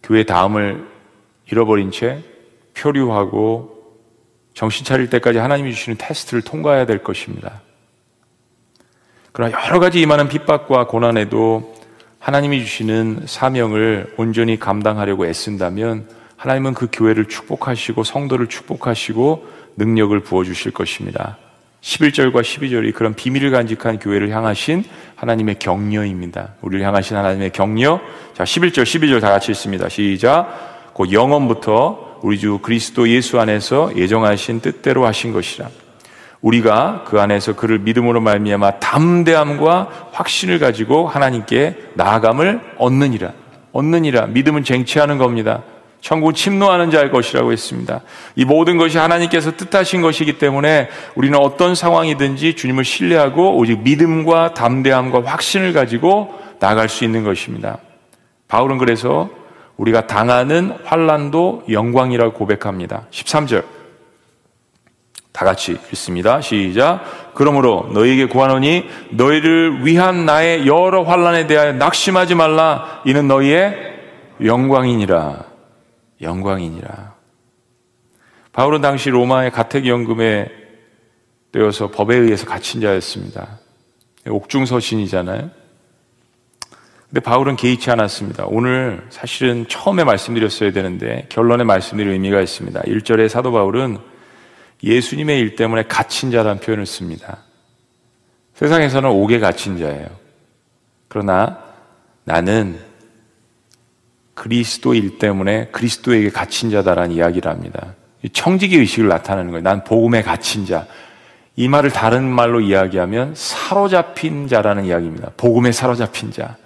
교회 0.06 0.24
다음을 0.24 0.86
잃어버린 1.52 1.92
채 1.92 2.22
표류하고 2.76 3.76
정신 4.54 4.86
차릴 4.86 5.10
때까지 5.10 5.40
하나님이 5.40 5.74
주시는 5.74 5.98
테스트를 5.98 6.44
통과해야 6.44 6.86
될 6.86 7.04
것입니다. 7.04 7.62
그러나 9.32 9.66
여러 9.66 9.80
가지 9.80 10.00
임하는 10.00 10.30
핍박과 10.30 10.88
고난에도 10.88 11.76
하나님이 12.20 12.64
주시는 12.64 13.24
사명을 13.26 14.14
온전히 14.18 14.60
감당하려고 14.60 15.26
애쓴다면 15.26 16.08
하나님은 16.38 16.76
그 16.76 16.88
교회를 16.92 17.26
축복하시고 17.26 18.04
성도를 18.04 18.48
축복하시고 18.48 19.48
능력을 19.78 20.18
부어주실 20.22 20.72
것입니다. 20.72 21.38
11절과 21.86 22.42
12절이 22.42 22.94
그런 22.96 23.14
비밀을 23.14 23.52
간직한 23.52 24.00
교회를 24.00 24.32
향하신 24.32 24.84
하나님의 25.16 25.60
격려입니다. 25.60 26.56
우리를 26.62 26.84
향하신 26.84 27.16
하나님의 27.16 27.52
격려. 27.52 28.02
자, 28.34 28.44
11절, 28.44 28.84
12절 28.84 29.22
다 29.22 29.30
같이 29.30 29.52
읽습니다. 29.52 29.88
시작. 29.88 30.94
그 30.96 31.12
영원부터 31.12 32.20
우리 32.24 32.40
주 32.40 32.58
그리스도 32.58 33.08
예수 33.08 33.40
안에서 33.40 33.96
예정하신 33.96 34.62
뜻대로 34.62 35.06
하신 35.06 35.32
것이라. 35.32 35.70
우리가 36.42 37.04
그 37.08 37.22
안에서 37.22 37.56
그를 37.56 37.78
믿음으로 37.78 38.20
말미암아 38.20 38.80
담대함과 38.80 40.10
확신을 40.12 40.58
가지고 40.58 41.08
하나님께 41.08 41.92
나아감을 41.94 42.62
얻느니라. 42.78 43.32
얻느니라. 43.72 44.28
믿음은 44.28 44.64
쟁취하는 44.64 45.20
겁니다. 45.20 45.62
천국 46.06 46.36
침노하는 46.36 46.92
자일 46.92 47.10
것이라고 47.10 47.52
했습니다. 47.52 48.02
이 48.36 48.46
모든 48.46 48.78
것이 48.78 49.00
하나님께서 49.00 49.58
뜻하신 49.58 50.04
것이기 50.04 50.38
때문에 50.38 50.88
우리는 51.16 51.36
어떤 51.40 51.74
상황이든지 51.74 52.56
주님을 52.56 52.86
신뢰하고 52.86 53.58
오직 53.58 53.82
믿음과 53.82 54.54
담대함과 54.54 55.24
확신을 55.26 55.74
가지고 55.74 56.32
나갈 56.60 56.90
수 56.90 57.06
있는 57.06 57.24
것입니다. 57.24 57.80
바울은 58.48 58.78
그래서 58.78 59.32
우리가 59.78 60.06
당하는 60.06 60.78
환란도 60.84 61.64
영광이라고 61.72 62.34
고백합니다. 62.34 63.08
13절. 63.10 63.64
다 65.32 65.44
같이 65.44 65.76
읽습니다. 65.92 66.40
시작. 66.40 67.34
그러므로 67.34 67.90
너에게 67.96 68.28
구하노니 68.28 68.86
너희를 69.10 69.84
위한 69.88 70.28
나의 70.28 70.68
여러 70.68 71.02
환란에 71.02 71.48
대하여 71.48 71.74
낙심하지 71.74 72.36
말라. 72.36 73.02
이는 73.06 73.28
너희의 73.28 73.76
영광이니라. 74.44 75.55
영광이니라. 76.22 77.16
바울은 78.52 78.82
당시 78.82 79.10
로마의 79.10 79.52
가택연금에 79.52 80.50
되어서 81.52 81.92
법에 81.92 82.16
의해서 82.16 82.46
갇힌 82.46 82.82
자였습니다. 82.82 83.60
옥중서신이잖아요. 84.28 85.52
근데 87.10 87.20
바울은 87.22 87.56
개의치 87.56 87.92
않았습니다. 87.92 88.46
오늘 88.48 89.06
사실은 89.10 89.66
처음에 89.68 90.04
말씀드렸어야 90.04 90.72
되는데 90.72 91.28
결론에 91.30 91.64
말씀드릴 91.64 92.12
의미가 92.12 92.42
있습니다. 92.42 92.82
1절에 92.82 93.30
사도 93.30 93.52
바울은 93.52 94.00
예수님의 94.84 95.40
일 95.40 95.56
때문에 95.56 95.84
갇힌 95.84 96.32
자라는 96.32 96.60
표현을 96.60 96.86
씁니다. 96.86 97.40
세상에서는 98.56 99.10
옥에 99.10 99.40
갇힌 99.40 99.78
자예요. 99.78 100.08
그러나 101.08 101.60
나는 102.24 102.80
그리스도 104.36 104.94
일 104.94 105.18
때문에 105.18 105.70
그리스도에게 105.72 106.30
갇힌 106.30 106.70
자다라는 106.70 107.16
이야기를 107.16 107.50
합니다. 107.50 107.96
청지기 108.32 108.78
의식을 108.78 109.08
나타내는 109.08 109.52
거예요. 109.52 109.64
난 109.64 109.84
복음에 109.84 110.22
갇힌 110.22 110.66
자. 110.66 110.86
이 111.56 111.68
말을 111.70 111.92
다른 111.92 112.26
말로 112.26 112.60
이야기하면 112.60 113.34
사로잡힌 113.34 114.48
자라는 114.48 114.86
이야기입니다. 114.86 115.32
복음에 115.38 115.72
사로잡힌 115.72 116.32
자. 116.32 116.58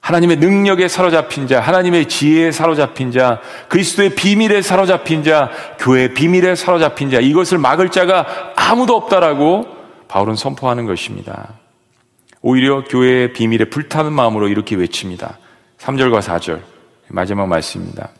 하나님의 0.00 0.38
능력에 0.38 0.88
사로잡힌 0.88 1.46
자, 1.46 1.60
하나님의 1.60 2.08
지혜에 2.08 2.52
사로잡힌 2.52 3.12
자, 3.12 3.40
그리스도의 3.68 4.14
비밀에 4.14 4.62
사로잡힌 4.62 5.22
자, 5.22 5.50
교회의 5.78 6.14
비밀에 6.14 6.54
사로잡힌 6.54 7.10
자, 7.10 7.20
이것을 7.20 7.58
막을 7.58 7.90
자가 7.90 8.54
아무도 8.56 8.96
없다라고 8.96 9.66
바울은 10.08 10.36
선포하는 10.36 10.86
것입니다. 10.86 11.60
오히려 12.40 12.82
교회의 12.84 13.34
비밀에 13.34 13.66
불타는 13.66 14.12
마음으로 14.12 14.48
이렇게 14.48 14.74
외칩니다. 14.74 15.38
3절과 15.78 16.22
4절. 16.22 16.79
마지막 17.10 17.48
말씀입니다. 17.48 18.10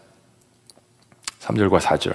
3절과 1.40 1.78
4절. 1.78 2.12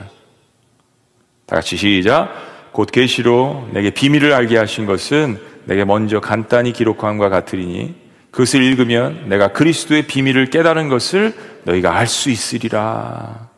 다 1.45 1.55
같이 1.55 1.77
시작. 1.77 2.29
곧 2.71 2.91
계시로 2.91 3.69
내게 3.71 3.91
비밀을 3.91 4.33
알게 4.33 4.57
하신 4.57 4.85
것은 4.85 5.39
내게 5.65 5.85
먼저 5.85 6.19
간단히 6.19 6.73
기록함과 6.73 7.29
같으리니 7.29 7.95
그것을 8.31 8.61
읽으면 8.61 9.29
내가 9.29 9.53
그리스도의 9.53 10.07
비밀을 10.07 10.49
깨달은 10.49 10.89
것을 10.89 11.33
너희가 11.63 11.95
알 11.95 12.07
수 12.07 12.29
있으리라. 12.29 13.49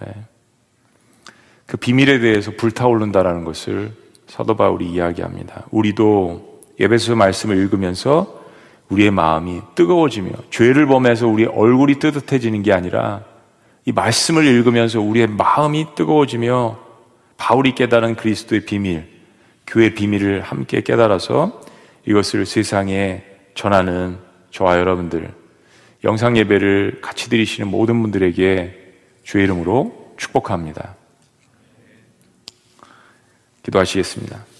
네. 0.00 0.14
그 1.66 1.76
비밀에 1.76 2.20
대해서 2.20 2.52
불타오른다라는 2.52 3.44
것을 3.44 3.92
사도 4.28 4.56
바울이 4.56 4.88
이야기합니다. 4.88 5.66
우리도 5.70 6.60
예배소 6.78 7.16
말씀을 7.16 7.56
읽으면서 7.56 8.37
우리의 8.90 9.10
마음이 9.10 9.60
뜨거워지며 9.74 10.30
죄를 10.50 10.86
범해서 10.86 11.28
우리의 11.28 11.48
얼굴이 11.48 11.98
뜨뜻해지는 11.98 12.62
게 12.62 12.72
아니라 12.72 13.24
이 13.84 13.92
말씀을 13.92 14.44
읽으면서 14.44 15.00
우리의 15.00 15.26
마음이 15.28 15.94
뜨거워지며 15.94 16.78
바울이 17.36 17.74
깨달은 17.74 18.16
그리스도의 18.16 18.64
비밀, 18.64 19.08
교회의 19.66 19.94
비밀을 19.94 20.42
함께 20.42 20.82
깨달아서 20.82 21.60
이것을 22.06 22.46
세상에 22.46 23.24
전하는 23.54 24.18
저와 24.50 24.78
여러분들, 24.78 25.32
영상 26.04 26.36
예배를 26.36 27.00
같이 27.02 27.28
드리시는 27.28 27.68
모든 27.68 28.00
분들에게 28.02 28.94
주의 29.24 29.44
이름으로 29.44 30.14
축복합니다. 30.16 30.96
기도하시겠습니다. 33.62 34.57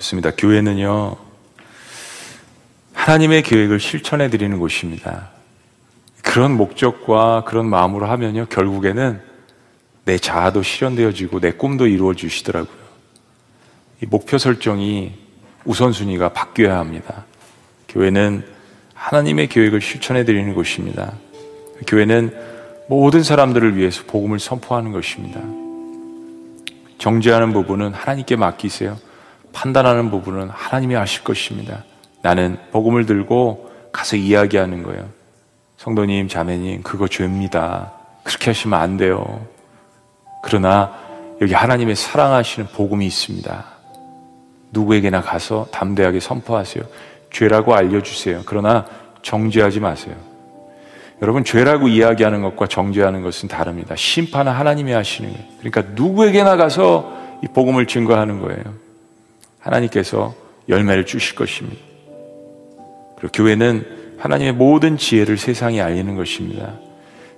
좋습니다. 0.00 0.30
교회는요, 0.36 1.16
하나님의 2.94 3.42
계획을 3.42 3.80
실천해 3.80 4.28
드리는 4.30 4.58
곳입니다. 4.58 5.30
그런 6.22 6.56
목적과 6.56 7.44
그런 7.46 7.66
마음으로 7.66 8.06
하면요, 8.06 8.46
결국에는 8.46 9.20
내 10.04 10.18
자아도 10.18 10.62
실현되어지고 10.62 11.40
내 11.40 11.52
꿈도 11.52 11.86
이루어 11.86 12.14
주시더라고요. 12.14 12.80
이 14.02 14.06
목표 14.06 14.38
설정이 14.38 15.12
우선순위가 15.64 16.32
바뀌어야 16.32 16.78
합니다. 16.78 17.26
교회는 17.88 18.44
하나님의 18.94 19.48
계획을 19.48 19.80
실천해 19.80 20.24
드리는 20.24 20.54
곳입니다. 20.54 21.12
교회는 21.86 22.34
모든 22.88 23.22
사람들을 23.22 23.76
위해서 23.76 24.04
복음을 24.06 24.38
선포하는 24.38 24.92
것입니다. 24.92 25.40
정죄하는 26.98 27.52
부분은 27.52 27.92
하나님께 27.92 28.36
맡기세요. 28.36 29.09
판단하는 29.52 30.10
부분은 30.10 30.48
하나님이 30.50 30.96
아실 30.96 31.24
것입니다. 31.24 31.84
나는 32.22 32.58
복음을 32.72 33.06
들고 33.06 33.70
가서 33.92 34.16
이야기하는 34.16 34.82
거예요. 34.82 35.08
성도님, 35.76 36.28
자매님, 36.28 36.82
그거 36.82 37.08
죄입니다. 37.08 37.92
그렇게 38.22 38.50
하시면 38.50 38.78
안 38.78 38.96
돼요. 38.96 39.46
그러나 40.42 40.92
여기 41.40 41.54
하나님의 41.54 41.96
사랑하시는 41.96 42.68
복음이 42.68 43.06
있습니다. 43.06 43.64
누구에게나 44.72 45.22
가서 45.22 45.66
담대하게 45.72 46.20
선포하세요. 46.20 46.84
죄라고 47.32 47.74
알려주세요. 47.74 48.42
그러나 48.44 48.84
정죄하지 49.22 49.80
마세요. 49.80 50.14
여러분, 51.22 51.44
죄라고 51.44 51.88
이야기하는 51.88 52.42
것과 52.42 52.66
정죄하는 52.66 53.22
것은 53.22 53.48
다릅니다. 53.48 53.94
심판은 53.96 54.52
하나님이 54.52 54.92
하시는 54.92 55.30
거예요. 55.30 55.44
그러니까 55.60 55.82
누구에게나 55.94 56.56
가서 56.56 57.12
이 57.42 57.46
복음을 57.48 57.86
증거하는 57.86 58.40
거예요. 58.40 58.89
하나님께서 59.60 60.34
열매를 60.68 61.06
주실 61.06 61.36
것입니다. 61.36 61.78
그리고 63.16 63.32
교회는 63.32 64.16
하나님의 64.18 64.52
모든 64.52 64.96
지혜를 64.96 65.38
세상에 65.38 65.80
알리는 65.80 66.14
것입니다. 66.16 66.74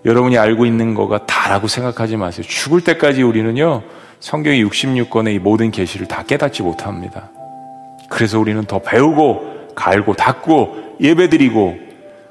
여러분이 0.05 0.37
알고 0.37 0.67
있는 0.67 0.95
거가 0.95 1.27
다라고 1.27 1.69
생각하지 1.69 2.17
마세요. 2.17 2.45
죽을 2.49 2.81
때까지 2.83 3.23
우리는요, 3.23 3.83
성경의 4.21 4.65
66권의 4.65 5.35
이 5.35 5.39
모든 5.39 5.71
계시를 5.71 6.09
다 6.09 6.25
깨닫지 6.25 6.63
못합니다. 6.63 7.31
그래서 8.09 8.39
우리는 8.39 8.63
더 8.65 8.81
배우고, 8.81 9.75
갈고, 9.75 10.15
닦고, 10.15 10.97
예배드리고, 11.01 11.77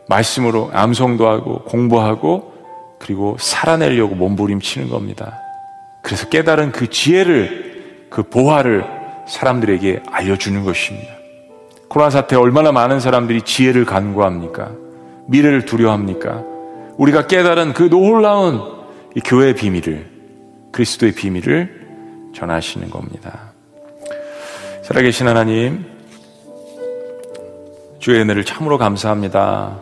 말씀으로 0.08 0.70
암송도 0.74 1.28
하고, 1.28 1.60
공부하고, 1.64 2.52
그리고 3.00 3.36
살아내려고 3.40 4.16
몸부림치는 4.16 4.90
겁니다. 4.90 5.40
그래서 6.02 6.28
깨달은 6.30 6.72
그 6.72 6.90
지혜를, 6.90 8.08
그 8.10 8.24
보화를 8.24 9.01
사람들에게 9.32 10.04
알려주는 10.12 10.64
것입니다. 10.64 11.14
코로나 11.88 12.10
사태 12.10 12.36
얼마나 12.36 12.72
많은 12.72 13.00
사람들이 13.00 13.42
지혜를 13.44 13.86
간구합니까? 13.86 14.72
미래를 15.28 15.66
두려워합니까? 15.66 16.44
우리가 16.98 17.28
깨달은 17.28 17.74
그 17.74 17.90
놀라운 17.90 18.62
교회의 19.24 19.56
비밀을, 19.56 20.06
그리스도의 20.72 21.14
비밀을 21.14 21.82
전하시는 22.36 22.90
겁니다. 22.90 23.54
살아계신 24.84 25.28
하나님, 25.28 25.86
주의 28.00 28.20
은혜를 28.20 28.44
참으로 28.44 28.78
감사합니다. 28.78 29.80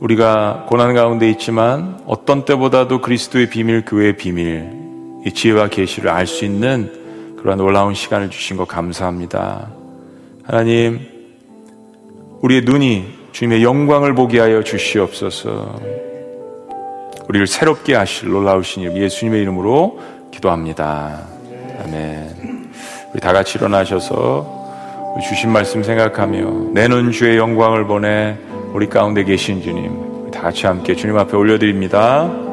우리가 0.00 0.66
고난 0.68 0.94
가운데 0.94 1.30
있지만 1.30 2.00
어떤 2.06 2.44
때보다도 2.44 3.00
그리스도의 3.00 3.50
비밀, 3.50 3.84
교회의 3.84 4.16
비밀, 4.16 4.70
이 5.24 5.32
지혜와 5.32 5.68
계시를 5.68 6.10
알 6.10 6.26
수 6.26 6.44
있는 6.44 7.05
그러한 7.46 7.58
놀라운 7.58 7.94
시간을 7.94 8.28
주신 8.28 8.56
것 8.56 8.66
감사합니다. 8.66 9.68
하나님, 10.42 10.98
우리의 12.42 12.62
눈이 12.62 13.04
주님의 13.30 13.62
영광을 13.62 14.16
보게 14.16 14.40
하여 14.40 14.64
주시옵소서. 14.64 15.80
우리를 17.28 17.46
새롭게 17.46 17.94
하실 17.94 18.30
놀라우신 18.30 18.96
예수님의 18.96 19.42
이름으로 19.42 20.00
기도합니다. 20.32 21.20
아멘. 21.84 22.72
우리 23.12 23.20
다 23.20 23.32
같이 23.32 23.58
일어나셔서 23.58 25.14
주신 25.28 25.52
말씀 25.52 25.84
생각하며 25.84 26.72
내는 26.72 27.12
주의 27.12 27.36
영광을 27.36 27.86
보내 27.86 28.36
우리 28.72 28.88
가운데 28.88 29.22
계신 29.22 29.62
주님 29.62 30.32
다 30.32 30.42
같이 30.42 30.66
함께 30.66 30.96
주님 30.96 31.16
앞에 31.16 31.36
올려드립니다. 31.36 32.45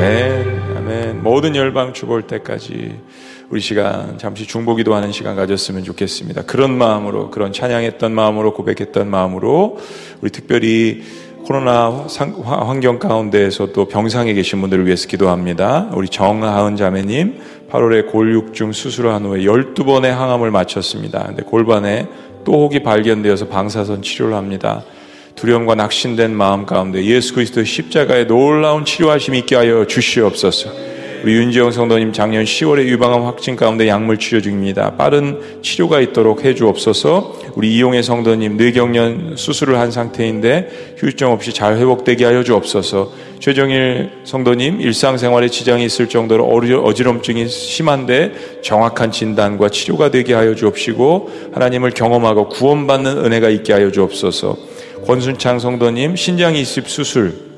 아멘, 0.00 0.62
아멘. 0.78 1.22
모든 1.22 1.54
열방 1.54 1.92
주볼 1.92 2.22
때까지 2.22 2.98
우리 3.50 3.60
시간 3.60 4.16
잠시 4.16 4.46
중보기도 4.46 4.94
하는 4.94 5.12
시간 5.12 5.36
가졌으면 5.36 5.84
좋겠습니다. 5.84 6.44
그런 6.44 6.78
마음으로, 6.78 7.30
그런 7.30 7.52
찬양했던 7.52 8.10
마음으로, 8.10 8.54
고백했던 8.54 9.10
마음으로 9.10 9.76
우리 10.22 10.30
특별히 10.30 11.02
코로나 11.44 12.06
환경 12.42 12.98
가운데에서도 12.98 13.88
병상에 13.88 14.32
계신 14.32 14.62
분들을 14.62 14.86
위해서 14.86 15.06
기도합니다. 15.06 15.90
우리 15.92 16.08
정하은 16.08 16.76
자매님 16.76 17.38
8월에 17.70 18.10
골육중 18.10 18.72
수술을 18.72 19.12
한 19.12 19.26
후에 19.26 19.40
12번의 19.40 20.04
항암을 20.04 20.50
마쳤습니다. 20.50 21.24
근데 21.26 21.42
골반에 21.42 22.08
또 22.44 22.52
혹이 22.52 22.82
발견되어서 22.82 23.48
방사선 23.48 24.00
치료를 24.00 24.34
합니다. 24.34 24.82
두려움과 25.40 25.74
낙심된 25.74 26.36
마음 26.36 26.66
가운데 26.66 27.02
예수 27.02 27.34
그리스도의 27.34 27.64
십자가의 27.64 28.26
놀라운 28.26 28.84
치료하심이 28.84 29.38
있게 29.38 29.56
하여 29.56 29.86
주시옵소서. 29.86 30.90
우리 31.22 31.34
윤지영 31.34 31.70
성도님 31.70 32.12
작년 32.12 32.44
10월에 32.44 32.86
유방암 32.86 33.22
확진 33.24 33.56
가운데 33.56 33.88
약물 33.88 34.18
치료 34.18 34.40
중입니다. 34.42 34.96
빠른 34.96 35.38
치료가 35.62 36.00
있도록 36.00 36.44
해 36.44 36.54
주옵소서. 36.54 37.38
우리 37.54 37.74
이용의 37.74 38.02
성도님 38.02 38.58
뇌경련 38.58 39.36
수술을 39.36 39.78
한 39.78 39.90
상태인데 39.90 40.96
휴유증 40.98 41.30
없이 41.30 41.54
잘 41.54 41.76
회복되게 41.76 42.26
하여 42.26 42.42
주옵소서. 42.42 43.12
최정일 43.38 44.10
성도님 44.24 44.80
일상생활에 44.82 45.48
지장이 45.48 45.86
있을 45.86 46.08
정도로 46.08 46.46
어지럼증이 46.46 47.48
심한데 47.48 48.60
정확한 48.62 49.10
진단과 49.10 49.70
치료가 49.70 50.10
되게 50.10 50.34
하여 50.34 50.54
주옵시고 50.54 51.50
하나님을 51.52 51.92
경험하고 51.92 52.48
구원받는 52.48 53.24
은혜가 53.24 53.48
있게 53.48 53.72
하여 53.72 53.90
주옵소서. 53.90 54.79
권순창 55.06 55.58
성도님 55.58 56.16
신장 56.16 56.54
이습 56.54 56.88
수술 56.88 57.50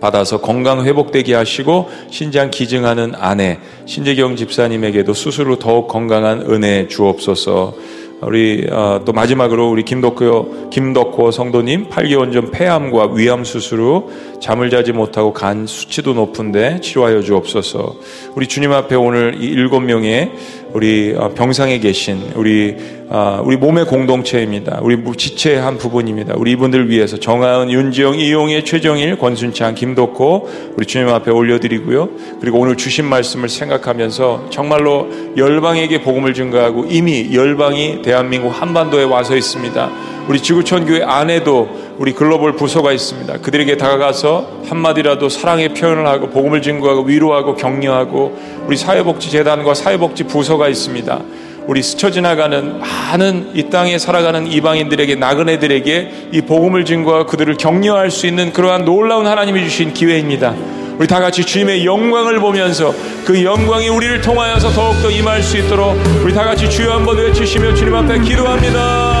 받아서 0.00 0.40
건강 0.40 0.84
회복되게 0.84 1.34
하시고 1.34 1.88
신장 2.10 2.50
기증하는 2.50 3.12
아내 3.16 3.58
신재경 3.86 4.36
집사님에게도 4.36 5.14
수술로 5.14 5.58
더욱 5.58 5.88
건강한 5.88 6.42
은혜 6.50 6.88
주옵소서. 6.88 7.74
우리 8.20 8.66
어, 8.70 9.02
또 9.04 9.12
마지막으로 9.12 9.70
우리 9.70 9.82
김덕호 9.82 10.70
김덕호 10.70 11.30
성도님 11.30 11.88
8개월 11.90 12.32
전 12.32 12.50
폐암과 12.50 13.12
위암 13.14 13.44
수술 13.44 13.80
후 13.80 14.10
잠을 14.40 14.70
자지 14.70 14.92
못하고 14.92 15.32
간 15.32 15.66
수치도 15.66 16.14
높은데 16.14 16.80
치료하여 16.80 17.22
주옵소서. 17.22 17.96
우리 18.34 18.46
주님 18.46 18.72
앞에 18.72 18.94
오늘 18.94 19.42
이 19.42 19.46
일곱 19.46 19.80
명의 19.80 20.32
우리 20.74 21.14
어, 21.16 21.28
병상에 21.28 21.78
계신 21.78 22.32
우리 22.34 22.76
아, 23.08 23.40
우리 23.44 23.56
몸의 23.56 23.84
공동체입니다. 23.84 24.80
우리 24.82 24.98
지체의 25.16 25.60
한 25.60 25.78
부분입니다. 25.78 26.34
우리 26.36 26.52
이분들 26.52 26.90
위해서 26.90 27.16
정하은, 27.16 27.70
윤지영, 27.70 28.18
이용의, 28.18 28.64
최정일, 28.64 29.16
권순창, 29.16 29.76
김덕호 29.76 30.48
우리 30.74 30.84
주님 30.84 31.08
앞에 31.10 31.30
올려드리고요. 31.30 32.08
그리고 32.40 32.58
오늘 32.58 32.76
주신 32.76 33.04
말씀을 33.04 33.48
생각하면서 33.48 34.46
정말로 34.50 35.08
열방에게 35.36 36.00
복음을 36.00 36.34
증가하고 36.34 36.86
이미 36.88 37.32
열방이 37.32 38.02
대한민국 38.02 38.48
한반도에 38.48 39.04
와서 39.04 39.36
있습니다. 39.36 39.92
우리 40.26 40.40
지구촌 40.40 40.86
교회 40.86 41.02
안에도 41.02 41.68
우리 41.96 42.12
글로벌 42.12 42.56
부서가 42.56 42.92
있습니다. 42.92 43.38
그들에게 43.38 43.76
다가가서 43.76 44.62
한마디라도 44.68 45.28
사랑의 45.28 45.74
표현을 45.74 46.06
하고 46.06 46.28
복음을 46.28 46.60
증거하고 46.60 47.02
위로하고 47.02 47.54
격려하고 47.54 48.36
우리 48.66 48.76
사회복지재단과 48.76 49.74
사회복지 49.74 50.24
부서가 50.24 50.68
있습니다. 50.68 51.20
우리 51.66 51.82
스쳐 51.82 52.10
지나가는 52.10 52.78
많은 52.80 53.52
이 53.54 53.70
땅에 53.70 53.98
살아가는 53.98 54.46
이방인들에게 54.46 55.14
나그네들에게 55.14 56.28
이 56.32 56.40
복음을 56.42 56.84
증거하고 56.84 57.26
그들을 57.26 57.56
격려할 57.56 58.10
수 58.10 58.26
있는 58.26 58.52
그러한 58.52 58.84
놀라운 58.84 59.26
하나님이 59.26 59.62
주신 59.64 59.94
기회입니다. 59.94 60.54
우리 60.98 61.06
다 61.06 61.20
같이 61.20 61.44
주님의 61.44 61.86
영광을 61.86 62.38
보면서 62.38 62.94
그 63.24 63.42
영광이 63.42 63.88
우리를 63.88 64.20
통하여서 64.20 64.70
더욱더 64.70 65.10
임할 65.10 65.42
수 65.42 65.56
있도록 65.58 65.96
우리 66.22 66.32
다 66.34 66.44
같이 66.44 66.68
주여 66.68 66.92
한번 66.92 67.16
외치시며 67.16 67.74
주님 67.74 67.94
앞에 67.94 68.20
기도합니다. 68.20 69.13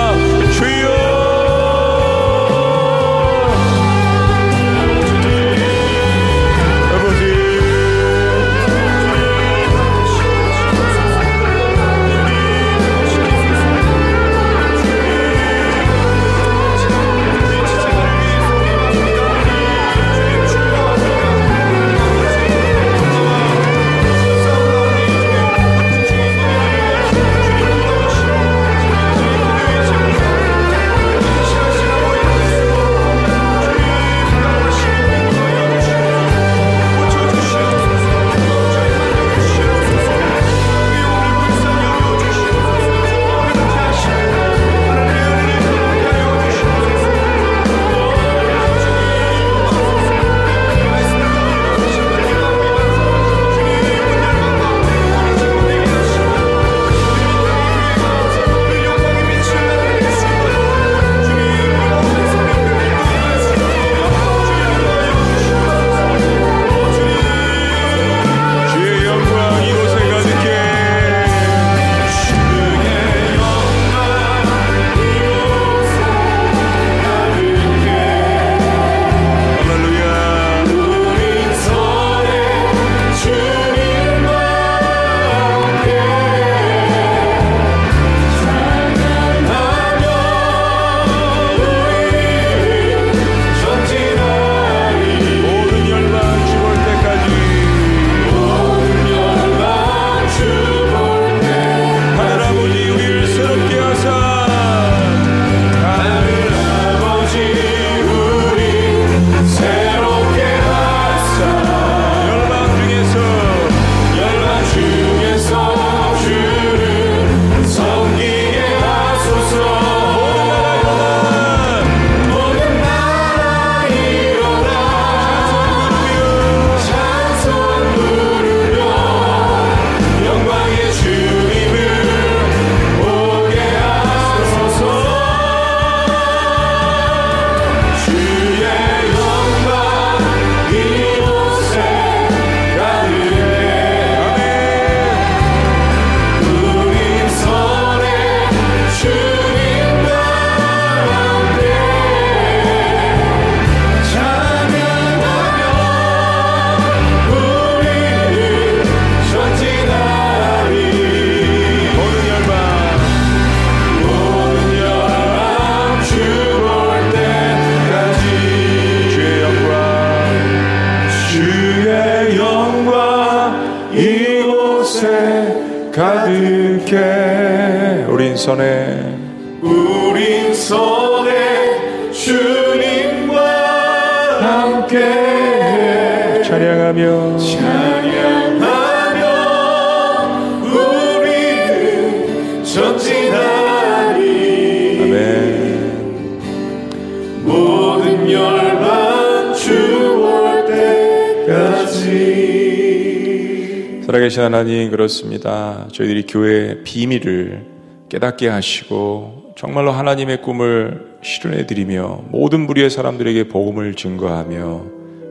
살아계신 204.34 204.42
하나님 204.42 204.90
그렇습니다. 204.90 205.86
저희들이 205.92 206.26
교회의 206.26 206.82
비밀을 206.82 207.64
깨닫게 208.08 208.48
하시고 208.48 209.52
정말로 209.56 209.92
하나님의 209.92 210.42
꿈을 210.42 211.18
실현해 211.22 211.66
드리며 211.66 212.24
모든 212.30 212.66
부류의 212.66 212.90
사람들에게 212.90 213.46
복음을 213.48 213.94
증거하며 213.94 214.84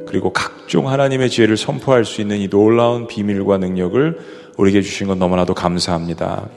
그리고 0.07 0.31
각종 0.31 0.89
하나님의 0.89 1.29
지혜를 1.29 1.57
선포할 1.57 2.05
수 2.05 2.21
있는 2.21 2.37
이 2.37 2.49
놀라운 2.49 3.07
비밀과 3.07 3.57
능력을 3.57 4.19
우리에게 4.57 4.81
주신 4.81 5.07
건 5.07 5.19
너무나도 5.19 5.53
감사합니다. 5.53 6.47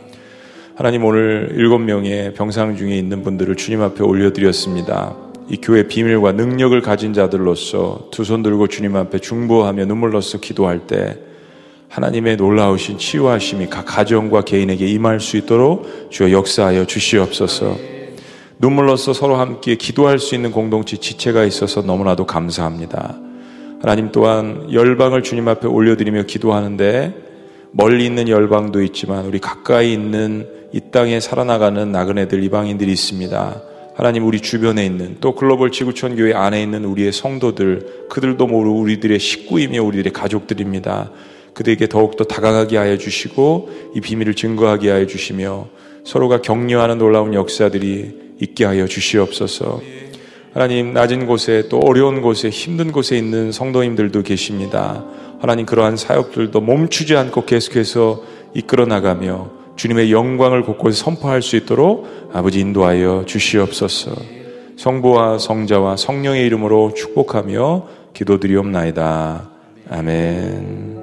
하나님 0.77 1.05
오늘 1.05 1.53
일곱 1.57 1.79
명의 1.79 2.33
병상 2.33 2.77
중에 2.77 2.97
있는 2.97 3.23
분들을 3.25 3.57
주님 3.57 3.83
앞에 3.83 4.05
올려드렸습니다. 4.05 5.17
이 5.49 5.57
교회 5.59 5.87
비밀과 5.89 6.33
능력을 6.33 6.81
가진 6.81 7.13
자들로서 7.13 8.09
두 8.13 8.23
손 8.23 8.43
들고 8.45 8.69
주님 8.69 8.95
앞에 8.95 9.19
중보하며 9.19 9.87
눈물로써 9.87 10.39
기도할 10.39 10.87
때 10.87 11.19
하나님의 11.89 12.37
놀라우신 12.37 12.99
치유하심이 12.99 13.69
각 13.69 13.85
가정과 13.87 14.43
개인에게 14.43 14.87
임할 14.87 15.21
수 15.21 15.37
있도록 15.37 16.11
주여 16.11 16.33
역사하여 16.33 16.87
주시옵소서. 16.87 17.77
눈물로써 18.59 19.13
서로 19.13 19.37
함께 19.37 19.77
기도할 19.77 20.19
수 20.19 20.35
있는 20.35 20.51
공동체 20.51 20.97
지체가 20.97 21.45
있어서 21.45 21.83
너무나도 21.83 22.27
감사합니다. 22.27 23.17
하나님 23.81 24.11
또한 24.11 24.73
열방을 24.73 25.23
주님 25.23 25.47
앞에 25.49 25.69
올려드리며 25.69 26.23
기도하는데 26.23 27.15
멀리 27.73 28.07
있는 28.07 28.29
열방도 28.29 28.83
있지만 28.83 29.27
우리 29.27 29.39
가까이 29.39 29.93
있는 29.93 30.49
이 30.73 30.81
땅에 30.91 31.21
살아나가는 31.21 31.93
나그네들 31.93 32.43
이방인들이 32.43 32.91
있습니다. 32.91 33.63
하나님 33.95 34.27
우리 34.27 34.41
주변에 34.41 34.85
있는 34.85 35.17
또 35.21 35.35
글로벌 35.35 35.71
지구촌 35.71 36.17
교회 36.17 36.35
안에 36.35 36.63
있는 36.63 36.85
우리의 36.85 37.13
성도들 37.13 38.09
그들도 38.11 38.47
모르 38.47 38.71
우리들의 38.71 39.19
식구이며 39.19 39.83
우리들의 39.83 40.13
가족들입니다. 40.13 41.11
그들에게 41.57 41.89
더욱더 41.89 42.25
다가가게 42.25 42.77
하여 42.77 42.99
주시고 42.99 43.71
이 43.95 44.01
비밀을 44.03 44.35
증거하게 44.35 44.91
하여 44.91 45.07
주시며 45.07 45.69
서로가 46.05 46.43
격려하는 46.43 46.99
놀라운 46.99 47.33
역사들이 47.33 48.37
있게 48.41 48.67
하여 48.67 48.87
주시옵소서. 48.87 49.81
하나님 50.53 50.93
낮은 50.93 51.27
곳에 51.27 51.69
또 51.71 51.81
어려운 51.81 52.21
곳에 52.21 52.51
힘든 52.51 52.93
곳에 52.93 53.17
있는 53.17 53.53
성도님들도 53.53 54.23
계십니다. 54.23 55.05
하나님 55.41 55.65
그러한 55.65 55.97
사역들도 55.97 56.61
멈추지 56.61 57.17
않고 57.17 57.47
계속해서 57.47 58.23
이끌어 58.55 58.85
나가며 58.85 59.51
주님의 59.77 60.13
영광을 60.13 60.63
곳곳에 60.63 61.03
선포할 61.03 61.41
수 61.41 61.57
있도록 61.57 62.07
아버지 62.35 62.61
인도하여 62.61 63.25
주시옵소서. 63.27 64.15
성부와 64.77 65.39
성자와 65.39 65.97
성령의 65.97 66.45
이름으로 66.47 66.93
축복하며 66.95 67.87
기도드리옵나이다. 68.13 69.51
아멘. 69.89 70.96